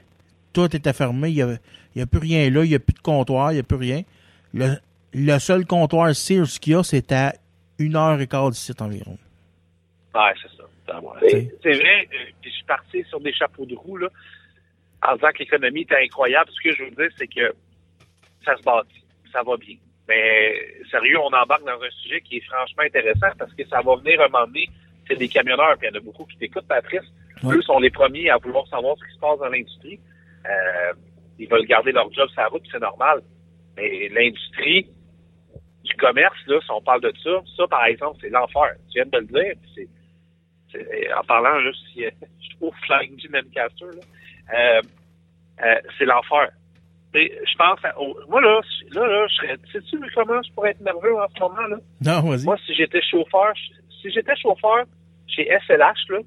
[0.51, 1.30] tout était fermé.
[1.30, 1.59] Il y avait,
[1.95, 2.63] il y a plus rien là.
[2.65, 3.53] Il y a plus de comptoir.
[3.53, 4.01] Il y a plus rien.
[4.53, 4.75] Le,
[5.13, 7.34] le seul comptoir Sears qu'il y a, c'est à
[7.80, 9.17] une heure et quart d'ici environ.
[10.13, 10.63] Ouais, c'est ça.
[11.21, 14.09] C'est c'est vrai, euh, puis je suis parti sur des chapeaux de roue, là,
[15.07, 16.49] en disant que l'économie était incroyable.
[16.51, 17.53] Ce que je veux dire, c'est que
[18.45, 19.75] ça se bâtit, ça va bien.
[20.07, 20.55] Mais
[20.91, 24.19] sérieux, on embarque dans un sujet qui est franchement intéressant parce que ça va venir
[24.21, 24.67] un moment donné,
[25.07, 27.01] c'est des camionneurs, puis il y en a beaucoup qui t'écoutent, Patrice.
[27.45, 29.99] Eux sont les premiers à vouloir savoir ce qui se passe dans l'industrie.
[30.45, 30.93] Euh,
[31.39, 33.21] ils veulent garder leur job sur la route, puis c'est normal.
[33.77, 34.88] Mais l'industrie
[35.84, 38.75] du commerce, là, si on parle de ça, ça, par exemple, c'est l'enfer.
[38.91, 39.88] Tu viens de le dire, c'est-
[41.13, 44.01] en parlant, là, si, je trouve Flying Jim Lancaster, là,
[44.53, 44.81] euh,
[45.63, 46.49] euh, c'est l'enfer.
[47.13, 50.71] Je pense à, au- moi, là, je- là, là, je serais, sais-tu comment je pourrais
[50.71, 51.77] être nerveux en ce moment, là?
[52.01, 52.43] Non, vas-y.
[52.45, 53.53] Moi, si j'étais chauffeur,
[54.01, 54.85] si j'étais chauffeur
[55.27, 56.19] chez SLH, là,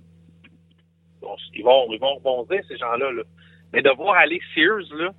[1.20, 3.22] bon, ils vont, ils vont rebondir, ces gens-là, là.
[3.72, 5.10] Mais de voir aller Sears, là,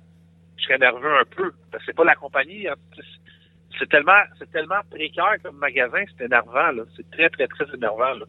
[0.56, 1.52] je serais nerveux un peu.
[1.70, 2.66] Parce que c'est pas la compagnie.
[2.66, 2.74] hein.
[2.96, 6.82] C'est- tellement, c'est tellement précaire comme magasin, c'est énervant, là.
[6.96, 8.24] C'est très, très, très énervant, là.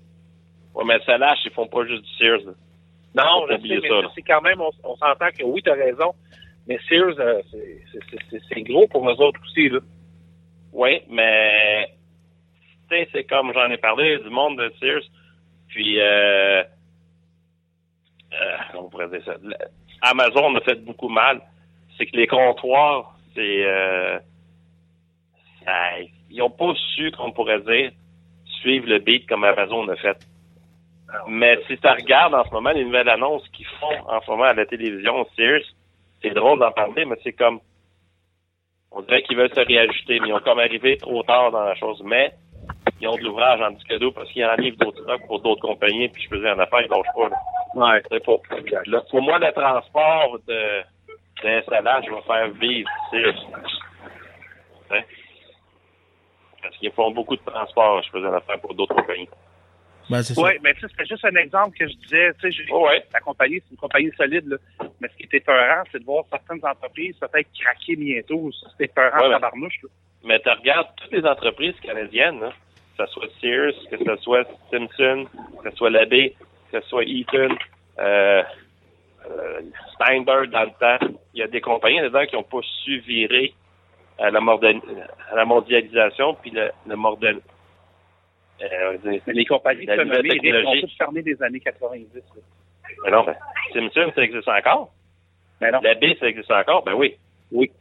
[0.75, 2.41] Ouais, mais ça lâche, ils font pas juste du Sears.
[2.45, 2.51] là.
[3.15, 6.13] Non, je sais, mais c'est quand même, on, on s'entend que oui, tu as raison.
[6.67, 9.79] Mais Sears, euh, c'est- gros pour eux autres aussi, là.
[10.71, 11.91] Oui, mais
[13.11, 15.01] c'est comme j'en ai parlé du monde de Sears.
[15.69, 16.63] Puis euh,
[18.33, 19.35] euh, on pourrait dire ça?
[20.01, 21.41] Amazon a fait beaucoup mal.
[21.97, 23.65] C'est que les comptoirs, c'est...
[23.65, 24.19] Euh,
[26.31, 27.91] ils n'ont pas su, comme on pourrait dire,
[28.61, 30.17] suivre le beat comme Amazon a fait.
[31.27, 34.43] Mais si tu regardes en ce moment les nouvelles annonces qu'ils font en ce moment
[34.43, 35.61] à la télévision, Sears,
[36.21, 37.59] c'est drôle d'en parler, mais c'est comme...
[38.91, 41.75] On dirait qu'ils veulent se réajuster, mais ils ont comme arrivé trop tard dans la
[41.75, 42.01] chose.
[42.03, 42.33] Mais
[42.99, 45.61] ils ont de l'ouvrage en disque d'eau parce qu'ils en livrent d'autres stocks pour d'autres
[45.61, 47.29] compagnies, puis je faisais en affaire, ils lâchent pas.
[47.29, 47.37] Là.
[47.75, 48.01] Ouais.
[48.09, 48.41] C'est pour,
[48.85, 50.81] là, pour moi, le transport de
[51.41, 53.47] d'installage va faire vivre Sears.
[54.91, 55.01] Hein?
[56.61, 59.29] Parce qu'ils font beaucoup de transport, je faisais en affaire pour d'autres compagnies.
[60.09, 62.31] Ben, c'est Oui, mais tu sais, c'était juste un exemple que je disais.
[62.41, 63.03] Tu sais, Ouais.
[63.13, 64.57] la compagnie, c'est une compagnie solide, là.
[64.99, 68.49] Mais ce qui était peurant, c'est de voir certaines entreprises peut-être craquer bientôt.
[68.71, 69.89] C'était peurant, Ouais, tabarnouche, là.
[70.23, 72.49] Mais tu regardes toutes les entreprises canadiennes, là,
[72.97, 75.25] que ce soit Sears, que ce soit Simpson,
[75.63, 76.35] que ce soit Labé,
[76.71, 77.55] que ce soit Eaton,
[77.99, 78.43] euh,
[79.29, 79.61] euh,
[79.95, 83.53] Steinberg dans le temps, il y a des compagnies dedans qui n'ont pas su virer
[84.17, 87.41] à la, à la mondialisation, puis le, le morden-
[88.61, 92.07] euh, les compagnies la de ils ont toutes fermé des années 90.
[92.13, 92.21] là.
[93.05, 93.35] Mais non, ben,
[93.73, 94.91] Simpson, ça existe encore?
[95.61, 95.79] Mais non.
[95.81, 96.83] Labé, ça existe encore?
[96.83, 97.15] Ben oui.
[97.51, 97.71] Oui.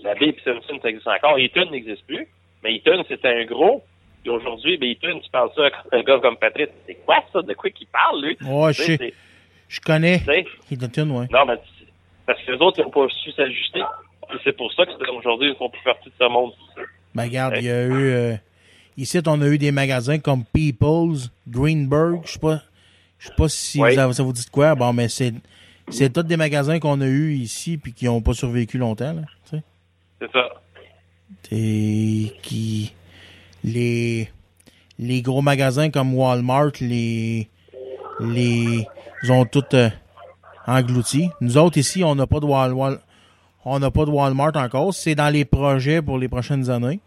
[0.00, 1.38] Labé et Simpson, ça existe encore.
[1.38, 2.26] Eaton n'existe plus.
[2.62, 3.82] Mais Eaton, c'était un gros.
[4.22, 6.70] Puis aujourd'hui, ben Eaton, tu parles ça à un gars comme Patrick.
[6.86, 7.42] C'est quoi ça?
[7.42, 8.36] De quoi qu'il parle, lui?
[8.44, 9.14] Ouais, je sais,
[9.68, 10.18] Je connais.
[10.18, 11.26] tu sais, Hilton, ouais.
[11.30, 11.86] Non, mais c'est-
[12.26, 13.80] parce que les autres, ils n'ont pas su s'ajuster.
[13.80, 16.52] Et c'est pour ça que c'est- aujourd'hui, ils font plus partie de ce monde.
[17.14, 17.92] Ben, regarde, il y a eu.
[18.12, 18.34] euh,
[19.02, 22.20] ici, on a eu des magasins comme People's, Greenberg.
[22.24, 22.62] Je sais pas.
[23.18, 23.92] Je sais pas si Oui.
[23.94, 24.74] vous avez- ça vous dit de quoi.
[24.74, 25.34] Bon, mais c'est.
[25.90, 29.22] C'est tous des magasins qu'on a eu ici puis qui n'ont pas survécu longtemps, là.
[29.50, 30.48] C'est ça.
[31.50, 32.92] Et qui.
[33.64, 34.30] Les.
[34.98, 37.48] Les gros magasins comme Walmart, les.
[38.20, 38.86] Les.
[39.22, 39.90] Ils ont tout euh,
[40.66, 41.28] englouti.
[41.40, 44.94] Nous autres, ici, on n'a pas de on n'a pas de Walmart encore.
[44.94, 47.00] C'est dans les projets pour les prochaines années.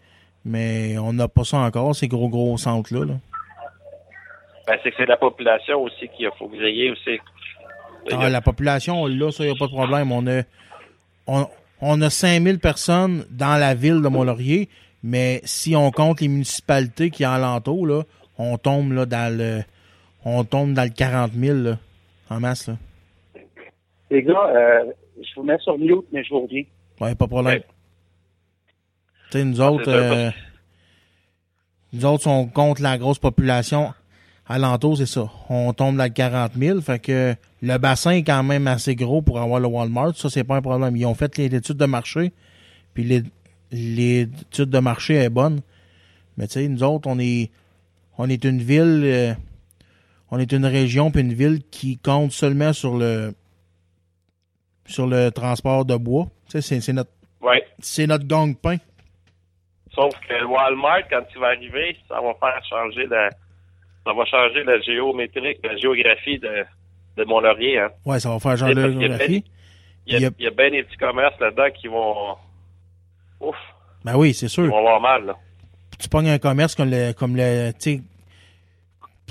[0.44, 3.04] Mais on n'a pas ça encore, ces gros, gros centres-là.
[3.06, 3.14] là.
[4.66, 7.18] Ben, c'est que c'est la population aussi qu'il faut que vous ayez aussi.
[8.10, 10.12] Ah, la population, là, ça, il n'y a pas de problème.
[10.12, 10.42] On a,
[11.26, 11.46] on,
[11.80, 14.68] on a 5000 personnes dans la ville de Mont-Laurier,
[15.02, 18.02] mais si on compte les municipalités qui y a alentour, là,
[18.38, 19.62] on tombe là, dans le
[20.24, 21.76] on tombe dans le 40 000 là,
[22.30, 22.68] en masse.
[22.68, 22.74] Là.
[24.10, 24.84] Les gars, euh,
[25.18, 26.64] je vous mets sur mute, mais je vous reviens.
[27.00, 27.60] Ouais, pas de problème.
[29.42, 30.30] Nous autres, ça, euh,
[31.92, 33.92] nous autres, on compte la grosse population
[34.46, 35.30] alentour, c'est ça.
[35.48, 36.80] On tombe dans le 40 000.
[36.80, 40.14] Fait que le bassin est quand même assez gros pour avoir le Walmart.
[40.16, 40.94] Ça, c'est pas un problème.
[40.96, 42.32] Ils ont fait les études de marché.
[42.92, 43.24] Puis
[43.72, 45.60] l'étude de marché est bonne.
[46.36, 47.50] Mais tu sais, nous autres, on est,
[48.18, 49.34] on est une ville, euh,
[50.30, 53.34] on est une région puis une ville qui compte seulement sur le,
[54.86, 56.28] sur le transport de bois.
[56.50, 57.64] Tu sais, c'est, notre, Ouais.
[57.78, 58.76] c'est notre gang-pain.
[59.94, 63.30] Sauf que le Walmart, quand il va arriver, ça va faire changer la,
[64.04, 66.64] ça va changer la géométrie, la géographie de,
[67.16, 67.90] de Mont-Laurier, hein.
[68.04, 69.40] Ouais, ça va faire changer la géographie.
[69.40, 69.50] ben-
[70.06, 72.36] Il y a, Il y a- bien des petits commerces là-dedans qui vont,
[73.40, 73.56] ouf,
[74.04, 74.66] Ben oui, c'est ils sûr.
[74.66, 75.36] vont avoir mal, là.
[75.98, 78.02] Tu pognes un commerce comme le, comme le, tu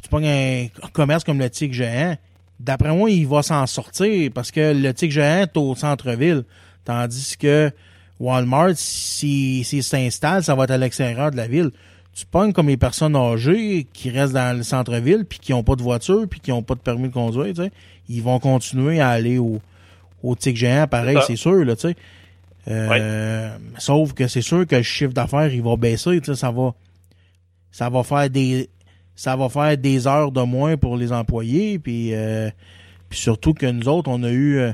[0.10, 2.18] pognes un commerce comme le Tigre Géant.
[2.60, 6.44] D'après moi, il va s'en sortir parce que le Tigre Géant est au centre-ville.
[6.86, 7.72] Tandis que
[8.20, 11.72] Walmart, si- s'il s'installe, ça va être à l'extérieur de la ville.
[12.14, 15.76] Tu pognes comme les personnes âgées qui restent dans le centre-ville puis qui n'ont pas
[15.76, 17.72] de voiture puis qui n'ont pas de permis de conduire, tu sais.
[18.08, 19.60] Ils vont continuer à aller au,
[20.22, 21.96] au Tigre Géant, pareil, C'est sûr, là, tu sais.
[22.68, 26.52] Euh, Sauf que c'est sûr que le chiffre d'affaires, il va baisser, tu sais, ça
[26.52, 26.74] va,
[27.72, 28.70] ça va faire des,
[29.16, 32.50] ça va faire des heures de moins pour les employés, puis, euh,
[33.10, 34.72] puis surtout que nous autres, on a eu, euh,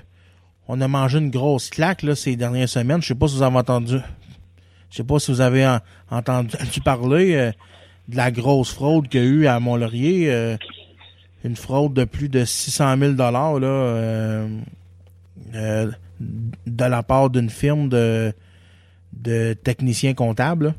[0.71, 3.01] on a mangé une grosse claque là ces dernières semaines.
[3.01, 3.97] Je sais pas si vous avez entendu,
[4.91, 5.79] je sais pas si vous avez en-
[6.11, 6.55] entendu
[6.85, 7.51] parler euh,
[8.07, 10.57] de la grosse fraude qu'il y a eu à Mont-Laurier, euh,
[11.43, 13.67] une fraude de plus de 600 000 dollars là.
[13.67, 14.47] euh,
[15.55, 18.31] euh, de la part d'une firme de,
[19.13, 20.75] de techniciens comptables.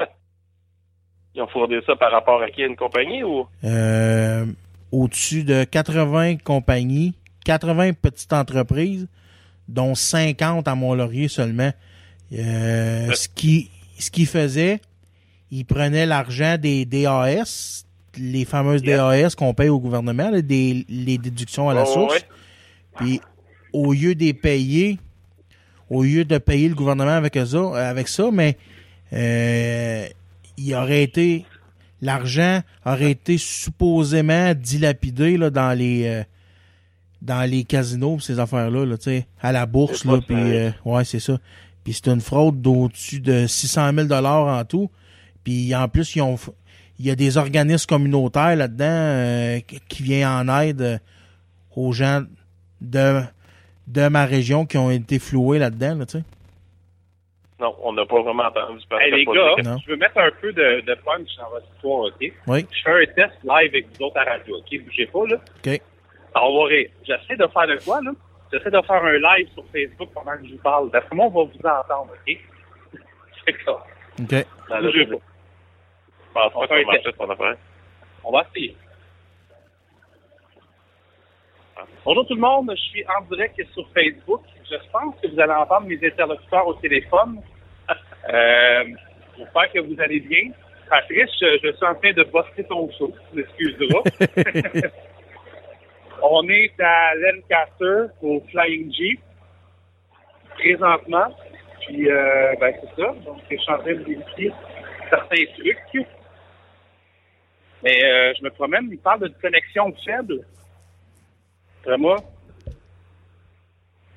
[0.00, 0.06] là.
[1.34, 2.62] Ils ont fourni ça par rapport à qui?
[2.62, 3.46] Une compagnie ou?
[3.64, 4.46] Euh,
[4.92, 7.12] au-dessus de 80 compagnies,
[7.46, 9.06] 80 petites entreprises,
[9.68, 11.72] dont 50 à Mont-Laurier seulement.
[12.32, 14.80] Euh, ce qui ce qu'il faisait,
[15.50, 17.86] il prenait l'argent des DAS,
[18.18, 22.14] les fameuses DAS qu'on paye au gouvernement, là, des, les déductions à la Oh, source.
[22.14, 22.22] ouais.
[22.96, 23.20] Puis
[23.72, 24.98] au lieu de payer,
[25.88, 28.56] au lieu de payer le gouvernement avec ça, avec ça mais
[29.12, 30.06] euh,
[30.58, 31.44] il aurait été
[32.02, 36.24] l'argent aurait été supposément dilapidé là, dans les euh,
[37.22, 41.04] dans les casinos ces affaires-là, là, tu sais, à la bourse, là, puis euh, ouais,
[41.04, 41.38] c'est ça.
[41.84, 44.90] Puis c'est une fraude d'au-dessus de 600 000 dollars en tout.
[45.44, 46.36] Puis en plus, ils ont,
[46.98, 50.98] il y a des organismes communautaires là-dedans euh, qui- qui viennent en aide euh,
[51.76, 52.22] aux gens
[52.80, 53.20] de
[53.86, 56.24] de ma région qui ont été floués là-dedans, là, tu sais.
[57.60, 59.78] Non, on n'a pas vraiment entendu parler Hey, les de gars, Non.
[59.86, 62.32] je veux mettre un peu de, de punch dans votre histoire, OK?
[62.48, 62.66] Oui.
[62.70, 64.84] Je fais un test live avec vous autres à radio, OK?
[64.84, 65.36] Bougez pas, là.
[65.64, 65.80] OK.
[66.42, 66.90] On va rire.
[67.04, 68.10] J'essaie de faire de quoi, là?
[68.52, 70.90] J'essaie de faire un live sur Facebook pendant que je vous parle.
[70.90, 72.38] D'après moi, on va vous entendre, OK?
[73.46, 73.72] C'est ça.
[73.72, 74.28] OK.
[74.28, 75.16] Ben pas.
[76.34, 77.16] pense pas On ça va un marcher, test.
[77.18, 77.56] ton affaire.
[78.24, 78.76] On va essayer.
[82.04, 84.42] Bonjour tout le monde, je suis en direct sur Facebook.
[84.70, 87.40] Je pense que vous allez entendre mes interlocuteurs au téléphone.
[88.32, 88.84] Euh,
[89.38, 90.50] J'espère que vous allez bien.
[90.88, 94.02] Patrice, je, je suis en train de poster ton show, tu m'excuseras.
[96.22, 99.20] On est à Lancaster, au Flying Jeep,
[100.54, 101.36] présentement.
[101.80, 103.12] Puis, euh, ben, c'est ça.
[103.24, 104.52] Donc, je suis en train de vérifier
[105.10, 106.06] certains trucs.
[107.82, 110.40] Mais euh, je me promène, il parle de connexion faible.
[111.84, 112.16] Vraiment.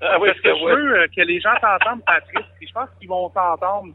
[0.01, 0.75] Ah oui, Parce que je ouais.
[0.75, 2.45] veux euh, que les gens t'entendent, Patrice.
[2.57, 3.93] Puis je pense qu'ils vont t'entendre.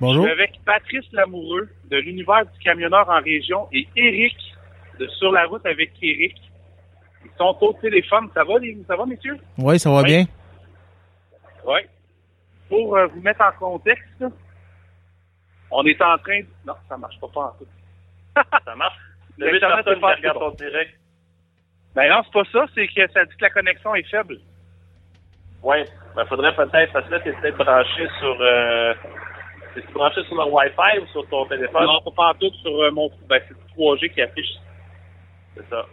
[0.00, 0.24] Bonjour.
[0.24, 4.36] Je suis avec Patrice Lamoureux de l'univers du camionneur en région et Eric
[4.98, 6.34] de Sur la route avec Eric.
[7.38, 8.28] Sont au téléphone.
[8.34, 9.38] Ça va, les, ça va, messieurs?
[9.58, 10.04] Oui, ça va Oui.
[10.04, 10.24] bien?
[11.66, 11.80] Oui.
[12.68, 14.24] Pour euh, vous mettre en contexte,
[15.70, 16.40] on est en train...
[16.40, 17.66] de- Non, ça marche pas, pas en tout.
[18.64, 18.96] Ça marche?
[19.38, 20.40] Le huit L'Internet personnes est pas bon.
[20.50, 20.94] ton direct.
[21.96, 22.66] Ben non, c'est pas ça.
[22.74, 24.38] C'est que ça dit que la connexion est faible.
[25.62, 25.78] Oui,
[26.14, 28.36] ben faudrait peut-être, parce que là, t'es peut-être branché sur...
[28.40, 28.94] Euh,
[29.74, 31.84] t'es branché sur le Wi-Fi ou sur ton téléphone?
[31.86, 33.10] Non, pas en tout sur euh, mon...
[33.28, 34.54] Ben, c'est le 3G qui affiche.
[35.56, 35.84] C'est ça.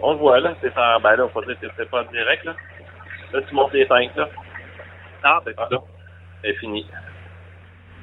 [0.00, 0.54] On le voit, là.
[0.60, 1.00] C'est en...
[1.00, 2.54] Ben là, faut dire que t'es pas en direct, là.
[3.32, 4.28] Là, tu montes les 5, là.
[5.22, 5.66] Ah, ben Ah.
[5.70, 5.82] c'est ça.
[6.44, 6.86] C'est fini.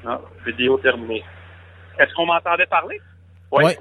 [0.06, 0.20] Ah.
[0.46, 1.24] Vidéo terminée.
[1.98, 3.00] Est-ce qu'on m'entendait parler?
[3.52, 3.64] Oui.
[3.64, 3.78] Ouais.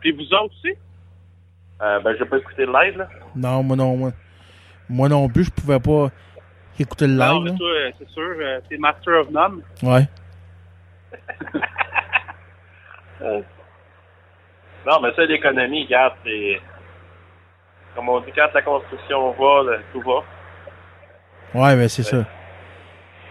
[0.00, 0.74] Puis vous autres aussi?
[1.82, 3.08] Euh, ben, j'ai pas écouté le live, là.
[3.34, 4.10] Non, moi non, moi.
[4.88, 6.08] Moi non plus, je pouvais pas
[6.78, 7.56] écouter le Non, live.
[7.56, 9.62] toi, euh, c'est sûr, euh, t'es Master of None.
[9.82, 10.06] Ouais.
[13.22, 13.42] Euh,
[14.86, 16.58] Non, mais ça, l'économie, regarde, c'est...
[17.94, 20.22] Comme on dit, quand la construction va, tout va.
[21.60, 22.24] Ouais, mais c'est ça.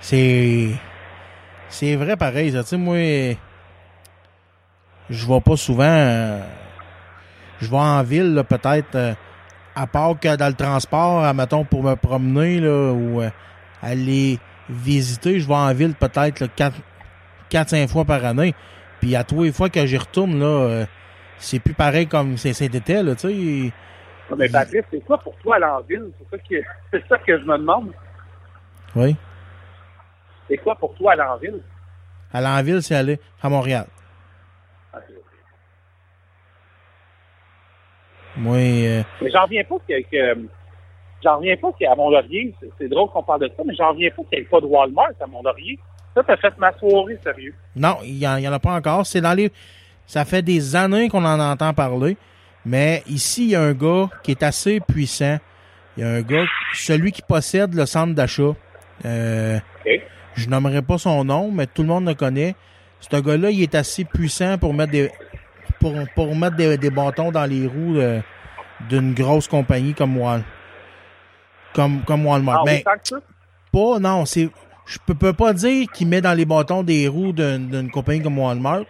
[0.02, 0.70] C'est.
[1.70, 2.64] C'est vrai pareil, ça.
[2.64, 2.96] Tu sais, moi.
[5.10, 5.84] Je vais pas souvent.
[5.86, 6.42] euh,
[7.62, 8.96] je vais en ville, peut-être.
[8.96, 9.14] euh,
[9.76, 13.30] à part que dans le transport, admettons, pour me promener, là, ou euh,
[13.82, 16.48] aller visiter, je vais en ville peut-être
[17.50, 18.54] 4-5 fois par année.
[19.00, 20.86] Puis à tous les fois que j'y retourne, là,
[21.38, 23.72] c'est plus pareil comme c'était, là, tu sais.
[24.38, 25.58] Mais Patrice, c'est quoi pour toi
[25.88, 26.12] ville?
[26.20, 26.56] C'est ça que,
[26.92, 27.92] c'est ça que je me demande.
[28.96, 29.16] Oui.
[30.48, 31.62] C'est quoi pour toi aller en ville?
[32.34, 33.88] Aller en ville, c'est aller à Montréal.
[38.38, 40.48] Moi, euh, Mais j'en reviens pas que, que-
[41.24, 44.10] j'en reviens pas qu'à Mont-Laurier, c'est, c'est drôle qu'on parle de ça, mais j'en reviens
[44.12, 45.78] pas qu'il n'y ait pas de Walmart à Mont-Laurier.
[46.16, 47.54] Ça, t'as fait ma soirée, sérieux.
[47.76, 49.06] non, il y, en en a pas encore.
[49.06, 49.52] C'est dans les.
[50.06, 52.18] Ça fait des années qu'on en entend parler.
[52.70, 55.40] Mais ici, il y a un gars qui est assez puissant.
[55.98, 58.54] Il y a un gars, celui qui possède le centre d'achat.
[59.06, 59.92] Euh, OK.
[60.36, 62.56] Je nommerai pas son nom, mais tout le monde le connaît.
[63.00, 65.12] Ce gars-là, il est assez puissant pour mettre des
[65.80, 68.20] pour, pour mettre des, des bâtons dans les roues euh,
[68.88, 70.44] d'une grosse compagnie comme Wal
[71.74, 72.60] comme comme Walmart.
[72.60, 72.84] Ah, Mais
[73.72, 74.50] pas, non, c'est.
[74.86, 78.40] Je peux, peux pas dire qu'il met dans les bâtons des roues d'une compagnie comme
[78.40, 78.84] Walmart,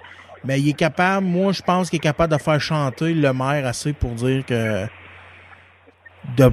[0.44, 3.66] mais il est capable, moi je pense qu'il est capable de faire chanter le maire
[3.66, 4.86] assez pour dire que
[6.38, 6.52] de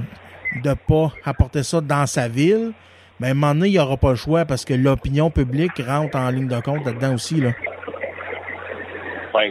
[0.63, 2.71] de pas apporter ça dans sa ville.
[3.19, 5.81] Mais à un moment donné, il n'y aura pas le choix parce que l'opinion publique
[5.85, 7.41] rentre en ligne de compte là-dedans aussi.
[7.41, 7.51] Là.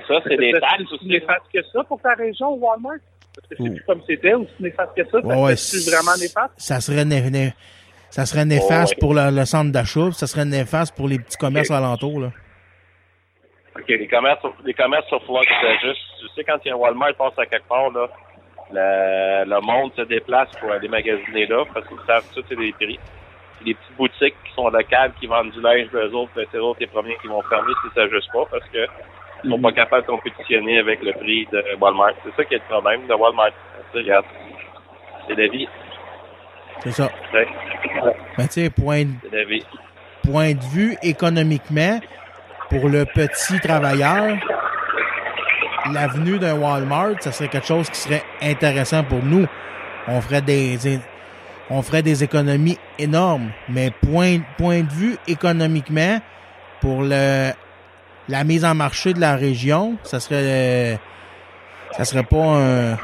[0.09, 1.07] Ça, c'est des C'est aussi.
[1.07, 2.95] néfaste que ça pour ta région, Walmart?
[3.35, 5.19] Parce que c'est plus comme c'était ou si néfaste que ça?
[5.25, 6.53] Ouais, c'est vraiment néfaste?
[6.57, 7.55] Ça serait, né- né-
[8.11, 8.99] ça serait néfaste Ouais.
[9.01, 12.21] pour le, le centre d'achat, puis ça serait néfaste pour les petits commerces alentours.
[12.21, 12.33] Là.
[13.79, 16.75] OK, les commerces, les commerces sur Flux, c'est juste, tu sais, quand il y a
[16.75, 18.09] un Walmart qui passe à quelque part, là,
[18.73, 22.73] le, le monde se déplace pour aller magasiner là, parce qu'ils savent ça, c'est des
[22.73, 22.99] prix.
[23.59, 26.59] Puis les petites boutiques qui sont locales, qui vendent du linge d'eux autres, ben, c'est
[26.59, 28.87] eux autres les premiers qui vont fermer si ça juste pas, parce que
[29.45, 32.15] ils sont pas capables de compétitionner avec le prix de Walmart.
[32.25, 33.53] C'est ça qui est le problème de Walmart.
[33.95, 34.25] Regarde,
[35.29, 35.69] c'est la vie.
[36.81, 37.09] C'est ça.
[37.33, 37.47] Ouais,
[38.39, 42.01] Mais tu sais, point de vue économiquement,
[42.71, 44.37] pour le petit travailleur,
[45.93, 49.47] l'avenue d'un Walmart, ça serait quelque chose qui serait intéressant pour nous.
[50.09, 50.79] On ferait des,
[51.71, 53.51] on ferait des économies énormes.
[53.69, 56.21] Mais point, point de vue économiquement,
[56.81, 57.51] pour le,
[58.29, 60.99] la mise en marché de la région, ça serait,
[61.93, 62.97] ça serait pas un-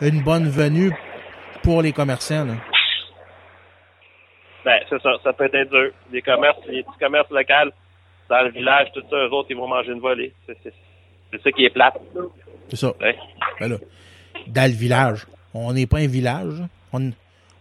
[0.00, 0.92] une bonne venue
[1.62, 2.44] pour les commerçants.
[2.44, 2.54] là.
[4.64, 5.90] Ben, c'est ça, ça peut être dur.
[6.12, 7.72] Les commerces, les petits commerces locaux
[8.28, 10.32] dans le village, tout ça, eux autres, ils vont manger une volée.
[10.46, 10.72] C'est, c'est,
[11.32, 11.98] c'est ça qui est plate.
[12.68, 12.92] C'est ça.
[13.00, 13.16] Ouais.
[13.60, 13.76] Ben là,
[14.46, 15.26] dans le village.
[15.54, 16.62] On n'est pas un village.
[16.92, 17.10] On,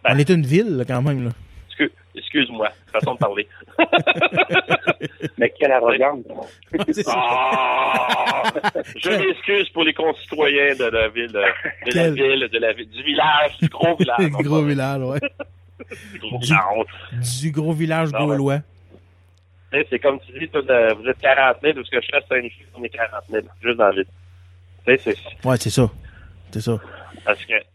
[0.10, 1.24] on est une ville, là, quand même.
[1.26, 1.32] Là.
[1.70, 3.48] Excuse, excuse-moi, façon de parler.
[5.38, 6.26] Mais quelle arrogance.
[7.08, 8.44] Ah!
[8.98, 11.42] je m'excuse pour les concitoyens de la ville, de,
[11.92, 14.30] de la ville, de la ville, du village, du gros village.
[14.32, 15.20] gros village, ouais.
[16.14, 17.42] Du gros village.
[17.42, 18.60] Du gros village Ah gaulois.
[19.72, 22.38] C'est comme tu dis, de- vous êtes 40 000, ou ce que je fais, c'est
[22.38, 22.50] un
[22.80, 24.06] on est 40 000, juste dans la ville.
[24.86, 25.90] C'est Ouais, c'est ça.
[26.52, 26.78] C'est ça.
[27.26, 27.66] parce que, tu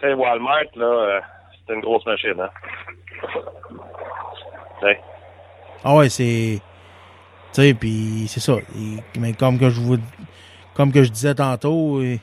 [0.00, 1.20] sais, Walmart, là, euh,
[1.66, 2.48] c'est une grosse machine, hein.
[4.80, 5.00] Tu sais.
[5.84, 6.60] Ah ouais, c'est.
[7.52, 8.54] Tu sais, puis c'est ça.
[8.76, 9.96] Et- mais comme que je vous.
[10.74, 12.20] Comme que je disais tantôt, et-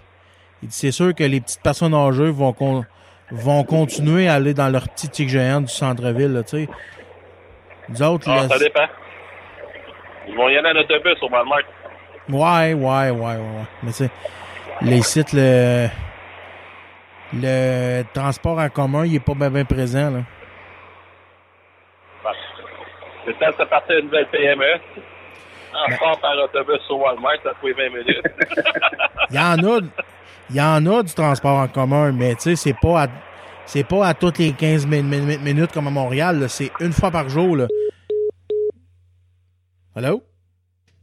[0.70, 2.84] c'est sûr que les petites personnes âgées vont, con-
[3.32, 6.70] vont continuer à aller dans leur petit tic géant du centre-ville, là, tu sais.
[7.92, 8.88] Nous autres, Ah, là, ça dépend.
[10.28, 11.60] Ils vont y aller en autobus au Walmart.
[12.30, 13.66] Ouais, ouais, ouais, ouais, ouais.
[13.84, 14.10] Mais tu sais,
[14.82, 15.88] les sites, le,
[17.34, 20.20] le transport en commun, il est pas bien présent, là.
[22.24, 22.32] Bah,
[23.26, 24.74] le temps de partir une nouvelle PME.
[25.74, 28.24] En Ben- par autobus au Walmart, ça fait 20 minutes.
[29.30, 29.80] Il y en a,
[30.50, 33.08] il y en a du transport en commun, mais tu sais, c'est pas à,
[33.66, 36.50] c'est pas à toutes les 15 min- min- minutes comme à Montréal.
[36.50, 37.68] C'est une fois par jour, là.
[39.96, 40.24] Allô?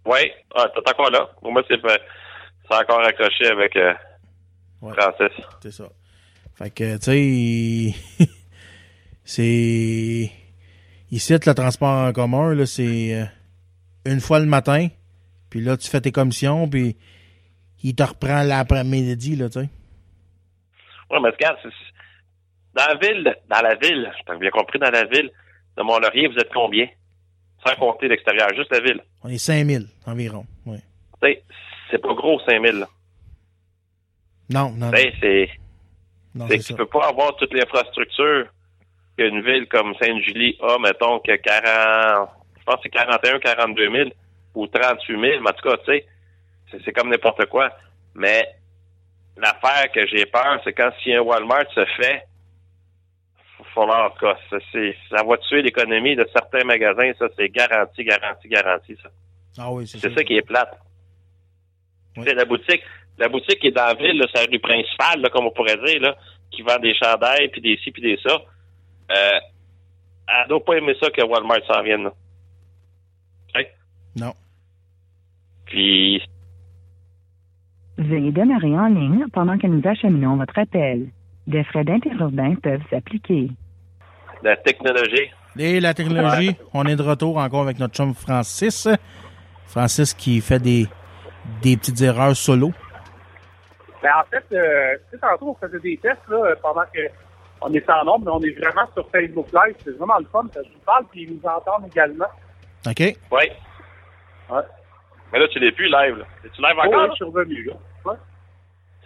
[0.06, 1.28] oui, ah, t'es encore là.
[1.42, 1.98] Pour moi, c'est pas-
[2.68, 3.92] c'est encore accroché avec euh,
[4.80, 4.92] Ouais.
[4.94, 5.36] Francis.
[5.62, 5.88] C'est ça.
[6.54, 7.94] Fait que, tu
[8.24, 8.26] sais,
[9.24, 10.30] c'est.
[11.10, 13.24] Ici, le transport en commun, là, c'est euh,
[14.06, 14.88] une fois le matin,
[15.50, 16.96] puis là, tu fais tes commissions, puis
[17.82, 19.68] il te reprend l'après-midi, là, tu sais.
[21.10, 21.68] Oui, mais regarde, c'est-
[22.78, 25.30] dans la ville, dans la ville, je t'ai bien compris, dans la ville
[25.76, 26.86] de Mont-Laurier, vous êtes combien?
[27.66, 29.02] Sans compter l'extérieur, juste la ville.
[29.24, 30.78] On est 5000 environ, oui.
[31.90, 32.80] C'est pas gros, 5000.
[32.80, 32.88] là.
[34.50, 34.90] Non, non,
[35.20, 35.50] c'est.
[36.48, 38.46] que tu peux pas avoir toute l'infrastructure
[39.18, 42.28] qu'une ville comme Sainte-Julie a, mettons, que 40,
[42.58, 44.10] je pense que c'est 41, 42 000
[44.54, 46.06] ou 38 000, mais en tout cas, tu sais,
[46.84, 47.72] c'est, comme n'importe quoi.
[48.14, 48.46] Mais
[49.36, 52.28] l'affaire que j'ai peur, c'est quand si un Walmart se fait,
[53.80, 57.48] falloir, en tout cas, ça, c'est, ça va tuer l'économie de certains magasins, ça, c'est
[57.48, 59.10] garanti, garanti, garanti, ça.
[59.58, 60.16] Ah oui, c'est C'est ça.
[60.16, 60.78] ça qui est plate.
[62.22, 62.82] Sais, la boutique,
[63.18, 65.76] la boutique qui est dans la ville, c'est la rue principale, là, comme on pourrait
[65.84, 66.16] dire, là,
[66.50, 68.34] qui vend des chandails, puis des ci, puis des ça.
[69.10, 69.38] Euh,
[70.28, 72.12] elle doit pas aimer ça que Walmart s'en vienne, là.
[74.16, 74.32] Non.
[75.66, 76.22] Puis,
[77.98, 81.08] Veuillez demeurer en ligne pendant que nous acheminons votre appel.
[81.46, 83.50] Des frais d'interurbain peuvent s'appliquer.
[84.42, 85.30] La technologie.
[85.58, 88.88] Et la technologie, on est de retour encore avec notre chum Francis.
[89.66, 90.86] Francis qui fait des,
[91.62, 92.72] des petites erreurs solo.
[94.02, 97.00] Ben, en fait, euh, tu sais, tantôt, on faisait des tests là, pendant que
[97.60, 99.74] on est en nombre, mais on est vraiment sur Facebook Live.
[99.84, 100.44] C'est vraiment le fun.
[100.54, 102.26] parce que Je vous parle, puis ils nous entendent également.
[102.86, 103.00] OK?
[103.00, 103.16] Oui.
[104.50, 104.62] Ouais.
[105.32, 106.24] Mais là, tu l'es plus live, là.
[106.44, 106.92] Es-tu live Oh, encore?
[106.92, 107.08] ouais, là?
[107.10, 107.72] je suis revenu, là.
[108.04, 108.16] Ouais.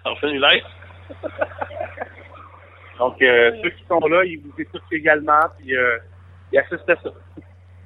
[0.04, 0.64] T'es revenu live?
[2.98, 5.98] Donc, euh, ceux qui sont là, ils vous écoutent également, puis euh,
[6.52, 7.10] ils assistent à ça.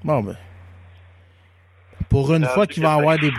[0.05, 0.37] Bon, ben.
[2.11, 3.31] Pour une Ah, fois qu'il va avoir des.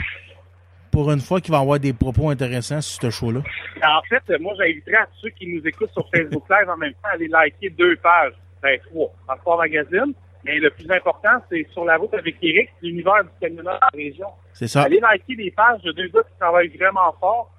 [0.91, 3.41] Pour une fois qu'il va avoir des propos intéressants sur ce show-là.
[3.83, 6.93] En fait, euh, moi, j'inviterais à ceux qui nous écoutent sur Facebook Live en même
[6.93, 8.33] temps à aller liker deux pages.
[8.61, 9.11] Ben, trois.
[9.27, 10.13] Transport Magazine.
[10.43, 13.89] Mais le plus important, c'est sur la route avec Eric, l'univers du camionneur de la
[14.05, 14.27] région.
[14.53, 14.83] C'est ça.
[14.83, 17.51] Allez liker des pages de deux gars qui travaillent vraiment fort.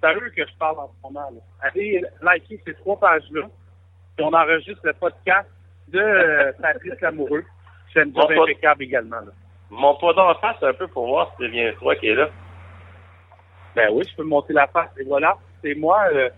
[0.00, 1.28] C'est à eux que je parle en ce moment.
[1.30, 1.40] Là.
[1.60, 3.42] Allez liker ces trois pages-là.
[4.16, 5.48] Puis on enregistre le podcast
[5.88, 7.44] de euh, Patrice Lamoureux.
[7.92, 9.20] C'est une job impeccable également.
[9.20, 9.32] Là.
[9.70, 12.28] Montre-toi dans la face un peu pour voir si c'est bien toi qui est là.
[13.76, 14.90] Ben oui, je peux monter la face.
[14.98, 16.02] Et voilà, c'est moi.
[16.12, 16.28] euh,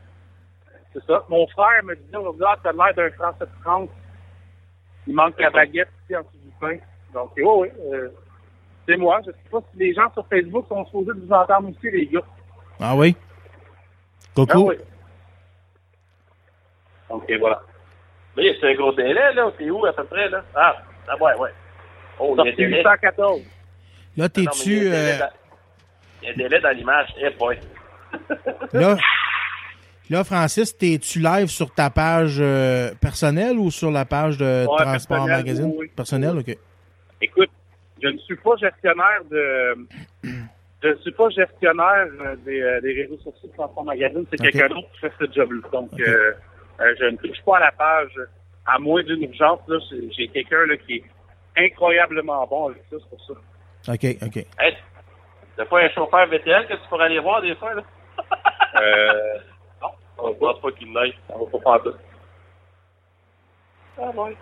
[0.93, 1.25] c'est ça.
[1.29, 3.89] Mon frère me disait aujourd'hui, ah, t'as l'air d'un Français de France.
[5.07, 6.77] Il manque la baguette ici en dessous du pain.
[7.15, 7.69] Donc, oui, oui.
[7.93, 8.09] euh,
[8.87, 9.21] c'est moi.
[9.27, 12.07] Je sais pas si les gens sur Facebook sont supposés de vous entendre aussi, les
[12.07, 12.21] gars.
[12.81, 13.17] Ah oui?
[14.33, 14.69] Ah Coucou.
[14.71, 14.77] oui.
[17.29, 17.63] Et voilà.
[18.37, 19.51] Mais c'est un gros délai, là.
[19.59, 20.43] C'est où, à peu près, là?
[20.55, 20.77] Ah,
[21.09, 21.51] ah ouais, ouais.
[22.19, 22.77] Oh, il y a un Sorti délai.
[22.79, 23.41] 814.
[23.41, 23.45] Là, Non,
[24.17, 24.77] mais il y a t'es-tu.
[24.77, 25.29] un délai euh, dans-
[26.23, 27.09] Il y a un délai dans l'image.
[27.21, 27.59] Eh boy.
[28.73, 28.97] Là,
[30.11, 34.77] là Francis, t'es-tu live sur ta page euh, personnelle ou sur la page de Ouais,
[34.79, 35.73] Transport Magazine?
[35.77, 35.89] oui.
[35.95, 36.57] Personnelle, OK.
[37.21, 37.51] Écoute,
[38.03, 39.87] je ne suis pas gestionnaire de.
[40.83, 44.27] Je ne suis pas gestionnaire euh, des, euh, des réseaux sociaux de Transport Magazine.
[44.31, 45.69] C'est quelqu'un d'autre qui fait ce job-là.
[45.73, 46.33] Donc, euh,
[46.81, 48.19] euh, je ne touche pas à la page.
[48.67, 49.79] À moins d'une urgence, là,
[50.17, 51.05] j'ai- quelqu'un là, qui est
[51.57, 53.33] incroyablement bon avec ça, c'est pour ça.
[53.93, 54.37] OK, OK.
[54.59, 54.77] Hey,
[55.57, 57.83] t'as pas un chauffeur VTL que tu pourrais aller voir des fois, là?
[58.81, 59.39] Euh,
[59.83, 59.89] non,
[60.19, 61.15] on pense pas qu'il n'aille.
[61.29, 61.99] Ça va pas faire ça.
[63.99, 64.37] Ah, ouais.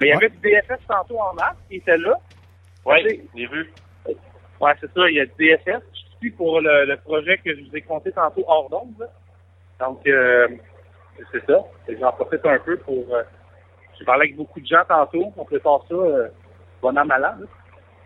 [0.00, 2.14] Mais il y avait du DFS tantôt en mars qui était là.
[2.84, 3.72] Oui, j'ai vu.
[4.60, 5.82] Ouais, c'est ça, il y a DFS.
[5.92, 9.08] Je suis pour le, le projet que je vous ai compté tantôt hors d'onde.
[9.80, 10.48] Donc, euh,
[11.32, 11.58] c'est ça.
[12.00, 13.04] J'en profite un peu pour...
[13.14, 13.22] Euh,
[13.98, 15.32] J'ai parlé avec beaucoup de gens tantôt.
[15.36, 16.28] On prépare ça euh,
[16.82, 17.46] bon an, mal an, là.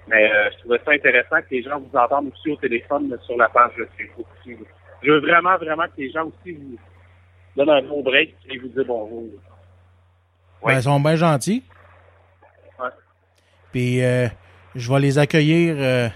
[0.08, 3.16] Mais euh, je trouvais ça intéressant que les gens vous entendent aussi au téléphone là,
[3.24, 4.26] sur la page de Facebook.
[5.02, 6.76] Je veux vraiment, vraiment que les gens aussi vous
[7.56, 9.24] donnent un bon break et vous disent bonjour.
[10.64, 11.62] Ben, ils sont bien gentils.
[12.80, 12.88] Ouais.
[13.70, 14.26] Puis euh,
[14.74, 16.08] je vais les accueillir euh,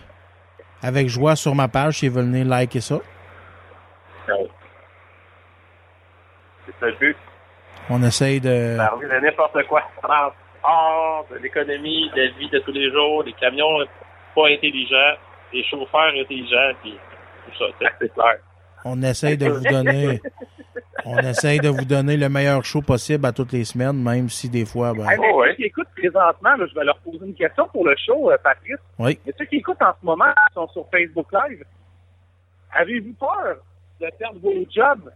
[0.82, 3.00] avec joie sur ma page s'ils veulent venir liker ça.
[6.66, 7.16] C'est ça le but.
[7.88, 8.76] On essaye de.
[8.76, 9.82] Parler de n'importe quoi.
[10.02, 13.84] Transport, de l'économie, de la vie de tous les jours, des camions
[14.34, 15.14] pas intelligents,
[15.52, 16.98] des chauffeurs intelligents, puis
[17.46, 17.64] tout ça.
[18.00, 18.36] C'est clair.
[18.84, 20.20] On essaye de vous donner.
[21.08, 24.48] On essaye de vous donner le meilleur show possible à toutes les semaines, même si
[24.48, 25.08] des fois, ben.
[25.08, 27.94] Hey, mais ceux qui écoutent présentement, là, je vais leur poser une question pour le
[27.96, 28.76] show, euh, Patrice.
[28.98, 29.18] Oui.
[29.24, 31.62] Mais ceux qui écoutent en ce moment, qui sont sur Facebook Live,
[32.72, 33.56] avez-vous peur
[34.00, 35.12] de perdre vos jobs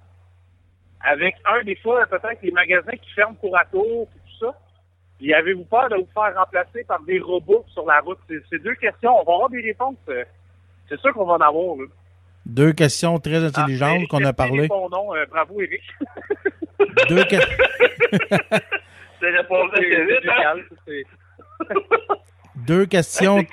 [1.01, 4.55] avec un des fois, peut-être les magasins qui ferment pour à tour et tout ça?
[5.21, 8.19] Et avez-vous peur de vous faire remplacer par des robots sur la route?
[8.29, 9.11] C'est c'est deux questions.
[9.21, 9.97] On va avoir des réponses.
[10.09, 10.25] euh,
[10.89, 11.77] C'est sûr qu'on va en avoir.
[11.77, 11.85] Là.
[12.51, 14.66] Deux questions très intelligentes qu'on a parlé.
[14.66, 15.82] Bon nom, euh, bravo Eric.
[17.09, 17.36] Deux, que-
[19.20, 21.06] C'est répondu assez vite?
[21.68, 21.77] C'est-
[22.66, 23.44] deux questions.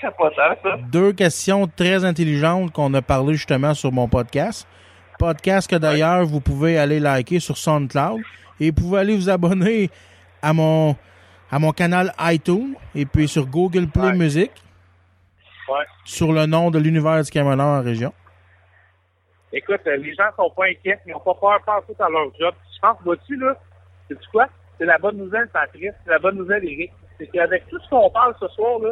[0.92, 4.68] Deux questions très intelligentes qu'on a parlé justement sur mon podcast.
[5.20, 8.22] Podcast que d'ailleurs vous pouvez aller liker sur SoundCloud
[8.60, 9.90] et vous pouvez aller vous abonner
[10.42, 10.96] à mon
[11.52, 14.52] à mon canal iTunes et puis sur Google Play Music
[15.70, 15.86] Ouais.
[16.06, 18.14] sur le nom de l'univers du camionneur en région.
[19.54, 22.34] Écoute, euh, les gens sont pas inquiets, ils n'ont pas peur, pas tout à leur
[22.38, 22.54] job.
[22.76, 23.56] Je pense, vois-tu, là,
[24.08, 24.48] c'est quoi?
[24.78, 26.92] C'est la bonne nouvelle, Patrice, c'est la bonne nouvelle, Eric.
[27.18, 28.92] C'est qu'avec tout ce qu'on parle ce soir, là,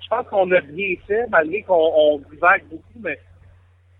[0.00, 3.18] je pense qu'on a bien fait, malgré qu'on on divague beaucoup, mais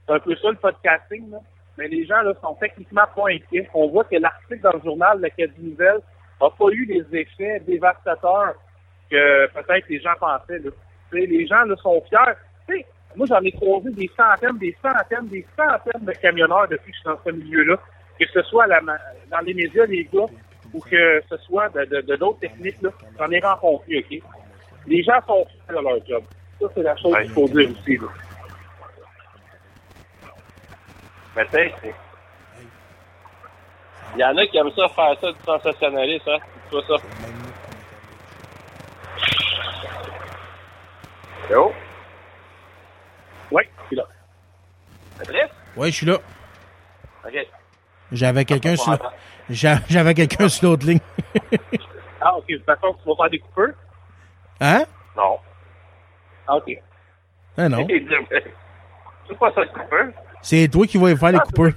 [0.06, 1.38] c'est un peu ça le podcasting, là.
[1.76, 3.68] Mais les gens, là, sont techniquement pas inquiets.
[3.74, 6.00] On voit que l'article dans le journal, le Cadet Nouvelle,
[6.40, 8.54] n'a pas eu les effets dévastateurs
[9.10, 10.70] que peut-être les gens pensaient, là.
[11.12, 12.34] Les gens, là, sont fiers.
[12.68, 12.86] Tu sais,
[13.16, 17.00] moi, j'en ai croisé des centaines, des centaines, des centaines de camionneurs depuis que je
[17.00, 17.76] suis dans ce milieu-là.
[18.18, 20.26] Que ce soit la dans les médias, les gars,
[20.72, 22.90] ou que ce soit de, de, de d'autres techniques, là.
[23.18, 24.22] J'en ai rencontré, OK?
[24.86, 26.22] Les gens sont fiers de leur job.
[26.60, 28.06] Ça, c'est la chose qu'il faut dire aussi, là.
[31.36, 31.50] Mais tu
[31.82, 31.94] c'est-
[34.14, 36.38] il y en a qui aiment ça faire ça du sensationnalisme, hein.
[36.70, 37.04] C'est pas ça?
[41.50, 41.72] Yo.
[43.50, 44.04] Oui, je suis là.
[45.18, 45.50] Patrice?
[45.76, 46.18] Oui, je suis là.
[47.24, 47.46] OK.
[48.12, 48.96] J'avais quelqu'un sur
[49.50, 51.00] j'a- j'avais quelqu'un sur l'autre ligne.
[52.20, 52.46] Ah, OK.
[52.48, 53.74] De toute façon, tu vas faire des coupeurs?
[54.60, 54.84] hein?
[55.16, 55.38] Non.
[56.48, 56.70] Ah, OK.
[57.58, 57.86] Ah non.
[59.28, 60.06] C'est pas ça le coupeur.
[60.42, 61.72] C'est toi qui vas y faire les Ah, coupeurs.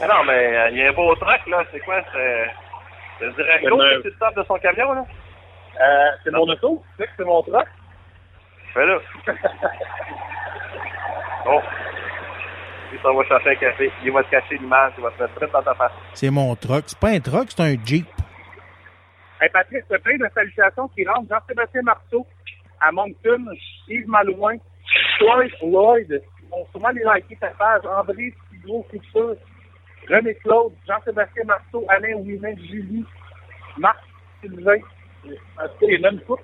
[0.00, 1.64] Ah non, mais euh, il y a un beau truck, là.
[1.72, 2.00] C'est quoi?
[2.12, 2.46] C'est
[3.18, 5.04] c'est le directeur C'est qui est top de son camion, là?
[5.80, 6.82] Euh, c'est mon auto?
[6.96, 7.66] Tu sais que c'est mon truck?
[8.74, 8.98] Fais là.
[11.46, 11.60] oh.
[12.92, 13.90] Il s'en va chercher un café.
[14.04, 14.92] Il va te cacher l'image.
[14.98, 15.92] Il va te mettre très dans ta face.
[16.14, 16.84] C'est mon truck.
[16.86, 18.06] C'est pas un truck, c'est un Jeep.
[19.40, 21.28] Hey, Patrice, t'as plein de salutations qui rentrent.
[21.28, 22.26] Jean-Sébastien Marceau,
[22.80, 23.44] à Moncton,
[23.88, 24.56] Yves Malouin,
[25.18, 29.36] Floyd Lloyd, vont sûrement les liker ta page, André Thibault Couture,
[30.08, 33.04] René Claude, Jean-Sébastien Marceau, Alain Ouimet, Julie,
[33.78, 33.98] Marc
[34.40, 34.78] Sylvain.
[35.24, 35.28] En
[35.68, 36.42] tout cas, il y en a une couple.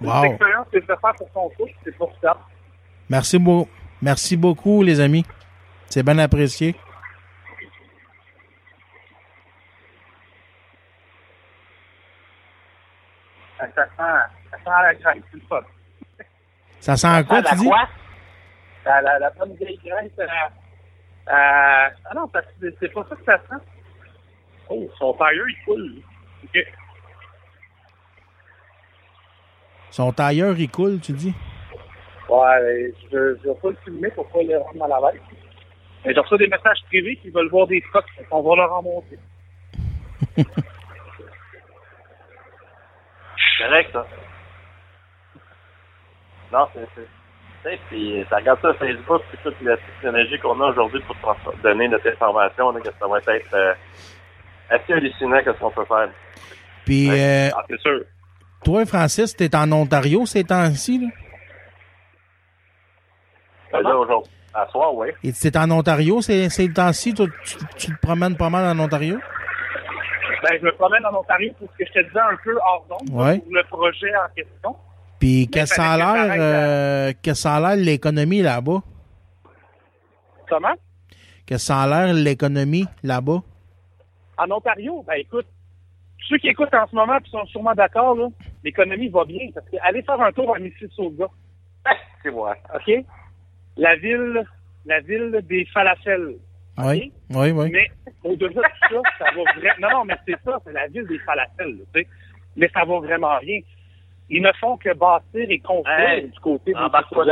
[0.00, 0.24] C'est Wow.
[0.24, 2.36] une expérience que je vais faire pour son couple, c'est pour ça.
[3.08, 3.68] Merci, beau.
[4.02, 5.24] Merci beaucoup, les amis.
[5.86, 6.74] C'est bien apprécié.
[13.58, 15.60] Ça sent, ça sent la graisse, c'est le fun.
[16.80, 17.64] Ça sent quoi, la tu dis?
[17.66, 17.88] quoi?
[18.84, 20.12] La, la, la bonne vieille graisse.
[20.18, 20.28] Euh, euh,
[21.28, 23.64] ah non, ça- c'est pas ça que ça sent.
[24.68, 26.02] Oh, son tire, il coule.
[26.44, 26.58] OK.
[29.90, 31.34] Son tailleur, il coule, tu dis?
[32.28, 35.20] Ouais, je ne vais pas le filmer pour pas le rendre mal à l'aise.
[36.04, 38.04] Mais j'ai reçu des messages privés qui veulent voir des trucks.
[38.30, 39.18] On va leur en montrer.
[43.58, 44.06] correct, ça.
[46.52, 46.86] Non, c'est.
[46.94, 47.08] c'est-
[47.62, 51.00] tu sais, Puis, tu regardes ça sur Facebook, puis toute la technologie qu'on a aujourd'hui
[51.02, 53.74] pour trans- donner notre information, là, que ça va être euh,
[54.70, 56.08] assez hallucinant que ce qu'on peut faire.
[56.84, 58.02] Puis, euh, Ah, c'est sûr.
[58.66, 61.06] Toi, Francis, t'es en Ontario ces temps-ci, là?
[63.72, 65.08] Ben là, aujourd'hui, à soir, oui.
[65.22, 67.14] Et t'es en Ontario ces, ces temps-ci?
[67.14, 69.18] Tu, tu- tu te promènes pas mal en Ontario?
[70.42, 72.86] Ben, je me promène en Ontario pour ce que je te disais un peu hors
[72.88, 73.38] d'onde, Ouais.
[73.38, 74.76] pour le projet en question.
[75.18, 77.84] Puis, qu'est-ce que ça a fallait que l'air, t'arrêtes euh, qu'est-ce que ça a l'air
[77.84, 78.82] l'économie là-bas?
[80.48, 80.74] Comment?
[81.46, 83.42] Qu'est-ce que ça a l'air l'économie là-bas?
[84.38, 85.46] En Ontario, ben écoute,
[86.28, 88.26] ceux qui écoutent en ce moment puis sont sûrement d'accord, là,
[88.66, 89.48] l'économie va bien.
[89.54, 91.26] Parce que allez faire un tour à Mississauga.
[92.22, 92.56] C'est moi.
[92.74, 93.04] OK?
[93.76, 94.44] La ville,
[94.84, 96.36] la ville des falafels.
[96.78, 97.70] Oui, oui, oui.
[97.70, 97.90] Mais
[98.22, 99.74] au-delà de ça, ça va vraiment.
[99.80, 102.06] Non, non, mais c'est ça, c'est la ville des falafels, tu sais.
[102.54, 103.60] Mais ça va vraiment bien.
[104.28, 107.22] Ils ne font que bâtir et construire Hey, du côté de Embarque pas,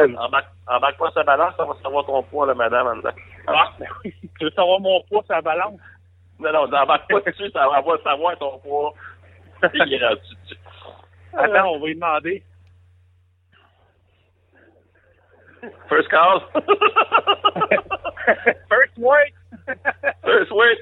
[0.67, 3.11] embarque, pas sa balance, ça va savoir ton poids, là, madame, en.
[3.47, 4.15] Ah, ben oui.
[4.39, 5.79] Tu veux savoir mon poids sur la balance?
[6.39, 8.95] Non, non, embarque pas dessus, ça va savoir ton poids.
[11.37, 12.43] Attends, on va lui demander.
[15.89, 16.41] First call.
[18.69, 19.35] First weight!
[20.23, 20.79] First weight.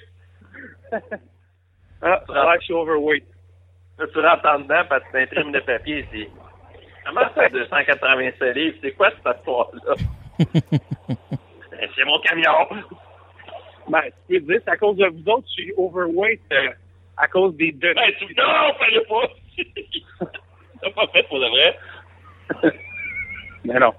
[2.02, 3.24] Ah, ouais, je suis overweight.
[3.98, 6.28] Là, tu rentres en dedans, puis tu t'imprimes le papier, c'est...
[7.06, 8.76] Comment ça, 287 livres?
[8.80, 9.94] C'est quoi cette histoire-là?
[11.96, 12.68] C'est mon camion!
[13.88, 16.68] Ben, tu peux dire, c'est à cause de vous autres, je suis overweight euh,
[17.16, 17.94] à cause des deux.
[17.94, 18.34] Ben, tu...
[18.34, 19.28] Non, fallait pas!
[20.80, 22.72] T'as pas fait pour de vrai?
[23.64, 23.92] Mais non.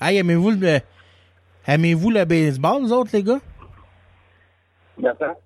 [0.00, 0.78] Hey, aimez-vous le,
[1.66, 3.40] aimez-vous le baseball, vous autres, les gars?
[5.04, 5.38] Attends.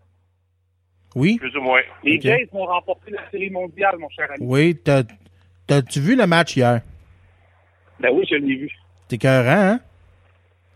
[1.14, 1.38] Oui?
[1.38, 1.80] Plus ou moins.
[2.02, 2.22] Les Ok.
[2.22, 4.44] Jays vont remporter la série mondiale, mon cher ami.
[4.44, 5.02] Oui, t'as,
[5.66, 6.80] t'as-tu vu le match hier?
[8.00, 8.72] Ben oui, je l'ai vu.
[9.08, 9.80] T'es écœurant, hein?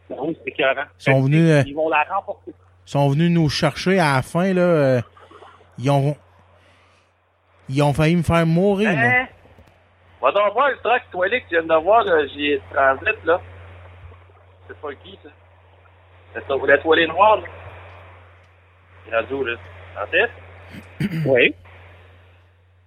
[0.09, 0.85] Ben oui, c'est écœurant.
[1.01, 2.52] Ils sont venus, euh, Ils vont la remporter.
[2.86, 4.62] Ils sont venus nous chercher à la fin, là.
[4.62, 5.01] euh,
[5.78, 6.16] ils ont,
[7.69, 8.90] ils ont failli me faire mourir.
[8.90, 9.27] Hein?
[10.20, 13.24] Va donc voir le truck toilette que tu viens de voir, là, j'y ai transit,
[13.24, 13.40] là.
[14.66, 15.28] C'est pas qui, ça?
[16.35, 17.47] C'est ça, la toilette noire, là.
[19.09, 19.57] C'est où, là?
[20.01, 20.31] En tête?
[21.27, 21.55] Oui.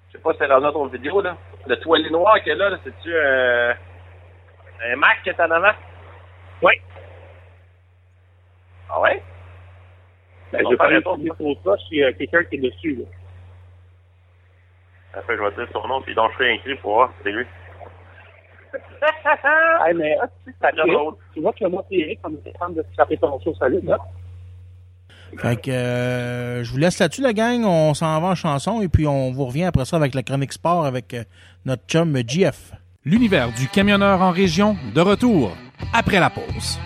[0.07, 1.37] Je sais pas si c'est rendu dans ton vidéo, là.
[1.65, 3.73] Le toilette noir qu'il y a là, là c'est-tu euh,
[4.83, 5.71] un Mac qui est en avant?
[6.61, 6.73] Oui.
[8.89, 9.23] Ah ouais?
[10.51, 11.35] Ben, je vais un répondre.
[11.37, 12.95] tour de ça euh, quelqu'un qui est dessus.
[12.95, 13.05] Là.
[15.13, 17.45] Après, je vais dire son nom, puis donc je ferai écrit pour voir, c'est lui.
[19.85, 20.15] hey, mais
[21.33, 23.97] tu vois que moi et Eric, on était train de se taper ton salut, là.
[25.37, 27.63] Fait que euh, je vous laisse là-dessus, la gang.
[27.63, 30.53] On s'en va en chanson et puis on vous revient après ça avec la chronique
[30.53, 31.23] sport avec euh,
[31.65, 32.73] notre chum GF.
[33.05, 35.55] L'univers du camionneur en région, de retour
[35.93, 36.79] après la pause.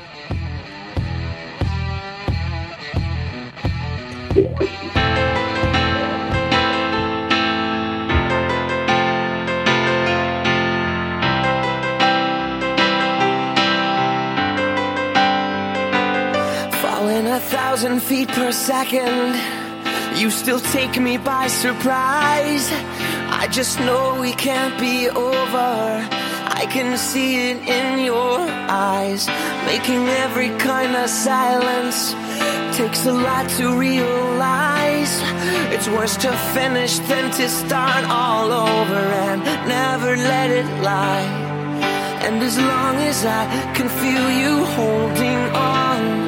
[17.76, 19.36] Thousand feet per second.
[20.18, 22.66] You still take me by surprise.
[23.42, 25.74] I just know we can't be over.
[26.62, 28.40] I can see it in your
[28.90, 29.28] eyes.
[29.66, 32.14] Making every kind of silence
[32.78, 35.14] takes a lot to realize.
[35.74, 41.28] It's worse to finish than to start all over and never let it lie.
[42.26, 43.44] And as long as I
[43.76, 46.25] can feel you holding on,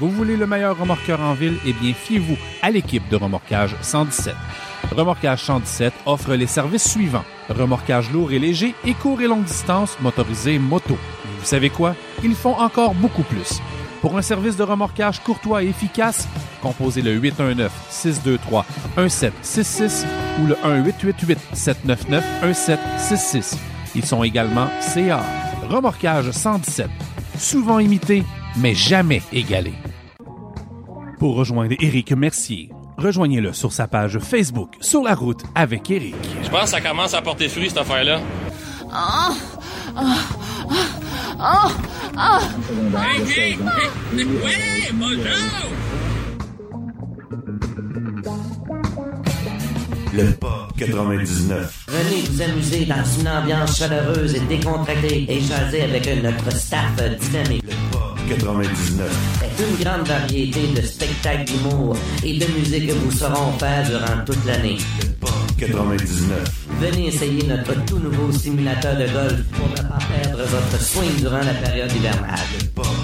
[0.00, 1.58] Vous voulez le meilleur remorqueur en ville?
[1.64, 4.34] Eh bien, fiez-vous à l'équipe de Remorquage 117.
[4.90, 7.22] Remorquage 117 offre les services suivants.
[7.48, 10.98] Remorquage lourd et léger et court et longue distance motorisé moto.
[11.38, 11.94] Vous savez quoi?
[12.24, 13.60] Ils font encore beaucoup plus.
[14.00, 16.26] Pour un service de remorquage courtois et efficace,
[16.60, 20.04] composez le 819-623-1766
[20.42, 20.56] ou le
[21.54, 23.54] 1-888-799-1766.
[23.94, 25.22] Ils sont également CA.
[25.68, 26.88] Remorquage 117.
[27.38, 28.24] Souvent imité,
[28.56, 29.72] mais jamais égalé.
[31.18, 36.16] Pour rejoindre Éric Mercier, rejoignez-le sur sa page Facebook Sur la route avec Éric.
[36.42, 38.20] Je pense que ça commence à porter fruit, cette affaire-là.
[42.94, 43.56] Hey, hey, hey,
[44.24, 45.72] ouais, bonjour!
[50.12, 51.86] Le Pop 99.
[51.88, 57.64] Venez vous amuser dans une ambiance chaleureuse et décontractée et jaser avec notre staff dynamique.
[58.28, 59.10] 99.
[59.40, 64.24] C'est une grande variété de spectacles d'humour et de musique que vous saurons faire durant
[64.24, 64.78] toute l'année.
[65.66, 66.44] 99.
[66.80, 71.38] Venez essayer notre tout nouveau simulateur de golf pour ne pas perdre votre swing durant
[71.38, 72.40] la période hivernale.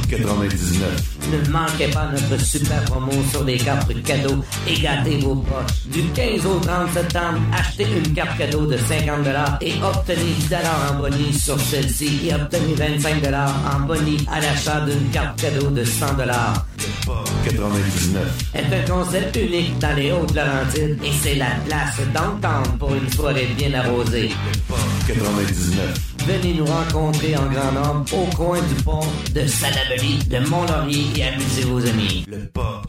[0.08, 1.18] 99.
[1.30, 5.86] Ne manquez pas notre super promo sur les cartes cadeaux et gâtez vos poches.
[5.86, 9.26] Du 15 au 30 septembre, achetez une carte cadeau de 50
[9.60, 10.54] et obtenez 10
[10.90, 13.22] en bonus sur celle-ci et obtenez 25
[13.72, 16.06] en bonus à l'achat d'une carte cadeau de 100
[17.44, 18.50] 99.
[18.54, 21.96] est un concept unique dans les Hautes-Laurentides et c'est la place
[22.78, 24.30] pour une soirée bien arrosée.
[25.06, 26.14] 99.
[26.26, 31.24] Venez nous rencontrer en grand nombre au coin du pont de Salaberry, de Mont-Laurier et
[31.24, 32.26] amusez vos amis.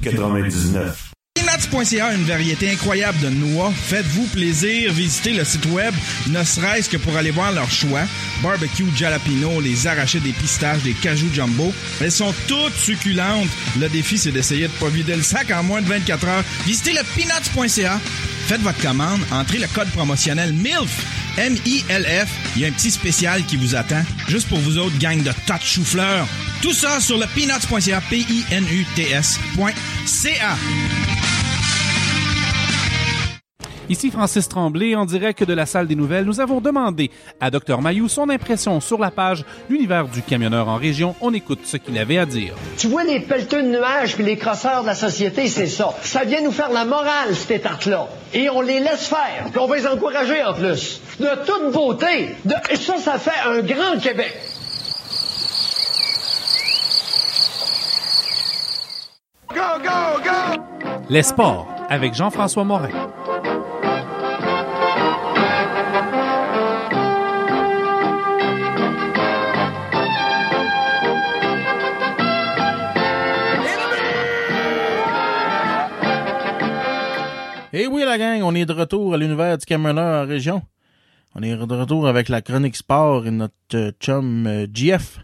[0.02, 1.14] 99.
[1.50, 3.74] Peanuts.ca, une variété incroyable de noix.
[3.88, 5.94] Faites-vous plaisir, visitez le site web,
[6.28, 8.04] ne serait-ce que pour aller voir leur choix.
[8.44, 11.74] Barbecue, jalapeno, les arrachés des pistaches, des cajou jumbo.
[12.02, 13.50] Elles sont toutes succulentes.
[13.80, 16.44] Le défi, c'est d'essayer de pas vider le sac en moins de 24 heures.
[16.66, 18.00] Visitez le peanuts.ca.
[18.48, 21.06] Faites votre commande, entrez le code promotionnel MILF.
[21.38, 22.30] M-I-L-F.
[22.56, 25.32] Il y a un petit spécial qui vous attend, juste pour vous autres, gang de
[25.46, 26.28] tas de chou-fleurs.
[26.62, 29.40] Tout ça sur le peanuts.ca, P-I-N-U-T-S.ca.
[33.90, 36.26] Ici Francis Tremblay, en direct de la salle des nouvelles.
[36.26, 37.10] Nous avons demandé
[37.40, 41.16] à Dr Mayou son impression sur la page L'univers du camionneur en région.
[41.22, 42.54] On écoute ce qu'il avait à dire.
[42.78, 45.92] Tu vois les pelleteux de nuages puis les crosseurs de la société, c'est ça.
[46.04, 48.08] Ça vient nous faire la morale, ces tartes-là.
[48.32, 49.46] Et on les laisse faire.
[49.52, 51.02] Puis on va les encourager en plus.
[51.20, 52.36] De toute beauté.
[52.46, 52.54] De...
[52.70, 54.38] Et ça, ça fait un grand Québec.
[59.50, 60.62] Go, go, go!
[61.10, 63.10] Les sports avec Jean-François Morin.
[77.72, 80.64] Et oui, la gang, on est de retour à l'univers du camionneur en région.
[81.36, 85.20] On est de retour avec la chronique sport et notre euh, chum euh, GF.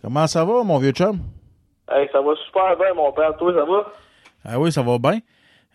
[0.00, 1.18] Comment ça va, mon vieux chum?
[1.90, 3.36] Hey, ça va super bien, mon père.
[3.36, 3.92] Toi, ça va?
[4.42, 5.18] Ah oui, ça va bien.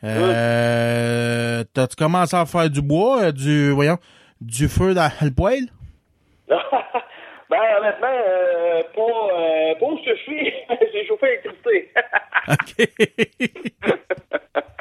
[0.04, 4.00] Euh, T'as-tu commencé à faire du bois, euh, du, voyons,
[4.42, 5.68] du feu dans le poêle?
[6.50, 6.58] ben,
[7.80, 10.52] honnêtement, euh, pas, euh, je suis.
[10.94, 11.92] J'ai chauffé l'électricité.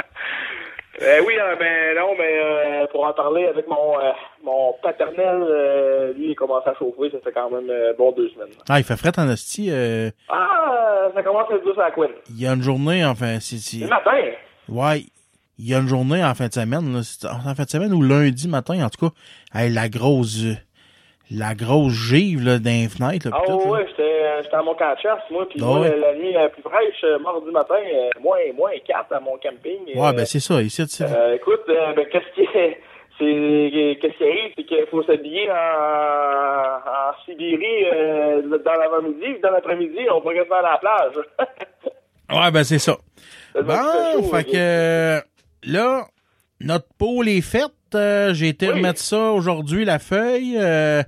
[1.01, 4.11] Euh, oui, euh, ben non, mais euh, pour en parler avec mon, euh,
[4.45, 8.29] mon paternel, euh, lui, il commence à chauffer, ça fait quand même euh, bon deux
[8.31, 8.49] semaines.
[8.69, 9.69] Ah, il fait fret en hostie.
[9.71, 12.11] euh, Ah, ça commence à être douce à la couine.
[12.31, 13.59] il y a une journée, enfin, c'est...
[13.59, 14.11] c'est- Le matin,
[14.69, 15.03] Ouais.
[15.61, 17.01] Il y a une journée en fin de semaine, là.
[17.45, 19.15] En fin de semaine ou lundi matin, en tout cas.
[19.59, 20.45] Hey, la grosse,
[21.31, 23.57] la grosse give, là, fenêtres, là, ah là.
[23.57, 25.97] ouais, j'étais j'étais à mon camp de chasse, moi, puis Ah ouais.
[25.99, 29.85] la nuit la plus fraîche, euh, mardi matin, euh, moins, moins 4 à mon camping.
[29.95, 32.81] Ouais, euh, ben, c'est ça, ici, c'est Euh, écoute, euh, ben, qu'est-ce qui est,
[33.19, 39.41] c'est, qu'est-ce qui arrive, c'est qu'il faut s'habiller en, en Sibérie euh, dans l'avant-midi, puis
[39.43, 41.25] dans l'après-midi, on faire à la plage.
[42.31, 42.99] Ouais, ben, c'est ça.
[43.55, 45.21] Bon, fait que, euh,
[45.65, 46.05] là,
[46.61, 47.73] notre pôle est faite.
[47.95, 50.57] Euh, J'ai été remettre ça aujourd'hui, la feuille.
[50.59, 51.03] Euh,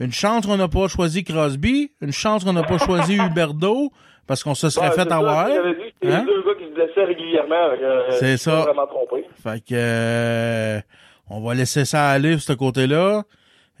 [0.00, 1.92] une chance qu'on n'a pas choisi Crosby.
[2.00, 3.90] Une chance qu'on n'a pas choisi Huberdo.
[4.26, 5.48] Parce qu'on se serait Ouais, fait ça, avoir.
[5.48, 6.24] J'avais que Hein?
[6.26, 7.54] deux gars qui se blessaient régulièrement.
[7.82, 8.60] euh, C'est ça.
[8.62, 9.24] vraiment trompé.
[9.42, 10.80] Fait que euh,
[11.28, 13.22] on va laisser ça aller sur ce côté-là.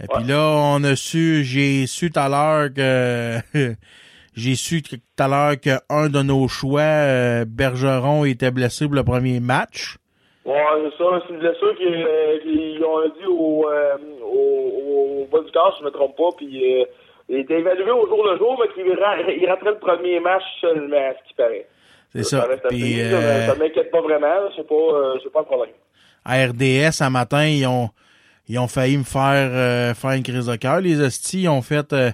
[0.02, 3.38] Et puis là, on a su, j'ai su tout à l'heure que
[4.34, 9.38] j'ai su tout à l'heure qu'un de nos choix, Bergeron, était blessé pour le premier
[9.38, 9.96] match.
[10.44, 11.22] Ouais, c'est ça.
[11.26, 15.80] C'est une blessure qu'ils euh, ont dit au, euh, au, au bas du corps, si
[15.80, 16.30] je me trompe pas.
[16.36, 16.84] Puis, euh,
[17.28, 20.96] il était évalué au jour le jour, mais qu'il il raterait le premier match seulement,
[20.96, 21.66] à ce qui paraît.
[22.14, 22.46] C'est ça.
[22.46, 24.50] là, euh, ça m'inquiète pas vraiment.
[24.56, 25.74] C'est pas, euh, c'est pas un problème.
[26.24, 27.88] à RDS, un matin, ils ont
[28.48, 30.80] ils ont failli me faire euh, faire une crise de cœur.
[30.80, 32.10] Les hosties, ils ont fait euh,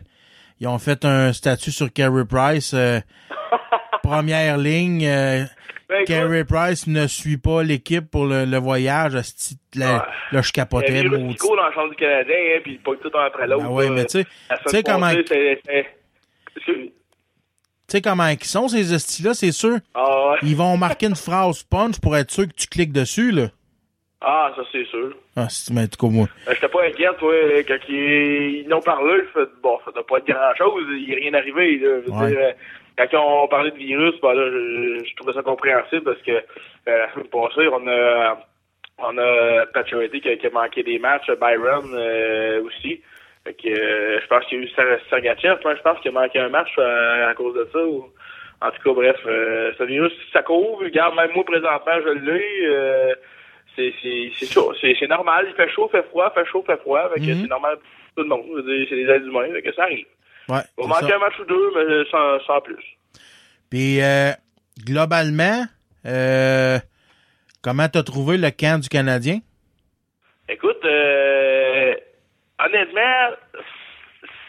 [0.60, 2.74] ils ont fait un statut sur Carey Price.
[2.74, 3.00] euh,
[4.02, 5.08] première ligne.
[5.88, 9.14] Ben, Carey Price ne suit pas l'équipe pour le, le voyage.
[9.14, 10.98] hostie, Là, là, je Il y capotais.
[10.98, 11.16] a dans
[11.56, 13.64] la chambre du Canadien, hein, puis pas tout un après l'autre.
[13.66, 15.10] Ah ouais, mais tu sais- tu sais comment-
[16.56, 16.92] Tu
[17.86, 19.78] sais comment ils sont, ces hosties-là, c'est sûr.
[19.94, 20.36] Ah ouais.
[20.42, 23.46] Ils vont marquer une phrase punch pour être sûr que tu cliques dessus, là.
[24.20, 25.14] Ah, ça, c'est sûr.
[25.36, 26.26] Ah, c'est, mais en tout cas, moi.
[26.48, 27.32] Euh, J'étais pas inquiète, toi,
[27.68, 31.14] quand ils, ils n'ont parlé, je fais, bon, ça doit pas être grand-chose, il est
[31.14, 32.00] rien arrivé, là.
[32.04, 32.28] Je veux Ouais.
[32.28, 32.52] dire, euh,
[33.06, 36.42] quand on parlait de virus, ben là, je, je trouvais ça compréhensible parce que euh,
[36.86, 38.38] la semaine passée, on a,
[38.98, 43.00] on a qui, a- qui a manqué des matchs, Byron euh, aussi.
[43.44, 46.10] Fait que, euh, je pense qu'il y a eu Ser- Sergachev, moi, je pense qu'il
[46.10, 47.78] a manqué un match euh, à cause de ça.
[47.84, 48.08] ou-
[48.60, 50.82] En tout cas, bref, euh, ce virus, ça couvre.
[50.82, 52.66] Regarde, même moi, présentement, je l'ai.
[52.66, 53.14] Euh,
[53.76, 54.74] c'est c'est c'est chaud.
[54.80, 55.46] C'est c'est normal.
[55.48, 57.08] Il fait chaud, fait froid, fait chaud, fait froid.
[57.14, 57.42] Fait que Mhm.
[57.42, 58.46] c'est normal pour tout le monde.
[58.48, 59.46] Je veux dire, C'est des êtres humains.
[59.52, 60.06] Fait que ça arrive.
[60.48, 60.60] Ouais.
[60.78, 61.16] On c'est va manquer ça.
[61.16, 62.84] un match ou deux, mais sans, sans plus.
[63.70, 64.30] Puis, euh,
[64.84, 65.64] globalement,
[66.06, 66.78] euh,
[67.62, 69.40] comment t'as trouvé le camp du Canadien?
[70.48, 71.94] Écoute, euh,
[72.64, 73.36] honnêtement,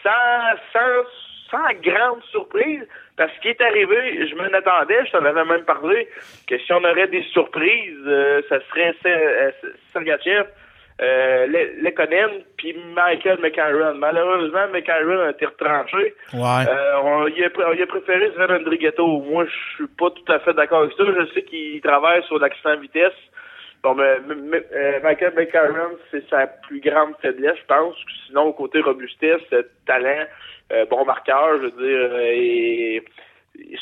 [0.02, 2.86] sans, sans, sans grande surprise,
[3.16, 6.08] parce qu'il est arrivé, je m'en attendais, je t'en avais même parlé,
[6.46, 9.50] que si on aurait des surprises, euh, ça serait Ser- euh,
[9.92, 10.46] Sergachev,
[11.00, 13.94] euh, Le- Lekonen, puis Michael McCarron.
[13.94, 16.14] Malheureusement, McCarron a été retranché.
[16.34, 16.64] Ouais.
[16.68, 19.06] Euh, on, il, a, pr- il a préféré Sven Andrighetto.
[19.06, 21.04] Moi, je suis pas tout à fait d'accord avec ça.
[21.06, 23.12] Je sais qu'il travaille sur l'accent vitesse.
[23.82, 24.18] Bon, mais,
[24.74, 27.96] euh, Michael McCarron, c'est sa plus grande faiblesse, je pense.
[28.26, 30.26] Sinon, au côté robustesse, euh, talent,
[30.72, 33.02] euh, bon marqueur, je veux dire, et,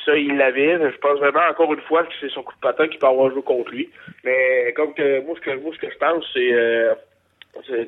[0.04, 0.78] ça, il l'avait.
[0.92, 3.30] Je pense vraiment, encore une fois, que c'est son coup de patin qui peut avoir
[3.32, 3.90] joué contre lui.
[4.24, 7.07] Mais comme que moi, ce que, moi, ce que je pense, c'est, euh, c'est-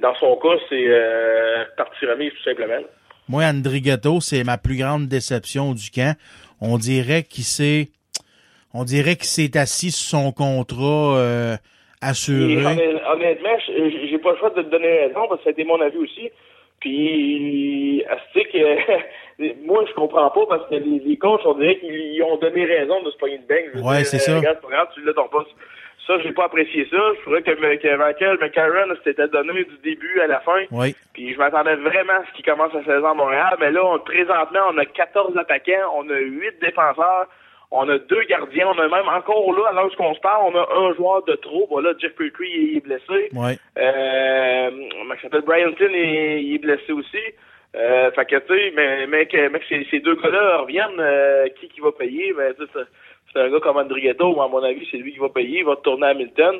[0.02, 2.80] dans son cas, c'est euh, partie remise, tout simplement.
[3.28, 3.80] Moi, André
[4.20, 6.16] c'est ma plus grande déception du camp.
[6.60, 7.88] On dirait qu'il s'est,
[8.74, 11.56] on dirait qu'il s'est assis sur son contrat euh,
[12.02, 12.52] assuré.
[12.54, 15.80] Et honnêt- honnêtement, j'ai pas le choix de te donner raison parce que été mon
[15.80, 16.28] avis aussi.
[16.80, 18.02] Puis,
[18.34, 18.58] c'est que
[19.66, 23.02] moi, je comprends pas parce que les, les coachs, on dirait qu'ils ont donné raison
[23.02, 23.40] de se pogner.
[23.48, 24.36] Je veux Ouais, c'est ça.
[24.38, 25.50] Regarde, tu l'as ton poste.
[26.10, 26.96] Ça, j'ai pas apprécié ça.
[27.14, 30.64] Je trouvais que, que Michael McCarron s'était donné du début à la fin.
[30.72, 30.96] Oui.
[31.12, 33.54] Puis je m'attendais vraiment à ce qu'il commence la saison à Montréal.
[33.60, 37.28] Mais là, on, présentement, on a 14 attaquants, on a 8 défenseurs,
[37.70, 40.68] on a deux gardiens, on a même encore là, alors qu'on se parle, on a
[40.88, 41.68] un joueur de trop.
[41.70, 43.28] Voilà, Jeff Petrie il est blessé.
[43.32, 43.56] Ouais.
[43.78, 44.70] Euh,
[45.22, 45.42] s'appelle?
[45.42, 47.22] Bryanton il, il est blessé aussi.
[47.76, 51.80] Euh, fait que tu sais, mais, que ces, ces deux gars-là reviennent, euh, qui qui
[51.80, 52.32] va payer?
[52.32, 52.80] Ben, tu sais,
[53.32, 55.76] c'est- un gars comme Andrigetto, à mon avis, c'est lui qui va payer, il va
[55.76, 56.56] tourner à Hamilton.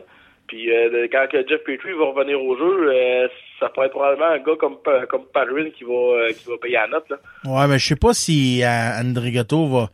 [0.47, 3.29] Puis euh, quand que Jeff Petrie va revenir au jeu, euh,
[3.61, 6.57] ça pourrait être probablement un gars comme Pa- comme Patterson qui va euh, qui va
[6.61, 7.17] payer la note là.
[7.45, 9.91] Ouais, mais je sais pas si euh, André Ghetto va,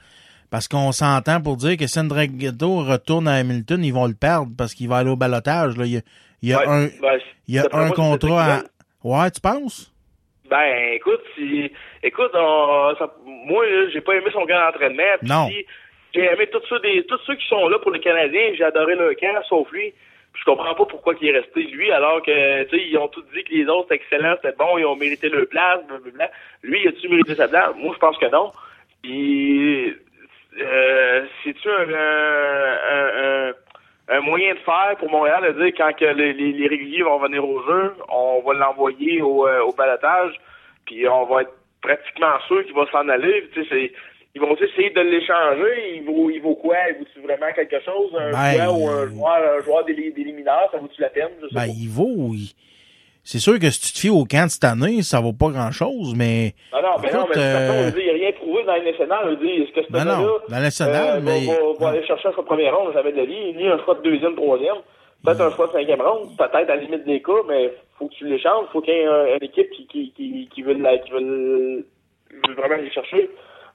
[0.50, 4.14] parce qu'on s'entend pour dire que si André Ghetto retourne à Hamilton, ils vont le
[4.14, 5.84] perdre parce qu'il va aller au balotage, là.
[5.84, 6.00] Il y a,
[6.42, 8.62] il y a Ouais, un, ben, il y a un moi, c'est contrat à,
[9.04, 9.92] ouais, tu penses?
[10.48, 11.70] Ben, écoute, si,
[12.02, 13.62] écoute, on- ça- moi,
[13.92, 15.02] j'ai pas aimé son camp d'entraînement.
[15.20, 15.48] puis Non.
[15.48, 15.66] si-
[16.16, 18.54] J'ai aimé tous ceux, des, tous ceux qui sont là pour les Canadiens.
[18.54, 19.92] J'ai adoré leur camp, sauf lui.
[20.34, 23.44] Je comprends pas pourquoi il est resté lui, alors que tu ils ont tous dit
[23.44, 26.30] que les autres étaient excellents, c'était bon, ils ont mérité leur place, blablabla.
[26.62, 27.74] Lui, a-tu mérité sa place?
[27.76, 28.52] Moi, je pense que non.
[29.02, 29.94] Puis,
[30.60, 31.88] euh, c'est-tu un,
[32.90, 33.52] un,
[34.08, 37.46] un, moyen de faire pour Montréal de dire quand que les, les, réguliers vont venir
[37.46, 40.34] au jeu, on va l'envoyer au, euh, au balotage,
[40.86, 41.52] puis on va être
[41.82, 43.48] pratiquement sûr qu'il va s'en aller.
[43.54, 43.92] Tu sais,
[44.36, 45.96] ils vont essayer de l'échanger.
[45.96, 46.76] Il vaut, il vaut quoi?
[46.90, 48.10] Il vaut-tu vraiment quelque chose?
[48.18, 51.30] Un Ben, joueur ou un joueur, un joueur d'éliminateur, ça vaut-tu la peine?
[51.42, 51.66] Je sais Ben, pas.
[51.66, 52.34] il vaut.
[52.34, 52.52] il-
[53.24, 55.48] C'est sûr que si tu te fies au camp de cette année, ça vaut pas
[55.48, 56.54] grand-chose, mais.
[56.72, 58.74] Ah non, mais non, Écoute, mais toute façon, euh, il n'y a rien prouvé dans
[58.76, 61.72] les veux dire, est-ce que ce Ben non, là dans la nationale, mais- va, va,
[61.80, 63.96] va aller chercher un choix de première ronde, jamais de la vie, ni un choix
[63.96, 64.76] de deuxième, troisième,
[65.24, 68.14] peut-être un choix de cinquième ronde, peut-être à la limite des cas, mais faut que
[68.14, 70.98] tu l'échanges, faut qu'il y ait un- une équipe qui, qui, qui, qui veut, la-
[70.98, 71.84] qui veut,
[72.56, 73.28] vraiment aller chercher.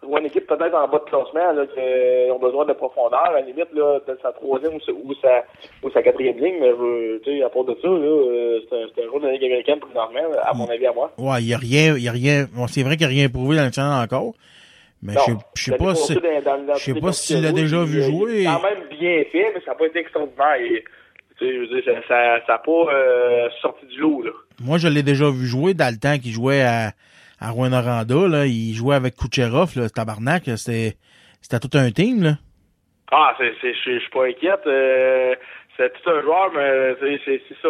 [0.04, 3.24] Ou une équipe peut-être en bas de classement, là, qui euh, ont besoin de profondeur,
[3.24, 5.46] à la limite, là, peut-être sa troisième ou sa, ou sa,
[5.84, 8.76] ou sa quatrième ligne, mais je, tu sais, à part de ça, là, euh, c'est
[8.76, 11.12] un, un joueur de la Ligue américaine présentement, à mon avis, à moi.
[11.20, 12.48] Ouais, il y a rien, il y a rien.
[12.52, 14.34] Bon, c'est vrai qu'il n'y a rien prouvé dans le national encore.
[15.04, 16.14] Mais je sais- je sais pas si,
[16.76, 18.38] je sais pas si tu l'as déjà vu jouer.
[18.40, 20.56] C'est quand même bien fait, mais ça n'a pas été extraordinaire.
[20.62, 20.84] Et,
[21.38, 24.32] tu sais, je veux dire, ça- ça n'a pas euh, sorti du lot, là.
[24.64, 26.92] Moi, je l'ai déjà vu jouer dans le temps qu'il jouait à,
[27.42, 28.46] à Rouen-Noranda, là.
[28.46, 30.44] Il jouait avec Kucherov, là, tabarnak.
[30.56, 30.96] C'était,
[31.42, 32.32] c'était tout un team, là.
[33.12, 34.62] Ah, c'est, c'est, je suis- pas inquiète.
[34.68, 35.36] euh,
[35.76, 36.96] c'est tout un joueur, mais
[37.26, 37.70] c'est, ça.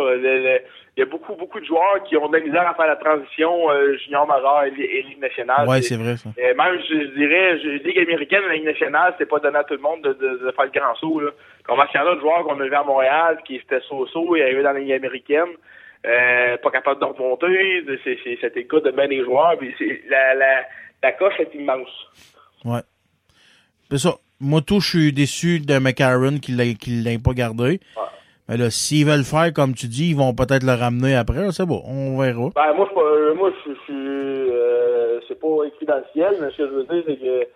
[0.98, 2.98] Il y a beaucoup, beaucoup de joueurs qui ont de la misère à faire la
[2.98, 5.66] transition euh, junior majeur et, li- et Ligue nationale.
[5.68, 6.30] Ouais, c'est vrai, ça.
[6.38, 9.64] Euh, même, je, je dirais, je, Ligue américaine, la Ligue nationale, c'est pas donné à
[9.64, 11.22] tout le monde de, de, de faire le grand saut.
[11.22, 11.32] Là.
[11.64, 14.36] Comment il y en a de joueurs qu'on a vu à Montréal qui étaient so-so
[14.36, 15.48] et arrivés dans la Ligue américaine,
[16.06, 17.84] euh, pas capable de remonter.
[18.04, 19.58] C'est, le cas de bien des joueurs.
[19.58, 20.64] Puis c'est, la, la,
[21.04, 22.08] la coche est immense.
[22.66, 22.82] Ouais.
[23.90, 24.16] C'est ça.
[24.40, 27.80] Moi, tout, je suis déçu de McCarron qu'il l'ait, qu'il l'ait pas gardé.
[28.50, 31.52] Mais là, s'ils veulent faire comme tu dis, ils vont peut-être le ramener après.
[31.52, 32.50] C'est bon, on verra.
[32.56, 36.36] Ben, moi, je, euh, moi, je, je suis, euh, c'est pas écrit dans le ciel,
[36.42, 37.48] mais ce que je veux dire, c'est que,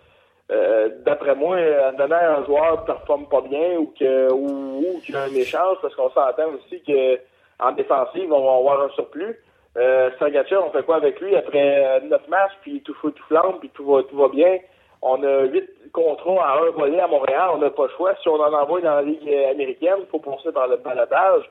[0.52, 5.00] euh, d'après moi, en donnant un joueur qui performe pas bien ou que, ou, ou
[5.00, 7.18] qu'il a un échange, parce qu'on s'entend aussi que,
[7.60, 9.36] en défensive, on va avoir un surplus.
[9.76, 13.70] Euh, on fait quoi avec lui après euh, neuf matchs, puis tout tout flamme, puis
[13.74, 14.58] tout va, tout va bien?
[15.02, 18.14] On a huit contrats à un volet à Montréal, on n'a pas le choix.
[18.22, 21.44] Si on en envoie dans la Ligue américaine, il faut passer par le balotage.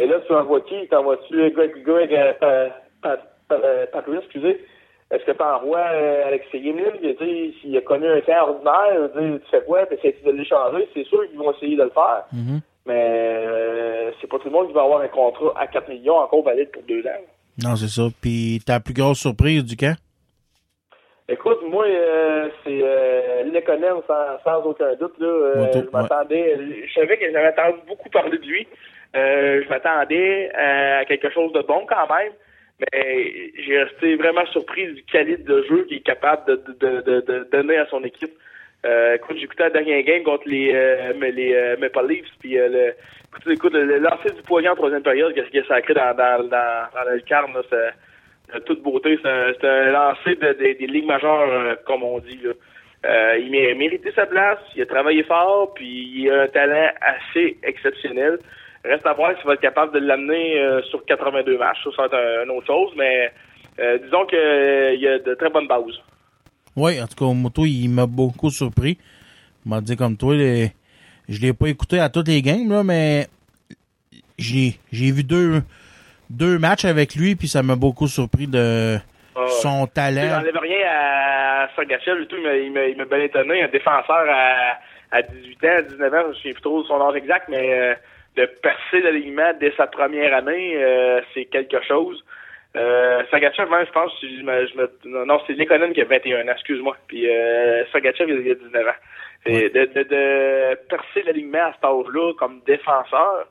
[0.00, 0.86] Et là, tu envoies qui?
[0.88, 2.70] T'envoies-tu Greg, Greg euh, Pa-
[3.02, 4.64] Pa- Pa- Patrice, excusez?
[5.10, 6.92] Est-ce que t'envoies euh, Alexis Yemlin?
[7.60, 9.84] S'il a connu un temps ordinaire, tu fais quoi?
[9.84, 10.88] De l'échanger?
[10.94, 12.24] C'est sûr qu'ils vont essayer de le faire.
[12.86, 16.16] Mais euh, c'est pas tout le monde qui va avoir un contrat à 4 millions
[16.16, 17.20] encore valide pour deux ans.
[17.62, 18.02] Non, c'est ça.
[18.20, 19.96] Puis ta plus grosse surprise du camp?
[21.28, 25.14] Écoute, moi, euh, c'est euh, Lekonen sans, sans aucun doute.
[25.18, 28.66] Là, Euh, Moto, je m'attendais, je savais que j'avais entendu beaucoup parler de lui.
[29.14, 32.32] Euh, je m'attendais à quelque chose de bon quand même,
[32.80, 37.20] mais j'ai resté vraiment surpris du calibre de jeu qu'il est capable de, de, de,
[37.20, 38.32] de donner à son équipe.
[38.84, 42.68] Euh, écoute, écouté la dernière game contre les, euh, les euh, Maple Leafs, puis euh,
[42.68, 42.88] le,
[43.28, 46.42] écoute, écoute, le, lancer du poignet en troisième période, qu'est-ce qu'il a sacré dans, dans,
[46.48, 49.18] dans, dans le carne, c'est de toute beauté.
[49.22, 52.40] C'est un, un lancer de, de- des ligues majeures, euh, comme on dit.
[52.42, 53.36] Là.
[53.38, 55.86] Il a mérité sa place, il a travaillé fort, puis
[56.16, 58.38] il a un talent assez exceptionnel.
[58.84, 60.60] Reste à voir s'il va être capable de l'amener
[60.90, 61.78] sur 82 matchs.
[61.84, 63.32] Ça, ça va être un- une autre chose, mais
[64.02, 66.00] disons qu'il y a de très bonnes bases.
[66.76, 68.98] Oui, en tout cas, Moto, il m'a beaucoup surpris.
[69.64, 70.72] Il m'a dit comme toi, les-
[71.28, 73.26] je l'ai pas écouté à toutes les games, là, mais
[74.38, 75.62] j'ai j'ai vu deux,
[76.30, 78.96] deux matchs avec lui, puis ça m'a beaucoup surpris de
[79.62, 80.20] son talent.
[80.40, 83.62] J'enlève rien à Sergachev, et tout, il m'a- il m'a il m'a bien étonné.
[83.62, 84.78] Un défenseur à,
[85.10, 87.94] à 18 ans, 19 ans, je sais plus trop son âge exact, mais euh,
[88.36, 92.22] de percer l'alignement dès sa première année, euh, c'est quelque chose.
[92.74, 96.48] Euh, Sergachev, même, je pense, je me, je me- non, c'est Lekonen qui a 21
[96.48, 96.96] ans, excuse-moi.
[97.06, 98.90] Puis euh, il a 19 ans.
[99.44, 103.46] Et de, de, de percer l'alignement à cet âge-là comme défenseur,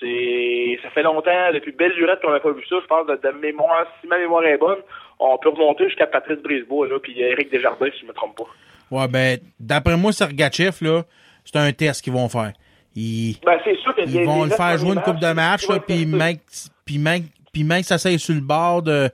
[0.00, 3.16] c'est ça fait longtemps, depuis belle lurette qu'on n'a pas vu ça, je pense, de,
[3.16, 4.78] de mémoire, si ma mémoire est bonne,
[5.18, 8.44] on peut remonter jusqu'à Patrice Brisebois, là, puis Eric Desjardins, si je me trompe pas.
[8.90, 11.02] Ouais, ben, d'après moi, Sergachev, là,
[11.44, 12.52] c'est un test qu'ils vont faire.
[12.96, 16.06] Ils, Ben, c'est sûr que ils vont le faire jouer une coupe de match, puis
[16.06, 16.40] mec,
[16.86, 16.98] puis
[17.54, 19.08] puis mec, ça s'aille sur le bord de,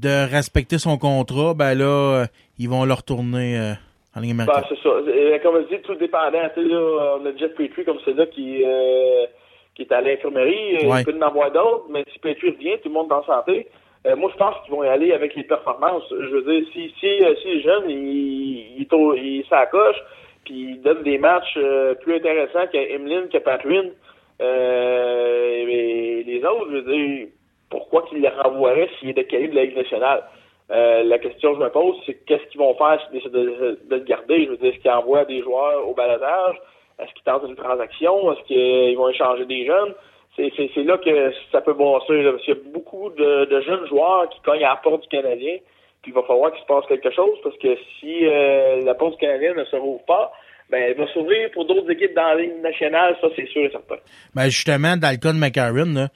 [0.00, 2.26] de respecter son contrat, ben là, euh,
[2.58, 3.72] ils vont le retourner euh,
[4.16, 4.64] en ligne Ben, américaine.
[4.70, 4.94] c'est ça.
[4.94, 6.48] Euh, Comme je dis, tout dépendant.
[6.54, 9.26] Tu sais, là, on a Jeff Petrie comme c'est là qui, euh,
[9.74, 10.76] qui est à l'infirmerie.
[10.84, 11.00] Euh, Ouais.
[11.00, 13.66] Il peut en avoir d'autres, mais si Petrie revient, tout le monde est en santé.
[14.06, 16.04] Euh, moi, je pense qu'ils vont y aller avec les performances.
[16.10, 17.06] Je veux dire, si, si,
[17.42, 20.02] si les jeunes, ils, ils, ils s'accrochent,
[20.44, 23.92] puis ils donnent des matchs euh, plus intéressants qu'Emeline, que Patrick,
[24.40, 27.26] Euh, mais les autres, je veux dire,
[27.70, 30.24] pourquoi qu'ils les renvoieraient s'il était qualifié de la Ligue nationale?
[30.70, 33.78] Euh, la question que je me pose, c'est qu'est-ce qu'ils vont faire s'ils décident de,
[33.90, 34.44] le garder?
[34.44, 36.56] Je veux dire, est-ce qu'ils envoient des joueurs au balotage?
[36.98, 38.32] Est-ce qu'ils tentent une transaction?
[38.32, 39.94] Est-ce qu'ils vont échanger des jeunes?
[40.36, 43.86] C'est, là que ça peut brasser, là, parce qu'il y a beaucoup de, de jeunes
[43.88, 45.56] joueurs qui cognent à la porte du Canadien,
[46.02, 49.14] puis il va falloir qu'il se passe quelque chose, parce que si euh, la porte
[49.14, 50.32] du Canadien ne se rouvre pas,
[50.70, 53.70] ben, elle va s'ouvrir pour d'autres équipes dans la Ligue nationale, ça c'est sûr et
[53.70, 53.96] certain.
[54.34, 56.08] Ben justement, dans le cas de là,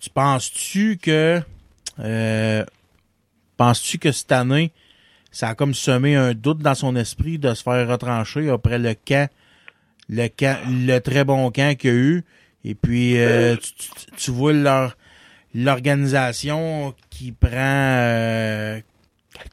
[0.00, 1.40] tu penses-tu que
[1.98, 2.64] euh,
[3.56, 4.72] penses-tu que cette année,
[5.30, 8.94] ça a comme semé un doute dans son esprit de se faire retrancher après le
[8.94, 9.28] camp,
[10.08, 12.24] le camp, le très bon camp qu'il y a eu,
[12.64, 14.96] et puis euh, tu, tu- tu vois leur
[15.54, 18.80] l'organisation qui prend euh,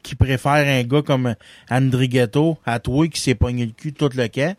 [0.02, 1.34] qui préfère un gars comme
[1.70, 4.56] Andrighetto à toi qui s'est pogné le cul tout le camp.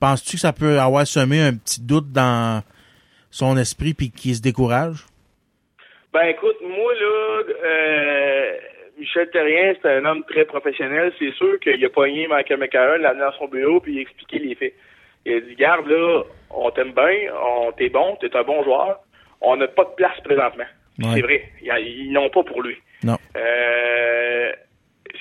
[0.00, 2.62] Penses-tu que ça peut avoir semé un petit doute dans
[3.30, 5.06] son esprit puis qu'il se décourage?
[6.16, 8.52] Ben écoute, moi là, euh,
[8.98, 11.12] Michel Terrien, c'est un homme très professionnel.
[11.18, 14.00] C'est sûr qu'il a pogné Michael McCarron, l'a amené dans son bureau, puis il a
[14.00, 14.72] expliqué les faits.
[15.26, 19.00] Il a dit, garde là, on t'aime bien, on t'es bon, t'es un bon joueur,
[19.42, 20.64] on n'a pas de place présentement.
[21.00, 21.10] Ouais.
[21.16, 22.78] C'est vrai, ils, n'ont pas pour lui.
[23.04, 23.18] Non.
[23.36, 24.52] Euh,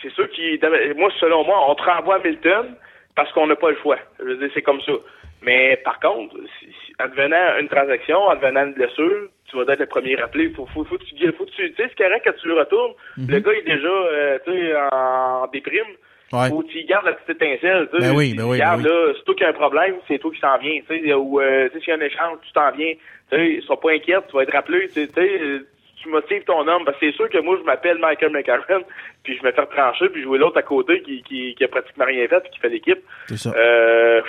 [0.02, 0.58] c'est sûr qu'il,
[0.96, 2.74] moi selon moi, on te renvoie à Milton
[3.18, 4.00] parce qu'on n'a pas le choix.
[4.20, 4.94] Je veux dire, c'est comme ça.
[5.42, 9.86] Mais par contre, si, si- advenant une transaction, advenant une blessure, tu vas être le
[9.86, 10.50] premier rappelé.
[10.50, 12.94] Faut, faut, faut tu, faut tu, sais, c'est correct quand tu le retournes.
[13.18, 13.28] Mhm.
[13.30, 15.96] Le gars est déjà, euh, tu sais, en déprime.
[16.34, 16.50] Ouais.
[16.50, 17.88] Faut que tu gardes la petite étincelle.
[17.94, 18.10] tu sais.
[18.10, 20.32] Ben oui, ben oui, gardes, ben là, c'est toi qui as un problème, c'est toi
[20.32, 20.80] qui s'en viens.
[20.90, 22.94] Tu sais, ou euh, tu sais, s'il y a un échange, tu t'en viens.
[23.32, 24.88] Tu sais, sois pas inquiète, tu vas être rappelé.
[24.88, 25.68] Tu sais, tu sais, euh,
[26.02, 26.84] tu motives ton homme.
[26.84, 28.84] Parce que c'est sûr que moi, je m'appelle Michael McCarron,
[29.24, 32.06] puis je me fais trancher, puis jouer l'autre à côté qui, qui, qui a pratiquement
[32.06, 33.00] rien fait, puis qui fait l'équipe.
[33.28, 33.54] C'est ça.
[33.56, 34.22] Euh,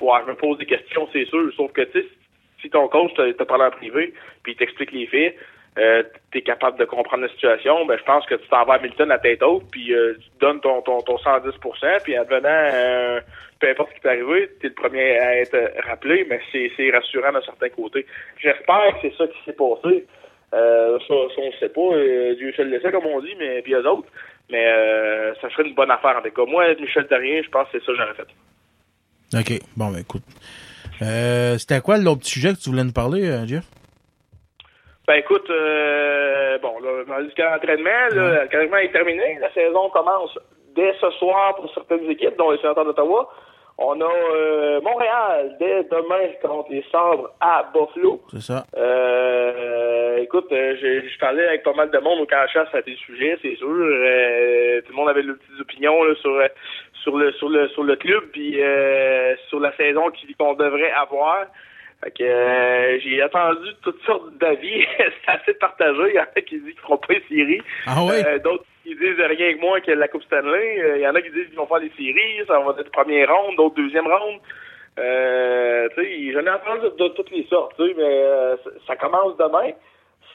[0.00, 1.52] je me pose des questions, c'est sûr.
[1.56, 2.06] Sauf que, tu sais,
[2.60, 4.12] si ton coach te, te parle en privé,
[4.42, 5.36] puis il t'explique les faits,
[5.78, 6.02] euh,
[6.32, 8.78] tu es capable de comprendre la situation, ben, je pense que tu t'en vas à
[8.78, 13.20] Milton à tête haute, puis euh, tu donnes ton, ton, ton 110% puis advenant, euh,
[13.60, 15.56] peu importe ce qui peut arriver, tu es le premier à être
[15.86, 18.06] rappelé, mais c'est rassurant d'un certain côté.
[18.38, 20.06] J'espère que c'est ça qui s'est passé.
[20.54, 21.80] Euh, ça, ça, on ne sait pas.
[21.80, 24.08] Euh, Dieu seul le sait, comme on dit, mais puis eux autres.
[24.50, 26.50] Mais euh, ça serait une bonne affaire en tout cas.
[26.50, 28.28] Moi, Michel Terrien, je pense que c'est ça que j'aurais fait.
[29.34, 29.60] OK.
[29.76, 30.22] Bon, ben écoute.
[31.02, 33.64] Euh, C'était quoi l'autre sujet que tu voulais nous parler, euh, Jeff?
[35.06, 39.38] Ben écoute, euh, bon, là, le camp d'entraînement, le camp est terminé.
[39.40, 40.38] La saison commence
[40.74, 43.30] dès ce soir pour certaines équipes, dont les sénateurs d'Ottawa.
[43.80, 48.20] On a euh, Montréal dès demain contre les Sabres à Buffalo.
[48.28, 48.66] C'est ça.
[48.76, 52.74] Euh, écoute, euh, j'ai je parlais avec pas mal de monde au camp de chasse
[52.74, 53.68] à tes sujets, c'est sûr.
[53.68, 56.48] Euh, tout le monde avait de petites opinions là, sur euh,
[57.04, 61.46] sur le sur le sur le club puis euh, sur la saison qu'on devrait avoir.
[62.02, 64.84] Fait que euh, j'ai entendu toutes sortes d'avis.
[64.98, 66.02] C'est assez partagé.
[66.08, 67.62] Il y en a qui disent qu'ils feront pas les séries.
[67.86, 68.22] Ah oui?
[68.26, 70.80] Euh, D'autres qui disent rien que moins que la Coupe Stanley.
[70.80, 72.46] Euh, Il y en a qui disent qu'ils vont faire les séries.
[72.46, 74.40] Ça va être première ronde, d'autres deuxième ronde.
[74.98, 78.56] Euh, j'en ai entendu de, toutes les sortes, mais euh,
[78.86, 79.70] ça, commence demain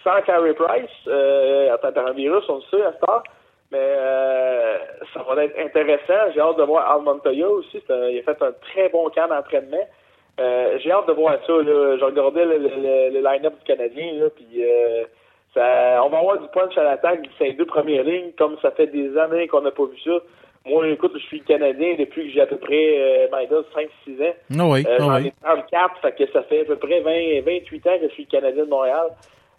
[0.03, 0.89] sans Carey Price.
[1.07, 3.23] Euh, un virus, on le sait à ce temps.
[3.71, 4.77] Mais euh,
[5.13, 6.31] ça va être intéressant.
[6.33, 7.81] J'ai hâte de voir Al Montoya aussi.
[7.89, 9.87] Il a fait un très bon camp d'entraînement.
[10.39, 11.53] Euh, j'ai hâte de voir ça.
[11.53, 11.97] Là.
[11.97, 15.03] Je regardais le, line-up du Canadien, là, euh,
[15.53, 18.87] ça, on va avoir du punch à l'attaque ces deux premières lignes, comme ça fait
[18.87, 20.11] des années qu'on n'a pas vu ça.
[20.65, 24.33] Moi, écoute, je suis Canadien depuis que j'ai à peu près, euh, God, 5-6 ans.
[24.59, 25.27] Ah oui, Euh, ah j'en oui.
[25.27, 28.25] ai 34, fait que ça fait à peu près 20, 28 ans que je suis
[28.27, 29.07] Canadien de Montréal.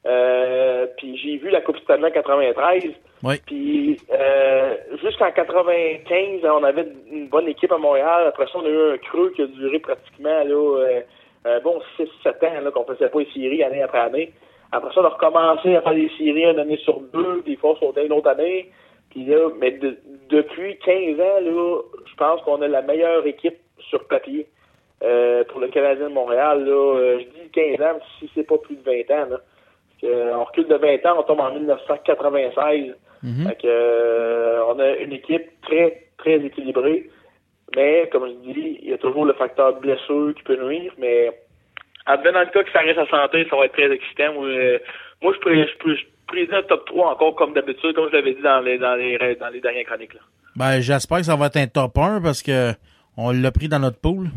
[0.06, 2.84] Euh, puis j'ai vu la Coupe Stanley en 93.
[3.22, 3.34] Oui.
[3.46, 8.26] Puis euh, jusqu'en 95, on avait une bonne équipe à Montréal.
[8.26, 11.00] Après ça, on a eu un creux qui a duré pratiquement là, euh,
[11.46, 14.32] un bon 6-7 ans qu'on faisait pas les séries année après année.
[14.76, 17.76] Après ça, on a recommencé à faire des séries une année sur deux, des fois
[17.76, 18.70] sur une autre année.
[19.10, 19.96] Puis là, mais de-
[20.28, 23.56] depuis 15 ans, là, je pense qu'on a la meilleure équipe
[23.90, 24.46] sur papier
[25.02, 26.64] euh, pour le Canadien de Montréal.
[26.64, 29.26] Là, Euh, je dis 15 ans, si c'est pas plus de 20 ans.
[29.30, 29.38] Là.
[29.38, 32.94] Parce que, euh, on recule de 20 ans, on tombe en 1996.
[33.22, 33.46] Mhm.
[33.48, 37.08] Fait que, euh, on a une équipe très, très équilibrée.
[37.76, 40.92] Mais, comme je dis, il y a toujours le facteur blessure qui peut nuire.
[40.98, 41.30] Mais,
[42.06, 44.32] advenant le cas que ça reste à santé, ça va être très excitant.
[44.34, 44.78] Moi, euh,
[45.22, 48.16] moi je, pré, je, pré- je prédis un top 3 encore comme d'habitude, comme je
[48.16, 50.14] l'avais dit dans les, dans les, dans les dernières chroniques.
[50.14, 50.20] Là.
[50.56, 52.70] Ben, j'espère que ça va être un top 1 parce que
[53.16, 54.28] on l'a pris dans notre pool.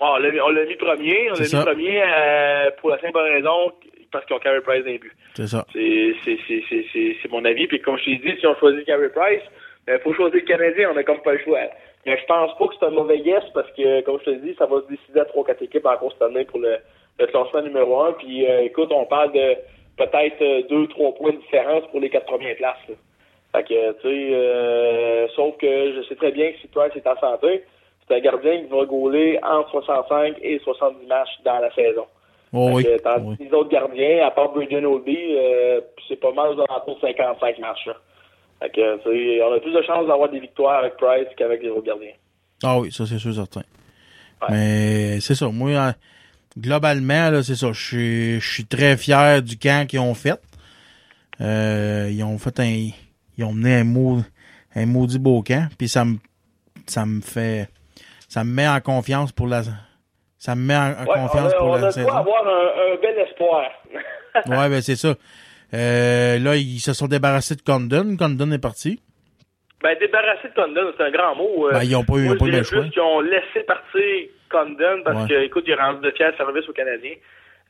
[0.00, 1.30] Bon, on l'a mis- premier.
[1.30, 3.72] On l'a mis premier euh, pour la simple raison
[4.12, 5.12] parce qu'ils ont Carey Price d'un but.
[5.34, 5.66] C'est ça.
[5.72, 7.66] C'est mon avis.
[7.66, 9.42] Puis comme je t'ai dit, si on choisit Carey Price,
[9.88, 10.90] il faut choisir le Canadien.
[10.92, 11.60] On a comme pas le choix.
[12.06, 14.54] Mais je pense pas que c'est un mauvais guess parce que, comme je te dis,
[14.58, 16.76] ça va se décider à 3-4 équipes encore cette année pour le,
[17.18, 18.12] le classement numéro un.
[18.12, 19.56] Puis euh, écoute, on parle de
[19.96, 22.76] peut-être euh, deux, trois points de différence pour les quatre premières places.
[22.88, 22.94] là.
[23.52, 27.06] Fait que, tu sais, euh, sauf que je sais très bien que si Price est
[27.06, 27.64] en santé,
[28.06, 32.06] c'est un gardien qui va gauler entre 65 et 70 matchs dans la saison.
[32.52, 32.84] Oh, oui.
[32.84, 36.96] Que, tandis les autres gardiens, à part Braden Oldby, euh, c'est pas mal aux alentours
[36.96, 37.86] de 55 matchs.
[37.86, 37.96] Là.
[38.60, 41.62] Fait que, tu sais, on a plus de chances d'avoir des victoires avec Price qu'avec
[41.62, 42.12] les autres gardiens.
[42.62, 43.62] Ah oui, ça c'est sûr certain.
[44.50, 45.70] Mais c'est ça, moi,
[46.56, 47.72] globalement, là, c'est ça.
[47.72, 50.40] Je suis, très fier du camp qu'ils ont fait.
[51.40, 52.88] Euh, ils ont fait un.
[53.36, 54.20] Ils ont mené un, mot,
[54.74, 55.68] un maudit beau camp.
[55.78, 56.16] Puis ça me
[56.86, 57.68] ça me fait.
[58.28, 59.62] Ça me met en confiance pour la.
[60.38, 62.08] Ça me met en, en Ouais, confiance on a, pour on la a saison.
[62.08, 63.70] avoir un, un bel espoir.
[64.46, 65.14] Ouais, ben c'est ça.
[65.74, 68.16] Euh, là, ils se sont débarrassés de Condon.
[68.16, 69.00] Condon est parti.
[69.82, 71.66] Ben, débarrasser de Condon, c'est un grand mot.
[71.68, 72.84] Euh, Ben, ils ont pas eu- moi, ils ont pas eu le choix.
[72.88, 74.00] qu'ils ont laissé partir
[74.48, 75.28] Condon parce Ouais.
[75.28, 77.14] que, écoute, il a rendu de fiers services aux Canadiens.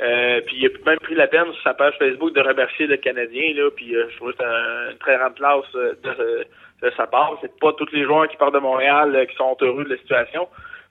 [0.01, 2.97] Euh, puis il a même pris la peine sur sa page Facebook de remercier le
[2.99, 6.87] Canadien, là, puis euh, je trouve que c'est un- une très grande place euh, de,
[6.87, 7.37] de sa part.
[7.41, 10.47] C'est pas tous les joueurs qui partent de Montréal qui sont heureux de la situation.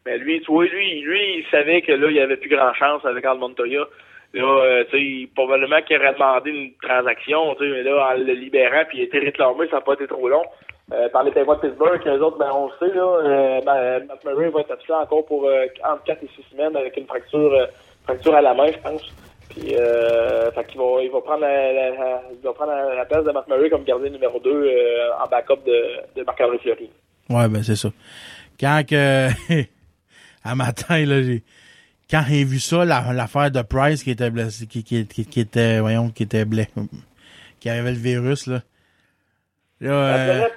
[0.05, 3.05] Mais lui, tu vois, lui, lui, il savait que là, il avait plus grand chance
[3.05, 3.85] avec Al Montoya.
[4.33, 8.33] Là, tu sais, probablement qu'il aurait demandé une transaction, tu sais, mais là, en le
[8.33, 10.43] libérant, puis il a été réclamé, ça n'a pas été trop long.
[10.93, 14.23] Euh, par les de Pittsburgh, eux autres, ben, on le sait, là, euh, ben, Matt
[14.23, 17.51] Murray va être absent encore pour euh, entre 4 et 6 semaines avec une fracture,
[18.05, 19.01] fracture à la main, je pense.
[19.49, 19.73] Puis,
[20.55, 24.39] fait il va prendre la, prendre la, la place de Matt Murray comme gardien numéro
[24.39, 26.89] 2 euh, en backup de, de Marc-André Fleury.
[27.29, 27.89] Ouais, ben c'est ça.
[28.59, 29.27] Quand que
[30.45, 31.43] à matin, là, j'ai
[32.09, 36.09] quand j'ai vu ça, la- l'affaire de Price qui était blessé, qui, qui était, voyons,
[36.09, 36.71] qui était blessé,
[37.59, 38.61] qui avait le virus, là.
[39.79, 40.47] Là, euh,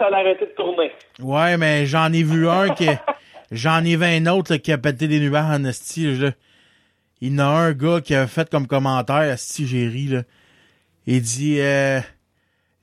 [0.00, 0.90] a arrêté de tourner.
[1.20, 2.88] ouais, mais j'en ai vu un qui,
[3.50, 6.30] j'en ai vu un autre, là, qui a pété des nuages en esti, là.
[7.20, 10.22] Il y en a un gars qui a fait comme commentaire, esti, j'ai ri, là.
[11.06, 12.00] Il dit, euh,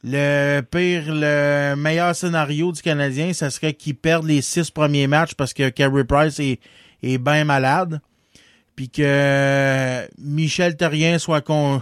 [0.03, 5.34] le pire, le meilleur scénario du Canadien, ça serait qu'il perde les six premiers matchs
[5.34, 6.60] parce que Carey Price est,
[7.02, 7.99] est bien malade.
[8.76, 11.82] Puis que Michel Terrien soit con,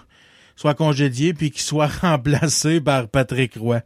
[0.55, 3.81] soit congédié puis qu'il soit remplacé par Patrick Roy.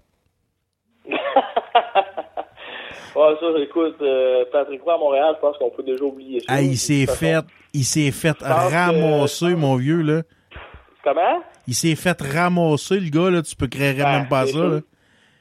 [3.15, 6.45] Ouais, ça, écoute, euh, Patrick Roy à Montréal, je pense qu'on peut déjà oublier ça.
[6.49, 10.22] Ah, il s'est fait, il s'est fait que- ramasser, mon vieux, là.
[11.03, 11.41] Comment?
[11.68, 13.41] Il s'est fait ramasser, le gars, là.
[13.41, 14.80] Tu peux créer même pas c'est ça, là.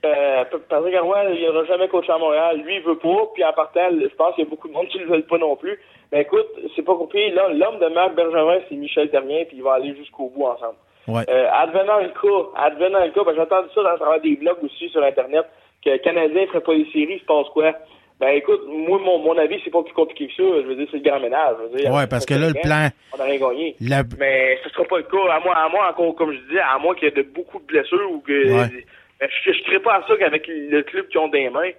[0.05, 2.61] Euh, Patrick Roy, il n'aura jamais coaché à Montréal.
[2.65, 3.19] Lui, il veut pas.
[3.35, 5.27] Puis en partant, je pense qu'il y a beaucoup de monde qui ne le veulent
[5.27, 5.79] pas non plus.
[6.13, 6.47] Mais écoute,
[6.77, 7.31] c'est pas compliqué.
[7.31, 10.77] Là, l'homme de Marc Bergevin, c'est Michel Terrien, puis il va aller jusqu'au bout ensemble.
[11.09, 11.25] Ouais.
[11.29, 14.37] Euh, advenant le cas, advenant le cas, ben, j'ai entendu ça dans le travers des
[14.37, 15.47] blogs aussi sur Internet,
[15.85, 17.73] que le Canadien ferait pas les séries, il se passe quoi?
[18.21, 20.43] Ben écoute, moi, mon, mon avis, c'est pas plus compliqué que ça.
[20.43, 21.55] Je veux dire, c'est le grand ménage.
[21.73, 23.77] Ouais, parce que là, le plan- On a rien gagné.
[23.81, 26.59] La- Mais ce sera pas le cas, à moi, à moi encore, comme je disais,
[26.61, 28.33] à moi qu'il y ait de beaucoup de blessures ou que.
[28.33, 28.85] Ouais.
[29.21, 31.71] Ben, je ne crée pas à ça qu'avec le club qui ont des mains,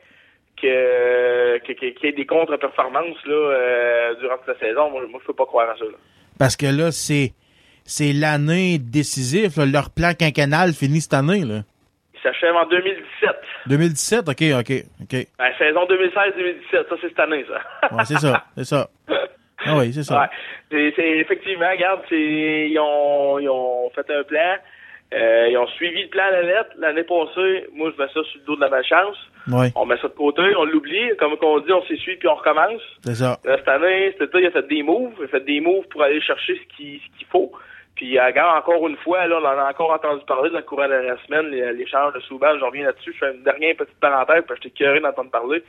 [0.61, 4.89] que, que- que- qu'il y ait des contre-performances euh, durant toute la saison.
[4.91, 5.85] Moi, moi je peux pas croire à ça.
[5.85, 5.97] Là.
[6.37, 7.33] Parce que là, c'est,
[7.83, 9.65] c'est l'année décisive, là.
[9.65, 11.61] Leur plan quinquennal finit cette année, là.
[12.19, 13.29] Il s'achève en 2017.
[13.67, 14.71] 2017, ok, ok,
[15.03, 15.27] ok.
[15.37, 17.95] Ben, saison 2016-2017, ça c'est cette année, ça.
[17.95, 18.89] Ouais, c'est ça, c'est ça.
[19.65, 20.21] Ah oui, c'est ça.
[20.21, 20.27] Ouais.
[20.71, 24.55] C'est, c'est- effectivement, regarde, c'est, ils, ont, ils ont fait un plan.
[25.13, 26.69] Euh, ils ont suivi le plan à la lettre.
[26.77, 29.17] L'année passée, moi, je mets ça sur le dos de la malchance.
[29.51, 31.09] Ouais, On met ça de côté, on l'oublie.
[31.17, 32.81] Comme on dit, on s'essuie puis on recommence.
[33.03, 33.37] c'est ça.
[33.43, 35.13] Là, cette année, cet été, il a fait des moves.
[35.19, 36.77] Il a fait des moves pour aller chercher ce ce
[37.17, 37.51] qu'il faut.
[37.99, 40.63] Puis, euh, regarde, encore une fois, là, on en a encore entendu parler dans le
[40.63, 42.57] courant de la semaine, l'échange de Souban.
[42.57, 43.11] J'en reviens là-dessus.
[43.13, 45.61] Je fais une dernière petite parenthèse parce que j'étais curieux d'entendre parler.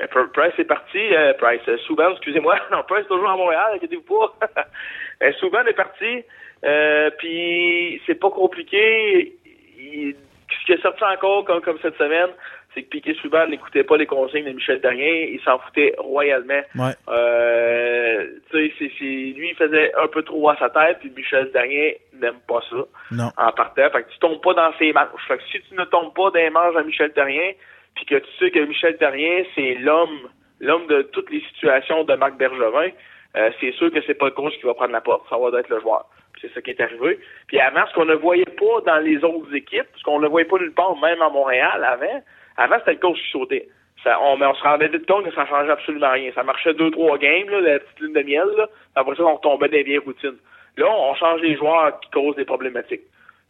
[0.00, 1.14] Mais Pr- Price est parti.
[1.14, 2.56] Euh, Price, euh, Souban, excusez-moi.
[2.72, 4.34] Non, Price est toujours à Montréal, inquiétez-vous pas.
[5.22, 6.24] Euh, Souban est parti.
[6.64, 9.36] Euh, puis, c'est pas compliqué.
[9.78, 10.16] Il-
[10.60, 12.30] ce qui est sorti encore, comme, comme cette semaine,
[12.74, 15.26] c'est que Piquet Souban n'écoutait pas les consignes de Michel Darien.
[15.30, 16.60] Il s'en foutait royalement.
[16.76, 16.92] Ouais.
[17.08, 21.92] Euh, tu sais, lui, il faisait un peu trop à sa tête, puis Michel Darien
[22.20, 22.76] n'aime pas ça
[23.12, 23.30] Non.
[23.36, 23.88] en partant.
[23.90, 25.26] Fait que tu tombes pas dans ses manches.
[25.28, 27.52] Fait que si tu ne tombes pas dans les manches à Michel Terrien,
[27.94, 30.28] puis que tu sais que Michel Terrien, c'est l'homme,
[30.60, 32.90] l'homme de toutes les situations de Marc Bergevin,
[33.36, 35.28] euh, c'est sûr que c'est pas le coach qui va prendre la porte.
[35.30, 36.06] Ça va être le joueur.
[36.40, 37.18] C'est ça qui est arrivé.
[37.46, 40.46] Puis avant, ce qu'on ne voyait pas dans les autres équipes, ce qu'on ne voyait
[40.46, 42.22] pas nulle part, même à Montréal avant,
[42.56, 43.68] avant c'était le coach qui sautait.
[44.02, 46.30] Ça, on, mais on se rendait vite compte que ça changeait absolument rien.
[46.34, 48.68] Ça marchait deux, trois games, là, la petite lune de miel, là.
[48.94, 50.36] Après ça, on retombait dans les vieilles routines.
[50.76, 53.02] Là, on change les joueurs qui causent des problématiques.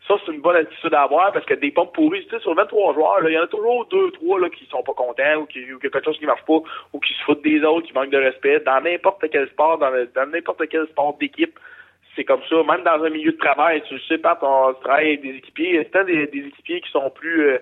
[0.06, 2.54] Ça, c'est une bonne attitude à avoir parce que des pompes pourries, tu sais, sur
[2.54, 5.46] 23 joueurs, il y en a toujours deux, trois là, qui sont pas contents ou
[5.46, 6.60] qui ou y a quelque chose qui marche pas
[6.92, 8.60] ou qui se foutent des autres, qui manquent de respect.
[8.60, 9.90] Dans n'importe quel sport, dans,
[10.30, 11.58] n'importe quel sport d'équipe,
[12.14, 12.56] c'est comme ça.
[12.56, 15.88] Même dans un milieu de travail, tu sais, Pat, on travaille avec des équipiers.
[15.90, 17.58] C'est des, des équipiers qui sont plus euh,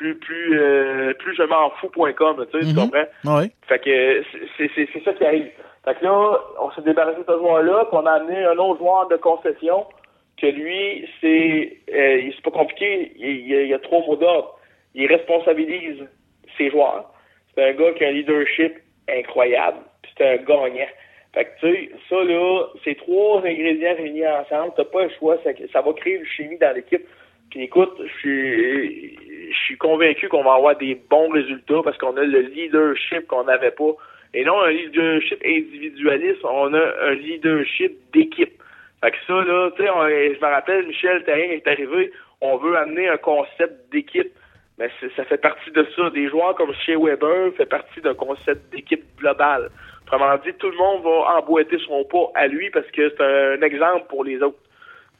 [0.00, 2.90] plus plus euh, plus je m'en fous.com, tu sais, tu Mhm.
[2.90, 3.36] comprends?
[3.38, 3.50] Ouais.
[3.68, 4.22] Fait que
[4.56, 5.50] c'est ça qui arrive.
[5.84, 8.78] Fait que là, on s'est débarrassé de ce joueur-là, puis on a amené un autre
[8.78, 9.84] joueur de concession
[10.40, 14.00] que lui, c'est euh, c'est pas compliqué, il, il y a- il y a trois
[14.06, 14.58] mots d'ordre.
[14.94, 16.02] Il responsabilise
[16.56, 17.04] ses joueurs.
[17.54, 18.72] C'est un gars qui a un leadership
[19.08, 20.88] incroyable, puis c'est un gagnant.
[21.34, 25.36] Fait que tu sais, ça là, ces trois ingrédients réunis ensemble, t'as pas le choix,
[25.44, 27.06] ça, ça va créer une chimie dans l'équipe.
[27.50, 29.18] Puis écoute, je suis
[29.50, 33.44] je suis convaincu qu'on va avoir des bons résultats parce qu'on a le leadership qu'on
[33.44, 33.92] n'avait pas.
[34.32, 38.62] Et non un leadership individualiste, on a un leadership d'équipe.
[39.02, 42.76] Fait que ça, là, tu sais, je me rappelle, Michel Terrien est arrivé, on veut
[42.76, 44.32] amener un concept d'équipe.
[44.78, 46.08] Mais ça fait partie de ça.
[46.10, 49.68] Des joueurs comme chez Weber fait partie d'un concept d'équipe globale.
[50.06, 53.60] Autrement dit, tout le monde va emboîter son pas à lui parce que c'est un
[53.60, 54.58] exemple pour les autres.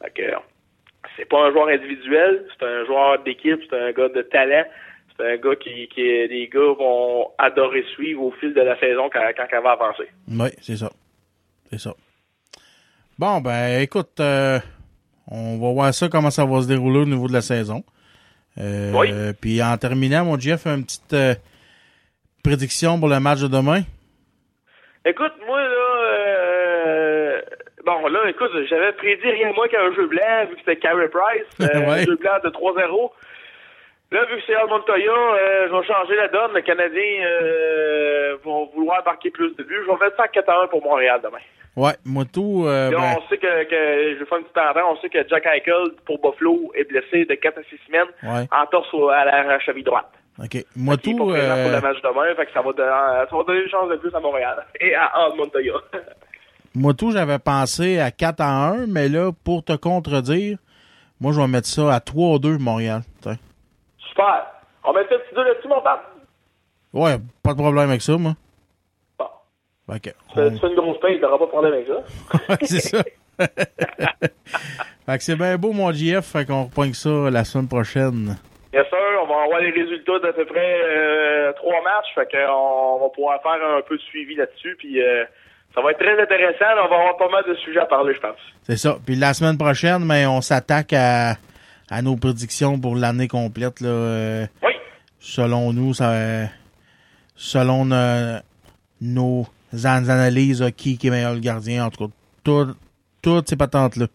[0.01, 0.23] Fait que,
[1.17, 4.63] c'est pas un joueur individuel, c'est un joueur d'équipe, c'est un gars de talent,
[5.17, 9.09] c'est un gars qui, qui les gars vont adorer suivre au fil de la saison
[9.11, 10.09] quand, quand elle va avancer.
[10.27, 10.89] Oui, c'est ça.
[11.69, 11.93] C'est ça.
[13.17, 14.59] Bon, ben, écoute, euh,
[15.29, 17.83] on va voir ça, comment ça va se dérouler au niveau de la saison.
[18.57, 19.09] Euh, Oui.
[19.39, 21.35] Puis en terminant, mon Jeff, une petite euh,
[22.43, 23.81] prédiction pour le match de demain.
[25.05, 25.61] Écoute, moi,
[28.01, 31.09] bon, là, écoute, j'avais prédit rien de moins qu'un jeu blanc, vu que c'était Carey
[31.09, 32.01] Price, euh, Ouais.
[32.01, 33.11] un jeu blanc de 3-0.
[34.11, 36.53] Là, vu que c'est Al Montoya, euh, je vais changer la donne.
[36.53, 39.79] Les Canadiens euh, vont vouloir marquer plus de buts.
[39.85, 41.37] Je vais mettre ça à 4 1 pour Montréal demain.
[41.77, 44.53] Ouais, moi tout, euh, Là, ben, on sait que, que je vais faire une petite
[44.53, 48.09] parenthèse, on sait que Jack Eichel, pour Buffalo, est blessé de 4 à 6 semaines
[48.23, 48.45] Ouais.
[48.51, 50.11] en torse à la cheville droite.
[50.43, 50.57] OK.
[50.75, 52.89] Moi tout, pour euh, le match demain, fait que ça va, donner-
[53.29, 55.75] ça va donner une chance de plus à Montréal et à Al Montoya.
[56.75, 60.57] moi tout, j'avais pensé à 4 à 1, mais là, pour te contredire,
[61.19, 63.01] moi, je vais mettre ça à 3 à 2 Montréal.
[63.97, 64.45] Super.
[64.83, 66.15] On met un petit deux là-dessus, mon pape.
[66.93, 68.33] Ouais, pas de problème avec ça, moi.
[69.19, 69.25] Bon.
[69.87, 70.01] OK.
[70.01, 72.55] Tu fais, tu fais une grosse paye, t'auras pas de problème avec ça.
[72.61, 73.03] c'est ça.
[73.39, 76.25] fait que c'est bien beau, mon JF.
[76.25, 78.35] Fait qu'on repogne ça la semaine prochaine.
[78.71, 82.99] Bien sûr, on va avoir les résultats d'à peu près euh, trois matchs, fait qu'on
[82.99, 85.25] va pouvoir faire un peu de suivi là-dessus, puis euh,
[85.75, 86.65] ça va être très intéressant.
[86.85, 88.37] On va avoir pas mal de sujets à parler, je pense.
[88.63, 88.97] C'est ça.
[89.05, 91.35] Puis la semaine prochaine, mais on s'attaque à,
[91.89, 93.79] à nos prédictions pour l'année complète.
[93.81, 94.71] Là, euh, oui.
[95.19, 96.13] Selon nous, ça,
[97.35, 98.39] selon no-
[99.01, 102.75] nos an- analyses, là, qui, qui est meilleur le gardien, en tout cas, tout-
[103.21, 104.07] toutes ces patentes-là.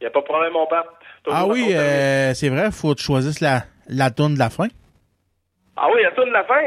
[0.00, 0.88] Il n'y a pas de problème, mon pape.
[1.30, 4.68] Ah oui, euh, c'est vrai, faut que tu choisisses la, la tourne de la fin.
[5.76, 6.60] Ah oui, la tourne de la fin?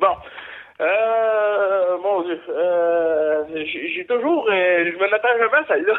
[0.00, 0.14] Bon.
[0.82, 2.40] Euh, mon Dieu.
[2.48, 4.48] Euh, j'ai toujours...
[4.50, 5.94] euh, je me l'attends jamais celle-là.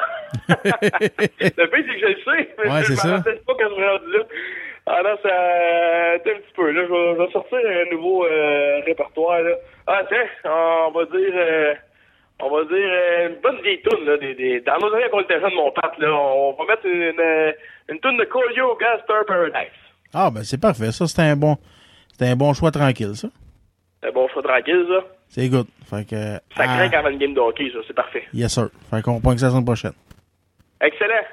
[1.40, 3.16] le pire, c'est que je le sais, mais Ouais, je c'est me ça.
[3.18, 4.24] rappelle pas quand je suis rendu là.
[4.86, 5.30] Non, ça...
[6.16, 6.82] Attends un petit peu, là.
[6.88, 9.52] Je vais, sortir un nouveau euh, répertoire, là.
[9.88, 11.34] Ah, tiens, on va dire...
[11.34, 11.74] euh,
[12.42, 14.18] on va dire euh, une bonne vieille toune, là.
[14.18, 16.86] Des, des, dans nos années, quand on était jeune, mon pape, là, on va mettre
[16.86, 17.52] une, euh,
[17.90, 19.72] une toune de Coolio Gaster Paradise.
[20.14, 20.92] Ah, ben c'est parfait.
[20.92, 21.56] Ça, c'est un bon,
[22.18, 23.30] c'est un bon choix tranquille, ça.
[24.04, 25.06] C'est bon choix tranquille, ça.
[25.30, 25.68] C'est good.
[25.90, 27.80] Fait que, Ça ah, craint avant une game de hockey, ça.
[27.88, 28.24] C'est parfait.
[28.34, 28.70] yes, sir.
[28.92, 29.94] Fait qu'on repogne ça la semaine prochaine.
[30.82, 31.24] Excellent.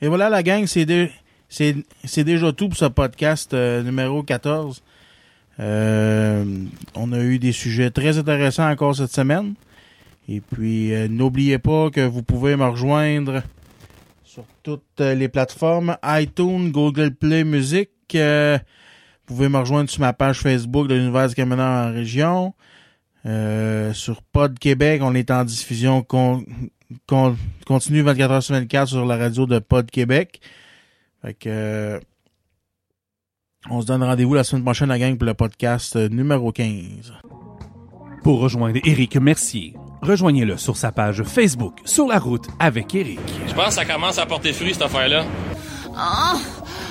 [0.00, 1.10] Et voilà, la gang, c'est dé-
[1.48, 4.82] c'est déjà tout pour ce podcast euh, numéro 14.
[5.58, 6.44] Euh,
[6.94, 9.54] on a eu des sujets très intéressants encore cette semaine.
[10.28, 13.42] Et puis, euh, n'oubliez pas que vous pouvez me rejoindre
[14.24, 17.90] sur toutes euh, les plateformes iTunes, Google Play Music.
[18.14, 18.58] Euh,
[19.26, 22.54] vous pouvez me rejoindre sur ma page Facebook de l'Univers du Camionneur en région.
[23.26, 26.44] Euh, sur Pod Québec, on est en diffusion con-
[27.06, 30.40] con- continue 24 heures sur 24 sur la radio de Pod Québec.
[31.22, 32.00] Fait que euh,
[33.68, 37.12] on se donne rendez-vous la semaine prochaine, la gang, pour le podcast numéro 15.
[38.22, 43.20] Pour rejoindre Éric Mercier, rejoignez-le sur sa page Facebook Sur la route avec Éric.
[43.48, 45.24] Je pense que ça commence à porter fruit, cette affaire-là.
[45.94, 46.34] Ah!
[46.36, 46.59] Ah!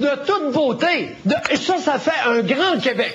[0.00, 1.16] De toute beauté.
[1.50, 3.14] Et ça, ça fait un grand Québec.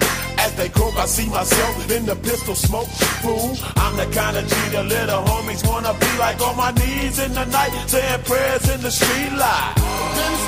[0.43, 2.87] As they croak, I see myself in the pistol smoke.
[3.21, 7.19] Fool, I'm the kind of G the little homies wanna be like on my knees
[7.19, 9.75] in the night, saying prayers in the street light.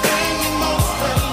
[0.03, 1.32] Been most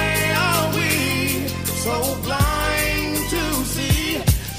[1.81, 4.17] so blind to see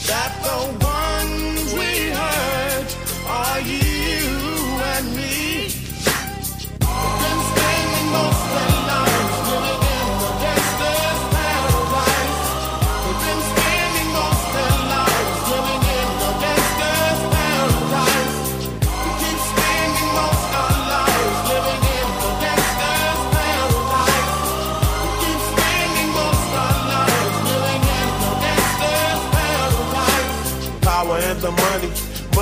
[0.08, 2.90] that the ones we hurt
[3.28, 4.26] are you
[4.92, 5.68] and me?
[7.54, 8.71] Been most